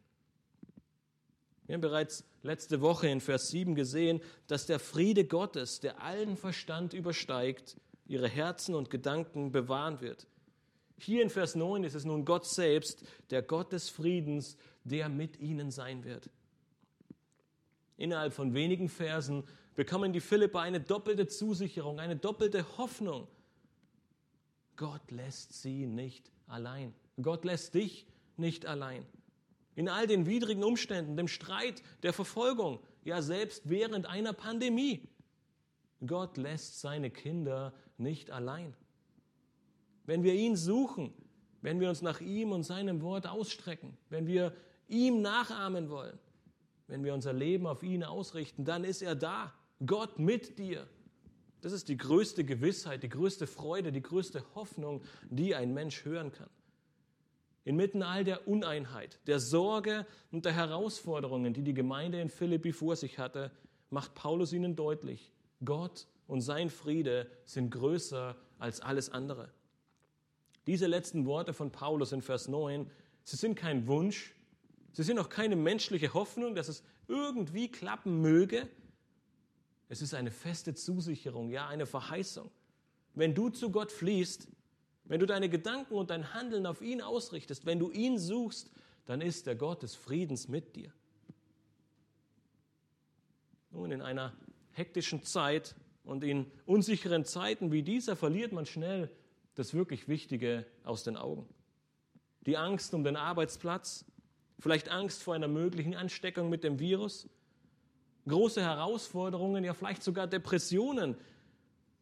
Wir 1.67 1.75
haben 1.75 1.83
bereits 1.83 2.25
letzte 2.43 2.81
Woche 2.81 3.09
in 3.09 3.21
Vers 3.21 3.49
7 3.49 3.75
gesehen, 3.75 4.23
dass 4.47 4.65
der 4.65 4.79
Friede 4.79 5.27
Gottes, 5.27 5.81
der 5.81 6.03
allen 6.03 6.39
Verstand 6.39 6.95
übersteigt, 6.95 7.77
ihre 8.07 8.29
Herzen 8.29 8.75
und 8.75 8.89
Gedanken 8.89 9.53
bewahren 9.53 10.01
wird. 10.01 10.27
Hier 10.99 11.23
in 11.23 11.31
Vers 11.31 11.55
9 11.55 11.85
ist 11.85 11.95
es 11.95 12.05
nun 12.05 12.25
Gott 12.25 12.47
selbst, 12.47 13.05
der 13.31 13.43
Gott 13.43 13.73
des 13.73 13.89
Friedens, 13.89 14.57
der 14.85 15.09
mit 15.09 15.39
ihnen 15.39 15.71
sein 15.71 16.05
wird. 16.05 16.29
Innerhalb 17.97 18.33
von 18.33 18.55
wenigen 18.55 18.89
Versen 18.89 19.45
bekommen 19.75 20.13
die 20.13 20.21
Philipper 20.21 20.61
eine 20.61 20.81
doppelte 20.81 21.27
Zusicherung, 21.29 22.01
eine 22.01 22.17
doppelte 22.17 22.65
Hoffnung. 22.79 23.29
Gott 24.77 25.11
lässt 25.11 25.61
sie 25.61 25.87
nicht 25.87 26.31
allein. 26.47 26.95
Gott 27.21 27.45
lässt 27.45 27.75
dich 27.75 28.07
nicht 28.37 28.67
allein. 28.67 29.05
In 29.75 29.89
all 29.89 30.07
den 30.09 30.27
widrigen 30.27 30.65
Umständen, 30.65 31.17
dem 31.17 31.29
Streit, 31.29 31.83
der 32.03 32.13
Verfolgung, 32.13 32.81
ja 33.05 33.23
selbst 33.23 33.69
während 33.69 34.07
einer 34.07 34.33
Pandemie. 34.33 35.09
Gott 36.05 36.37
lässt 36.37 36.81
seine 36.81 37.11
Kinder 37.11 37.73
nicht 37.97 38.31
allein. 38.31 38.75
Wenn 40.09 40.23
wir 40.23 40.33
ihn 40.33 40.57
suchen, 40.57 41.13
wenn 41.61 41.81
wir 41.81 41.91
uns 41.91 42.01
nach 42.01 42.23
ihm 42.23 42.53
und 42.53 42.63
seinem 42.63 43.03
Wort 43.03 43.27
ausstrecken, 43.27 43.95
wenn 44.09 44.27
wir 44.27 44.55
ihm 44.89 45.21
nachahmen 45.21 45.91
wollen, 45.91 46.19
wenn 46.87 47.05
wir 47.05 47.13
unser 47.13 47.35
Leben 47.35 47.67
auf 47.67 47.83
ihn 47.83 48.03
ausrichten, 48.03 48.65
dann 48.65 48.85
ist 48.85 49.03
er 49.03 49.15
da. 49.15 49.53
Gott 49.85 50.19
mit 50.19 50.59
dir. 50.59 50.89
Das 51.61 51.73
ist 51.73 51.91
die 51.91 51.99
größte 51.99 52.43
Gewissheit, 52.45 53.03
die 53.03 53.11
größte 53.11 53.47
Freude, 53.47 53.93
die 53.93 54.01
größte 54.01 54.43
Hoffnung, 54.55 55.03
die 55.29 55.55
ein 55.55 55.75
Mensch 55.75 56.07
hören 56.07 56.33
kann. 56.33 56.49
Inmitten 57.65 58.03
all 58.03 58.25
der 58.25 58.49
Uneinheit, 58.49 59.21
der 59.27 59.41
Sorge 59.41 60.07
und 60.33 60.47
der 60.47 60.55
Herausforderungen, 60.55 61.53
die 61.53 61.63
die 61.63 61.75
Gemeinde 61.75 62.19
in 62.23 62.31
Philippi 62.31 62.73
vor 62.73 62.97
sich 62.97 63.19
hatte, 63.19 63.51
macht 63.91 64.15
Paulus 64.15 64.55
ihnen 64.55 64.75
deutlich, 64.75 65.31
Gott 65.63 66.07
und 66.27 66.41
sein 66.41 66.71
Friede 66.71 67.31
sind 67.45 67.71
größer 67.73 68.37
als 68.59 68.81
alles 68.81 69.11
andere. 69.11 69.51
Diese 70.69 70.87
letzten 70.87 71.25
Worte 71.25 71.55
von 71.55 71.73
Paulus 71.73 72.13
in 72.13 72.21
Vers 72.21 72.47
9, 72.47 72.91
sie 73.25 73.37
sind 73.37 73.55
kein 73.55 73.87
Wunsch, 73.87 74.35
sie 74.93 75.03
sind 75.03 75.19
auch 75.19 75.31
keine 75.31 75.57
menschliche 75.57 76.13
Hoffnung, 76.13 76.55
dass 76.55 76.69
es 76.69 76.83
irgendwie 77.07 77.69
klappen 77.71 78.21
möge. 78.21 78.69
Es 79.89 80.03
ist 80.03 80.13
eine 80.13 80.31
feste 80.31 80.75
Zusicherung, 80.75 81.49
ja, 81.49 81.67
eine 81.69 81.87
Verheißung. 81.87 82.51
Wenn 83.15 83.35
du 83.35 83.49
zu 83.49 83.71
Gott 83.71 83.91
fließt, 83.91 84.47
wenn 85.05 85.19
du 85.19 85.25
deine 85.25 85.49
Gedanken 85.49 85.95
und 85.95 86.11
dein 86.11 86.35
Handeln 86.35 86.67
auf 86.67 86.83
ihn 86.83 87.01
ausrichtest, 87.01 87.65
wenn 87.65 87.79
du 87.79 87.91
ihn 87.91 88.19
suchst, 88.19 88.71
dann 89.07 89.23
ist 89.23 89.47
der 89.47 89.55
Gott 89.55 89.83
des 89.83 89.95
Friedens 89.95 90.49
mit 90.49 90.77
dir. 90.77 90.93
Nun, 93.71 93.91
in 93.91 94.03
einer 94.03 94.35
hektischen 94.73 95.23
Zeit 95.23 95.75
und 96.05 96.23
in 96.23 96.45
unsicheren 96.67 97.25
Zeiten 97.25 97.73
wie 97.73 97.83
dieser 97.83 98.17
verliert 98.17 98.53
man 98.53 98.67
schnell 98.67 99.11
das 99.59 99.75
wirklich 99.75 100.07
Wichtige 100.07 100.65
aus 100.85 101.03
den 101.03 101.17
Augen. 101.17 101.45
Die 102.47 102.57
Angst 102.57 102.95
um 102.95 103.03
den 103.03 103.17
Arbeitsplatz, 103.17 104.05
vielleicht 104.61 104.89
Angst 104.89 105.23
vor 105.23 105.35
einer 105.35 105.49
möglichen 105.49 105.97
Ansteckung 105.97 106.49
mit 106.49 106.63
dem 106.63 106.79
Virus, 106.79 107.29
große 108.29 108.63
Herausforderungen, 108.63 109.65
ja 109.65 109.75
vielleicht 109.75 110.05
sogar 110.05 110.29
Depressionen, 110.29 111.17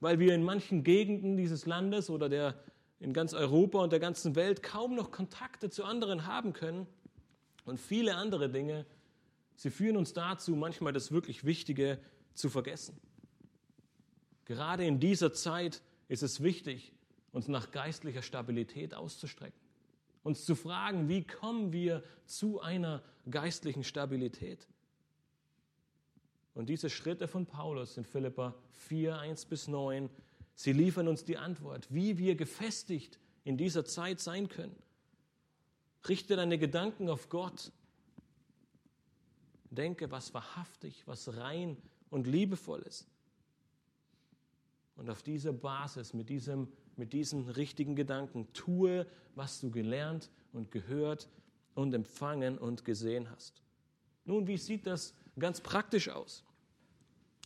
weil 0.01 0.19
wir 0.19 0.35
in 0.35 0.43
manchen 0.43 0.85
Gegenden 0.85 1.39
dieses 1.39 1.65
Landes 1.65 2.11
oder 2.11 2.29
der 2.29 2.63
in 3.01 3.15
ganz 3.15 3.33
Europa 3.33 3.79
und 3.83 3.91
der 3.91 4.01
ganzen 4.01 4.37
Welt 4.37 4.63
kaum 4.63 4.95
noch 4.95 5.11
Kontakte 5.11 5.71
zu 5.71 5.85
anderen 5.85 6.27
haben 6.27 6.53
können 6.53 6.87
und 7.65 7.81
viele 7.81 8.17
andere 8.17 8.51
Dinge, 8.51 8.85
sie 9.55 9.71
führen 9.71 9.97
uns 9.97 10.13
dazu, 10.13 10.57
manchmal 10.57 10.93
das 10.93 11.11
wirklich 11.11 11.45
Wichtige 11.45 11.99
zu 12.35 12.51
vergessen. 12.51 12.99
Gerade 14.45 14.85
in 14.85 15.01
dieser 15.01 15.33
Zeit 15.33 15.83
ist 16.09 16.23
es 16.23 16.43
wichtig, 16.43 16.93
uns 17.37 17.49
nach 17.49 17.70
geistlicher 17.70 18.22
Stabilität 18.22 18.95
auszustrecken, 18.95 19.61
uns 20.22 20.45
zu 20.45 20.55
fragen, 20.55 21.09
wie 21.09 21.24
kommen 21.24 21.72
wir 21.72 22.03
zu 22.24 22.61
einer 22.61 23.03
geistlichen 23.30 23.84
Stabilität. 23.84 24.66
Und 26.55 26.68
diese 26.68 26.91
Schritte 26.91 27.28
von 27.28 27.47
Paulus 27.47 27.97
in 27.97 28.05
Philippa 28.05 28.55
4, 28.72 29.18
1 29.18 29.45
bis 29.45 29.68
9 29.68 30.09
Sie 30.59 30.72
liefern 30.72 31.07
uns 31.07 31.22
die 31.22 31.37
Antwort, 31.37 31.87
wie 31.93 32.16
wir 32.16 32.34
gefestigt 32.34 33.20
in 33.45 33.59
dieser 33.59 33.84
Zeit 33.84 34.20
sein 34.20 34.49
können. 34.49 34.74
Richte 36.09 36.34
deine 36.34 36.59
Gedanken 36.59 37.11
auf 37.11 37.28
Gott. 37.28 37.72
Denke, 39.70 40.11
was 40.11 40.32
wahrhaftig, 40.32 41.07
was 41.07 41.37
rein 41.37 41.76
und 42.09 42.26
liebevoll 42.26 42.80
ist. 42.82 43.07
Und 44.97 45.11
auf 45.11 45.22
dieser 45.22 45.53
Basis, 45.53 46.14
mit, 46.14 46.30
diesem, 46.30 46.72
mit 46.97 47.12
diesen 47.12 47.49
richtigen 47.49 47.94
Gedanken, 47.94 48.53
tue, 48.53 49.07
was 49.34 49.61
du 49.61 49.70
gelernt 49.70 50.30
und 50.53 50.70
gehört 50.70 51.28
und 51.74 51.94
empfangen 51.94 52.59
und 52.59 52.84
gesehen 52.84 53.30
hast. 53.30 53.62
Nun, 54.24 54.47
wie 54.47 54.57
sieht 54.57 54.86
das 54.86 55.14
ganz 55.38 55.61
praktisch 55.61 56.09
aus? 56.09 56.42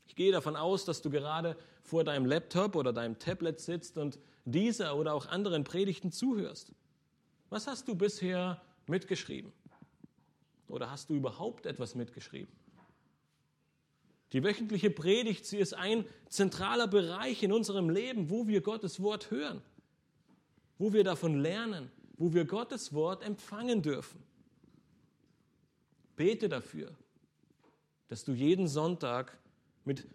Ich 0.06 0.16
gehe 0.16 0.32
davon 0.32 0.56
aus, 0.56 0.84
dass 0.84 1.02
du 1.02 1.10
gerade 1.10 1.56
vor 1.82 2.04
deinem 2.04 2.26
Laptop 2.26 2.76
oder 2.76 2.92
deinem 2.92 3.18
Tablet 3.18 3.60
sitzt 3.60 3.98
und 3.98 4.18
dieser 4.44 4.96
oder 4.96 5.14
auch 5.14 5.26
anderen 5.26 5.64
Predigten 5.64 6.10
zuhörst. 6.10 6.72
Was 7.48 7.66
hast 7.66 7.88
du 7.88 7.94
bisher 7.94 8.60
mitgeschrieben? 8.86 9.52
Oder 10.68 10.90
hast 10.90 11.10
du 11.10 11.14
überhaupt 11.14 11.66
etwas 11.66 11.94
mitgeschrieben? 11.94 12.52
Die 14.32 14.44
wöchentliche 14.44 14.90
Predigt, 14.90 15.44
sie 15.44 15.58
ist 15.58 15.74
ein 15.74 16.04
zentraler 16.28 16.86
Bereich 16.86 17.42
in 17.42 17.52
unserem 17.52 17.90
Leben, 17.90 18.30
wo 18.30 18.46
wir 18.46 18.60
Gottes 18.60 19.02
Wort 19.02 19.30
hören, 19.30 19.60
wo 20.78 20.92
wir 20.92 21.02
davon 21.02 21.40
lernen, 21.40 21.90
wo 22.16 22.32
wir 22.32 22.44
Gottes 22.44 22.92
Wort 22.92 23.24
empfangen 23.24 23.82
dürfen. 23.82 24.22
Bete 26.16 26.48
dafür, 26.48 26.94
dass 28.08 28.24
du 28.24 28.32
jeden 28.32 28.68
Sonntag 28.68 29.36
mit 29.84 30.06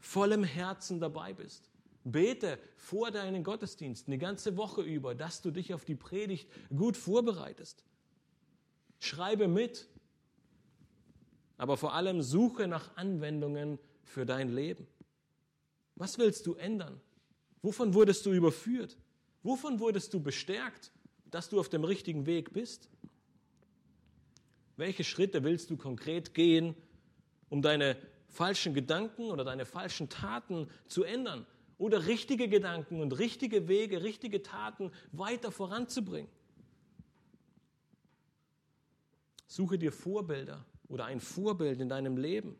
vollem 0.00 0.44
Herzen 0.44 1.00
dabei 1.00 1.32
bist. 1.32 1.70
Bete 2.04 2.58
vor 2.76 3.10
deinen 3.10 3.42
Gottesdiensten 3.42 4.12
die 4.12 4.18
ganze 4.18 4.56
Woche 4.56 4.82
über, 4.82 5.14
dass 5.14 5.42
du 5.42 5.50
dich 5.50 5.74
auf 5.74 5.84
die 5.84 5.96
Predigt 5.96 6.48
gut 6.74 6.96
vorbereitest. 6.96 7.84
Schreibe 9.00 9.48
mit, 9.48 9.88
aber 11.58 11.76
vor 11.76 11.92
allem 11.92 12.22
suche 12.22 12.68
nach 12.68 12.96
Anwendungen 12.96 13.78
für 14.04 14.24
dein 14.24 14.48
Leben? 14.48 14.86
Was 15.96 16.16
willst 16.16 16.46
du 16.46 16.54
ändern? 16.54 17.00
Wovon 17.60 17.92
wurdest 17.92 18.24
du 18.24 18.32
überführt? 18.32 18.96
Wovon 19.42 19.80
wurdest 19.80 20.14
du 20.14 20.20
bestärkt, 20.20 20.92
dass 21.26 21.48
du 21.48 21.58
auf 21.58 21.68
dem 21.68 21.84
richtigen 21.84 22.26
Weg 22.26 22.52
bist? 22.52 22.88
Welche 24.76 25.02
Schritte 25.02 25.42
willst 25.42 25.70
du 25.70 25.76
konkret 25.76 26.32
gehen, 26.32 26.76
um 27.48 27.60
deine 27.60 27.96
falschen 28.28 28.72
Gedanken 28.72 29.30
oder 29.30 29.44
deine 29.44 29.66
falschen 29.66 30.08
Taten 30.08 30.68
zu 30.86 31.02
ändern 31.02 31.44
oder 31.76 32.06
richtige 32.06 32.48
Gedanken 32.48 33.00
und 33.00 33.18
richtige 33.18 33.66
Wege, 33.66 34.04
richtige 34.04 34.44
Taten 34.44 34.92
weiter 35.10 35.50
voranzubringen? 35.50 36.30
Suche 39.48 39.76
dir 39.76 39.90
Vorbilder 39.90 40.64
oder 40.88 41.04
ein 41.04 41.20
Vorbild 41.20 41.80
in 41.80 41.88
deinem 41.88 42.16
Leben, 42.16 42.56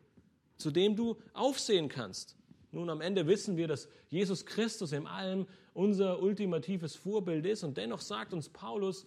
zu 0.57 0.71
dem 0.71 0.95
du 0.95 1.17
aufsehen 1.33 1.89
kannst. 1.89 2.35
Nun, 2.71 2.89
am 2.89 3.01
Ende 3.01 3.27
wissen 3.27 3.57
wir, 3.57 3.67
dass 3.67 3.89
Jesus 4.09 4.45
Christus 4.45 4.91
in 4.91 5.07
allem 5.07 5.47
unser 5.73 6.21
ultimatives 6.21 6.95
Vorbild 6.95 7.45
ist 7.45 7.63
und 7.63 7.77
dennoch 7.77 8.01
sagt 8.01 8.33
uns 8.33 8.49
Paulus, 8.49 9.05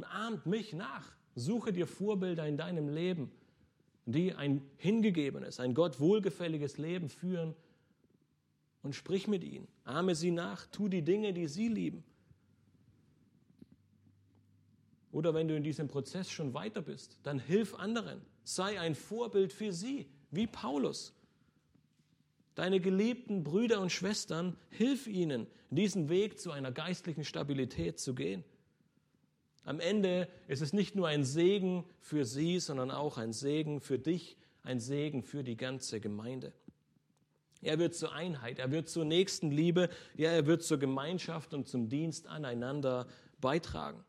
ahmt 0.00 0.46
mich 0.46 0.72
nach. 0.72 1.12
Suche 1.34 1.72
dir 1.72 1.86
Vorbilder 1.86 2.46
in 2.46 2.56
deinem 2.56 2.88
Leben, 2.88 3.30
die 4.06 4.34
ein 4.34 4.62
hingegebenes, 4.76 5.60
ein 5.60 5.74
Gott 5.74 6.00
wohlgefälliges 6.00 6.78
Leben 6.78 7.08
führen 7.08 7.54
und 8.82 8.94
sprich 8.94 9.28
mit 9.28 9.44
ihnen. 9.44 9.68
Ahme 9.84 10.14
sie 10.14 10.32
nach, 10.32 10.66
tu 10.66 10.88
die 10.88 11.02
Dinge, 11.02 11.32
die 11.32 11.46
sie 11.46 11.68
lieben. 11.68 12.02
Oder 15.12 15.34
wenn 15.34 15.48
du 15.48 15.56
in 15.56 15.62
diesem 15.62 15.88
Prozess 15.88 16.30
schon 16.30 16.54
weiter 16.54 16.82
bist, 16.82 17.18
dann 17.22 17.38
hilf 17.38 17.74
anderen. 17.74 18.20
Sei 18.52 18.80
ein 18.80 18.96
Vorbild 18.96 19.52
für 19.52 19.72
sie, 19.72 20.08
wie 20.32 20.48
Paulus. 20.48 21.14
Deine 22.56 22.80
geliebten 22.80 23.44
Brüder 23.44 23.80
und 23.80 23.92
Schwestern, 23.92 24.56
hilf 24.70 25.06
ihnen, 25.06 25.46
diesen 25.70 26.08
Weg 26.08 26.40
zu 26.40 26.50
einer 26.50 26.72
geistlichen 26.72 27.22
Stabilität 27.22 28.00
zu 28.00 28.12
gehen. 28.12 28.42
Am 29.62 29.78
Ende 29.78 30.28
ist 30.48 30.62
es 30.62 30.72
nicht 30.72 30.96
nur 30.96 31.06
ein 31.06 31.22
Segen 31.22 31.84
für 32.00 32.24
sie, 32.24 32.58
sondern 32.58 32.90
auch 32.90 33.18
ein 33.18 33.32
Segen 33.32 33.80
für 33.80 34.00
dich, 34.00 34.36
ein 34.64 34.80
Segen 34.80 35.22
für 35.22 35.44
die 35.44 35.56
ganze 35.56 36.00
Gemeinde. 36.00 36.52
Er 37.62 37.78
wird 37.78 37.94
zur 37.94 38.12
Einheit, 38.12 38.58
er 38.58 38.72
wird 38.72 38.88
zur 38.88 39.04
Nächstenliebe, 39.04 39.90
ja, 40.16 40.32
er 40.32 40.46
wird 40.46 40.64
zur 40.64 40.78
Gemeinschaft 40.78 41.54
und 41.54 41.68
zum 41.68 41.88
Dienst 41.88 42.26
aneinander 42.26 43.06
beitragen. 43.40 44.02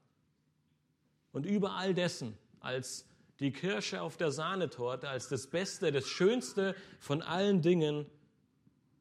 Und 1.32 1.46
über 1.46 1.74
all 1.74 1.94
dessen, 1.94 2.36
als 2.60 3.06
die 3.42 3.52
Kirsche 3.52 4.02
auf 4.02 4.18
der 4.18 4.32
Sahnetorte, 4.32 5.10
als 5.10 5.28
das 5.28 5.48
Beste, 5.48 5.92
das 5.92 6.08
Schönste 6.08 6.76
von 7.00 7.24
allen 7.24 7.62
Dingen, 7.62 8.06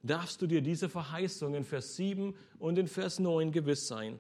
darfst 0.03 0.41
du 0.41 0.47
dir 0.47 0.63
diese 0.63 0.89
Verheißung 0.89 1.55
in 1.55 1.65
Vers 1.65 1.97
7 1.97 2.35
und 2.59 2.79
in 2.79 2.89
Vers 2.89 3.19
9 3.19 3.53
gewiss 3.53 3.87
sein, 3.87 4.19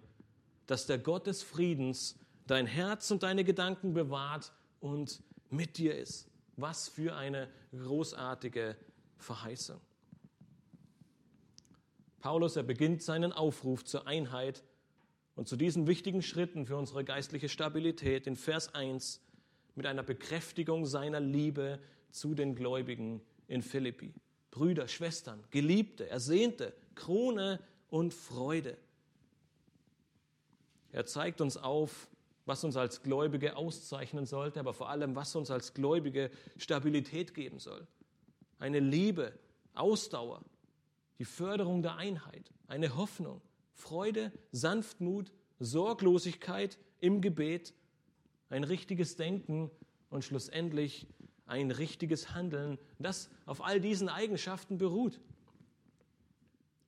dass 0.67 0.87
der 0.87 0.99
Gott 0.99 1.27
des 1.27 1.43
Friedens 1.43 2.19
dein 2.47 2.67
Herz 2.67 3.11
und 3.11 3.23
deine 3.23 3.45
Gedanken 3.45 3.95
bewahrt 3.95 4.53
und 4.81 5.23
mit 5.49 5.79
dir 5.79 5.97
ist. 5.97 6.29
Was 6.57 6.89
für 6.89 7.17
eine 7.17 7.49
großartige 7.73 8.77
Verheißung. 9.17 9.81
Paulus, 12.21 12.57
er 12.57 12.63
beginnt 12.63 13.03
seinen 13.03 13.33
Aufruf 13.33 13.87
zur 13.87 14.07
Einheit 14.07 14.63
und 15.35 15.49
zu 15.49 15.57
diesen 15.57 15.87
wichtigen 15.87 16.21
Schritten 16.21 16.67
für 16.67 16.77
unsere 16.77 17.05
geistliche 17.05 17.49
Stabilität 17.49 18.27
in 18.27 18.37
Vers 18.37 18.75
1 18.75 19.23
mit 19.75 19.87
einer 19.87 20.03
Bekräftigung 20.03 20.87
seiner 20.87 21.21
Liebe 21.21 21.79
zu 22.11 22.35
den 22.35 22.55
Gläubigen 22.55 23.21
in 23.47 23.63
Philippi. 23.63 24.13
Brüder, 24.51 24.89
Schwestern, 24.89 25.43
Geliebte, 25.51 26.09
Ersehnte, 26.09 26.75
Krone 26.95 27.61
und 27.89 28.13
Freude. 28.13 28.77
Er 30.93 31.07
zeigt 31.07 31.41
uns 31.41 31.57
auf, 31.57 32.09
was 32.47 32.65
uns 32.65 32.77
als 32.77 33.03
Gläubige 33.03 33.57
auszeichnen 33.57 34.27
sollte, 34.27 34.59
aber 34.59 34.75
vor 34.75 34.89
allem, 34.89 35.15
was 35.15 35.37
uns 35.37 35.51
als 35.51 35.73
Gläubige 35.73 36.31
Stabilität 36.57 37.35
geben 37.35 37.61
soll. 37.61 37.87
Eine 38.59 38.81
Liebe, 38.81 39.33
Ausdauer, 39.75 40.43
die 41.19 41.25
Förderung 41.25 41.83
der 41.83 41.97
Einheit, 41.97 42.51
eine 42.67 42.97
Hoffnung, 42.97 43.41
Freude, 43.73 44.33
Sanftmut, 44.53 45.33
Sorglosigkeit 45.61 46.79
im 46.99 47.21
Gebet, 47.21 47.73
ein 48.51 48.65
richtiges 48.65 49.17
Denken 49.17 49.71
und 50.11 50.25
schlussendlich 50.25 51.07
ein 51.47 51.71
richtiges 51.71 52.35
Handeln, 52.35 52.79
das 52.99 53.31
auf 53.47 53.65
all 53.65 53.81
diesen 53.81 54.09
Eigenschaften 54.09 54.79
beruht. 54.79 55.21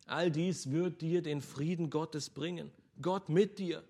All 0.07 0.31
dies 0.31 0.71
wird 0.71 1.01
dir 1.01 1.23
den 1.23 1.41
Frieden 1.41 1.91
Gottes 1.91 2.31
bringen. 2.31 2.71
Gott 3.01 3.29
mit 3.29 3.59
dir. 3.59 3.83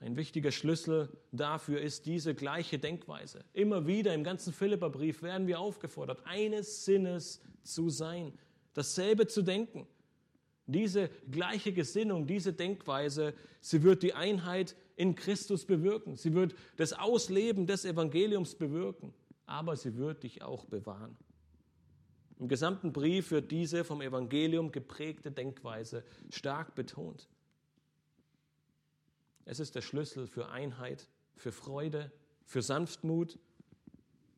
Ein 0.00 0.16
wichtiger 0.16 0.50
Schlüssel 0.50 1.08
dafür 1.30 1.80
ist 1.80 2.06
diese 2.06 2.34
gleiche 2.34 2.78
Denkweise. 2.78 3.44
Immer 3.52 3.86
wieder 3.86 4.12
im 4.14 4.24
ganzen 4.24 4.52
Philipperbrief 4.52 5.22
werden 5.22 5.46
wir 5.46 5.60
aufgefordert, 5.60 6.20
eines 6.24 6.84
Sinnes 6.84 7.40
zu 7.62 7.88
sein, 7.88 8.32
dasselbe 8.74 9.28
zu 9.28 9.42
denken. 9.42 9.86
Diese 10.66 11.08
gleiche 11.30 11.72
Gesinnung, 11.72 12.26
diese 12.26 12.52
Denkweise, 12.52 13.34
sie 13.60 13.82
wird 13.84 14.02
die 14.02 14.14
Einheit 14.14 14.74
in 14.96 15.14
Christus 15.14 15.64
bewirken. 15.64 16.16
Sie 16.16 16.34
wird 16.34 16.54
das 16.76 16.92
Ausleben 16.92 17.66
des 17.66 17.84
Evangeliums 17.84 18.54
bewirken, 18.54 19.14
aber 19.46 19.76
sie 19.76 19.96
wird 19.96 20.22
dich 20.22 20.42
auch 20.42 20.64
bewahren. 20.64 21.16
Im 22.38 22.48
gesamten 22.48 22.92
Brief 22.92 23.30
wird 23.30 23.50
diese 23.50 23.84
vom 23.84 24.00
Evangelium 24.00 24.72
geprägte 24.72 25.30
Denkweise 25.30 26.04
stark 26.30 26.74
betont. 26.74 27.28
Es 29.44 29.60
ist 29.60 29.74
der 29.74 29.80
Schlüssel 29.80 30.26
für 30.26 30.48
Einheit, 30.50 31.08
für 31.36 31.52
Freude, 31.52 32.12
für 32.44 32.62
Sanftmut 32.62 33.38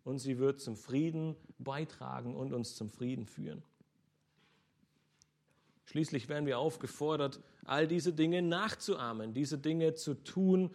und 0.05 0.19
sie 0.19 0.39
wird 0.39 0.61
zum 0.61 0.77
Frieden 0.77 1.37
beitragen 1.59 2.35
und 2.35 2.53
uns 2.53 2.77
zum 2.77 2.89
Frieden 2.89 3.27
führen. 3.27 3.63
Schließlich 5.85 6.28
werden 6.28 6.47
wir 6.47 6.59
aufgefordert, 6.59 7.41
all 7.64 7.87
diese 7.87 8.12
Dinge 8.12 8.43
nachzuahmen, 8.43 9.35
diese 9.35 9.59
Dinge 9.59 9.95
zu 9.95 10.14
tun 10.14 10.70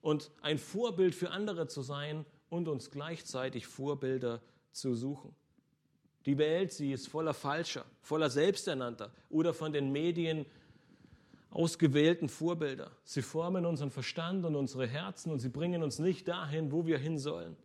und 0.00 0.30
ein 0.42 0.58
Vorbild 0.58 1.14
für 1.14 1.30
andere 1.30 1.68
zu 1.68 1.82
sein 1.82 2.24
und 2.48 2.68
uns 2.68 2.90
gleichzeitig 2.90 3.66
Vorbilder 3.66 4.40
zu 4.72 4.94
suchen. 4.94 5.34
Die 6.26 6.38
Welt, 6.38 6.72
sie 6.72 6.92
ist 6.92 7.08
voller 7.08 7.34
Falscher, 7.34 7.84
voller 8.00 8.30
Selbsternannter 8.30 9.12
oder 9.30 9.54
von 9.54 9.72
den 9.72 9.92
Medien 9.92 10.44
ausgewählten 11.50 12.28
Vorbilder. 12.28 12.90
Sie 13.04 13.22
formen 13.22 13.64
unseren 13.64 13.90
Verstand 13.90 14.44
und 14.44 14.54
unsere 14.54 14.86
Herzen 14.86 15.32
und 15.32 15.38
sie 15.38 15.48
bringen 15.48 15.82
uns 15.82 15.98
nicht 15.98 16.28
dahin, 16.28 16.72
wo 16.72 16.86
wir 16.86 16.98
hin 16.98 17.18
sollen. 17.18 17.56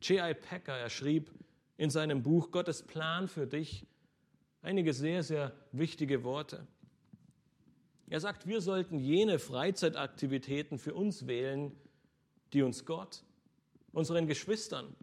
J.I. 0.00 0.34
Packer, 0.34 0.76
er 0.76 0.90
schrieb 0.90 1.30
in 1.76 1.90
seinem 1.90 2.22
Buch 2.22 2.50
Gottes 2.50 2.82
Plan 2.82 3.28
für 3.28 3.46
dich 3.46 3.86
einige 4.66 4.92
sehr, 4.92 5.22
sehr 5.22 5.52
wichtige 5.70 6.24
Worte. 6.24 6.66
Er 8.08 8.18
sagt, 8.18 8.48
wir 8.48 8.60
sollten 8.60 8.98
jene 8.98 9.38
Freizeitaktivitäten 9.38 10.78
für 10.78 10.92
uns 10.92 11.28
wählen, 11.28 11.70
die 12.52 12.62
uns 12.62 12.84
Gott, 12.84 13.22
unseren 13.92 14.26
Geschwistern 14.26 14.94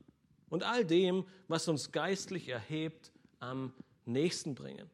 und 0.50 0.64
all 0.64 0.84
dem, 0.84 1.24
was 1.48 1.70
uns 1.70 1.94
geistlich 1.94 2.50
erhebt, 2.50 3.12
am 3.40 3.74
nächsten 4.06 4.54
bringen. 4.54 4.90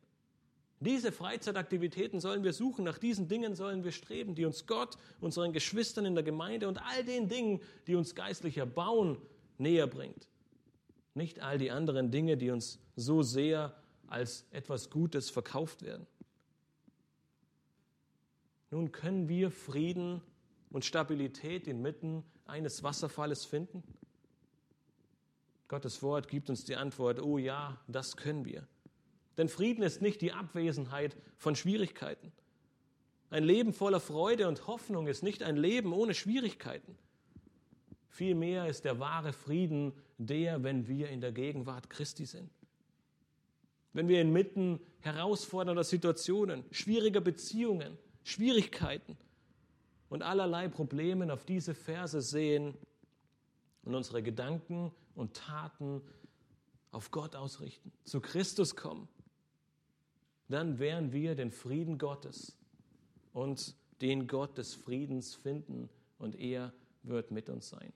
Diese 0.79 1.11
Freizeitaktivitäten 1.11 2.19
sollen 2.19 2.43
wir 2.43 2.53
suchen, 2.53 2.85
nach 2.85 2.99
diesen 2.99 3.27
Dingen 3.27 3.55
sollen 3.55 3.83
wir 3.83 3.91
streben, 3.91 4.35
die 4.35 4.45
uns 4.45 4.67
Gott, 4.67 4.97
unseren 5.19 5.51
Geschwistern 5.51 6.05
in 6.05 6.13
der 6.13 6.23
Gemeinde 6.23 6.67
und 6.67 6.77
all 6.77 7.03
den 7.03 7.27
Dingen, 7.27 7.59
die 7.87 7.95
uns 7.95 8.13
geistlich 8.13 8.59
erbauen, 8.59 9.17
näher 9.57 9.87
bringt. 9.87 10.29
Nicht 11.15 11.41
all 11.41 11.57
die 11.57 11.71
anderen 11.71 12.11
Dinge, 12.11 12.37
die 12.37 12.51
uns 12.51 12.79
so 12.95 13.23
sehr 13.23 13.75
als 14.11 14.45
etwas 14.51 14.89
Gutes 14.89 15.29
verkauft 15.29 15.81
werden. 15.81 16.07
Nun 18.71 18.91
können 18.91 19.27
wir 19.29 19.51
Frieden 19.51 20.21
und 20.69 20.85
Stabilität 20.85 21.67
inmitten 21.67 22.23
eines 22.45 22.83
Wasserfalles 22.83 23.45
finden? 23.45 23.83
Gottes 25.67 26.01
Wort 26.01 26.27
gibt 26.27 26.49
uns 26.49 26.65
die 26.65 26.75
Antwort, 26.75 27.21
oh 27.21 27.37
ja, 27.37 27.79
das 27.87 28.17
können 28.17 28.45
wir. 28.45 28.67
Denn 29.37 29.49
Frieden 29.49 29.83
ist 29.83 30.01
nicht 30.01 30.21
die 30.21 30.33
Abwesenheit 30.33 31.15
von 31.37 31.55
Schwierigkeiten. 31.55 32.31
Ein 33.29 33.43
Leben 33.43 33.73
voller 33.73 33.99
Freude 33.99 34.47
und 34.47 34.67
Hoffnung 34.67 35.07
ist 35.07 35.21
nicht 35.21 35.43
ein 35.43 35.55
Leben 35.55 35.93
ohne 35.93 36.15
Schwierigkeiten. 36.15 36.97
Vielmehr 38.07 38.67
ist 38.67 38.85
der 38.85 38.99
wahre 38.99 39.31
Frieden 39.31 39.93
der, 40.17 40.63
wenn 40.63 40.87
wir 40.87 41.09
in 41.09 41.21
der 41.21 41.31
Gegenwart 41.31 41.89
Christi 41.89 42.25
sind. 42.25 42.49
Wenn 43.93 44.07
wir 44.07 44.21
inmitten 44.21 44.79
herausfordernder 44.99 45.83
Situationen, 45.83 46.63
schwieriger 46.71 47.21
Beziehungen, 47.21 47.97
Schwierigkeiten 48.23 49.17
und 50.09 50.21
allerlei 50.21 50.67
Problemen 50.67 51.31
auf 51.31 51.45
diese 51.45 51.73
Verse 51.73 52.21
sehen 52.21 52.75
und 53.83 53.95
unsere 53.95 54.21
Gedanken 54.21 54.91
und 55.15 55.35
Taten 55.35 56.01
auf 56.91 57.11
Gott 57.11 57.35
ausrichten, 57.35 57.91
zu 58.03 58.19
Christus 58.19 58.75
kommen, 58.75 59.07
dann 60.47 60.79
werden 60.79 61.11
wir 61.11 61.35
den 61.35 61.51
Frieden 61.51 61.97
Gottes 61.97 62.57
und 63.33 63.75
den 64.01 64.27
Gott 64.27 64.57
des 64.57 64.73
Friedens 64.73 65.35
finden 65.35 65.89
und 66.17 66.35
er 66.35 66.73
wird 67.03 67.31
mit 67.31 67.49
uns 67.49 67.69
sein. 67.69 67.93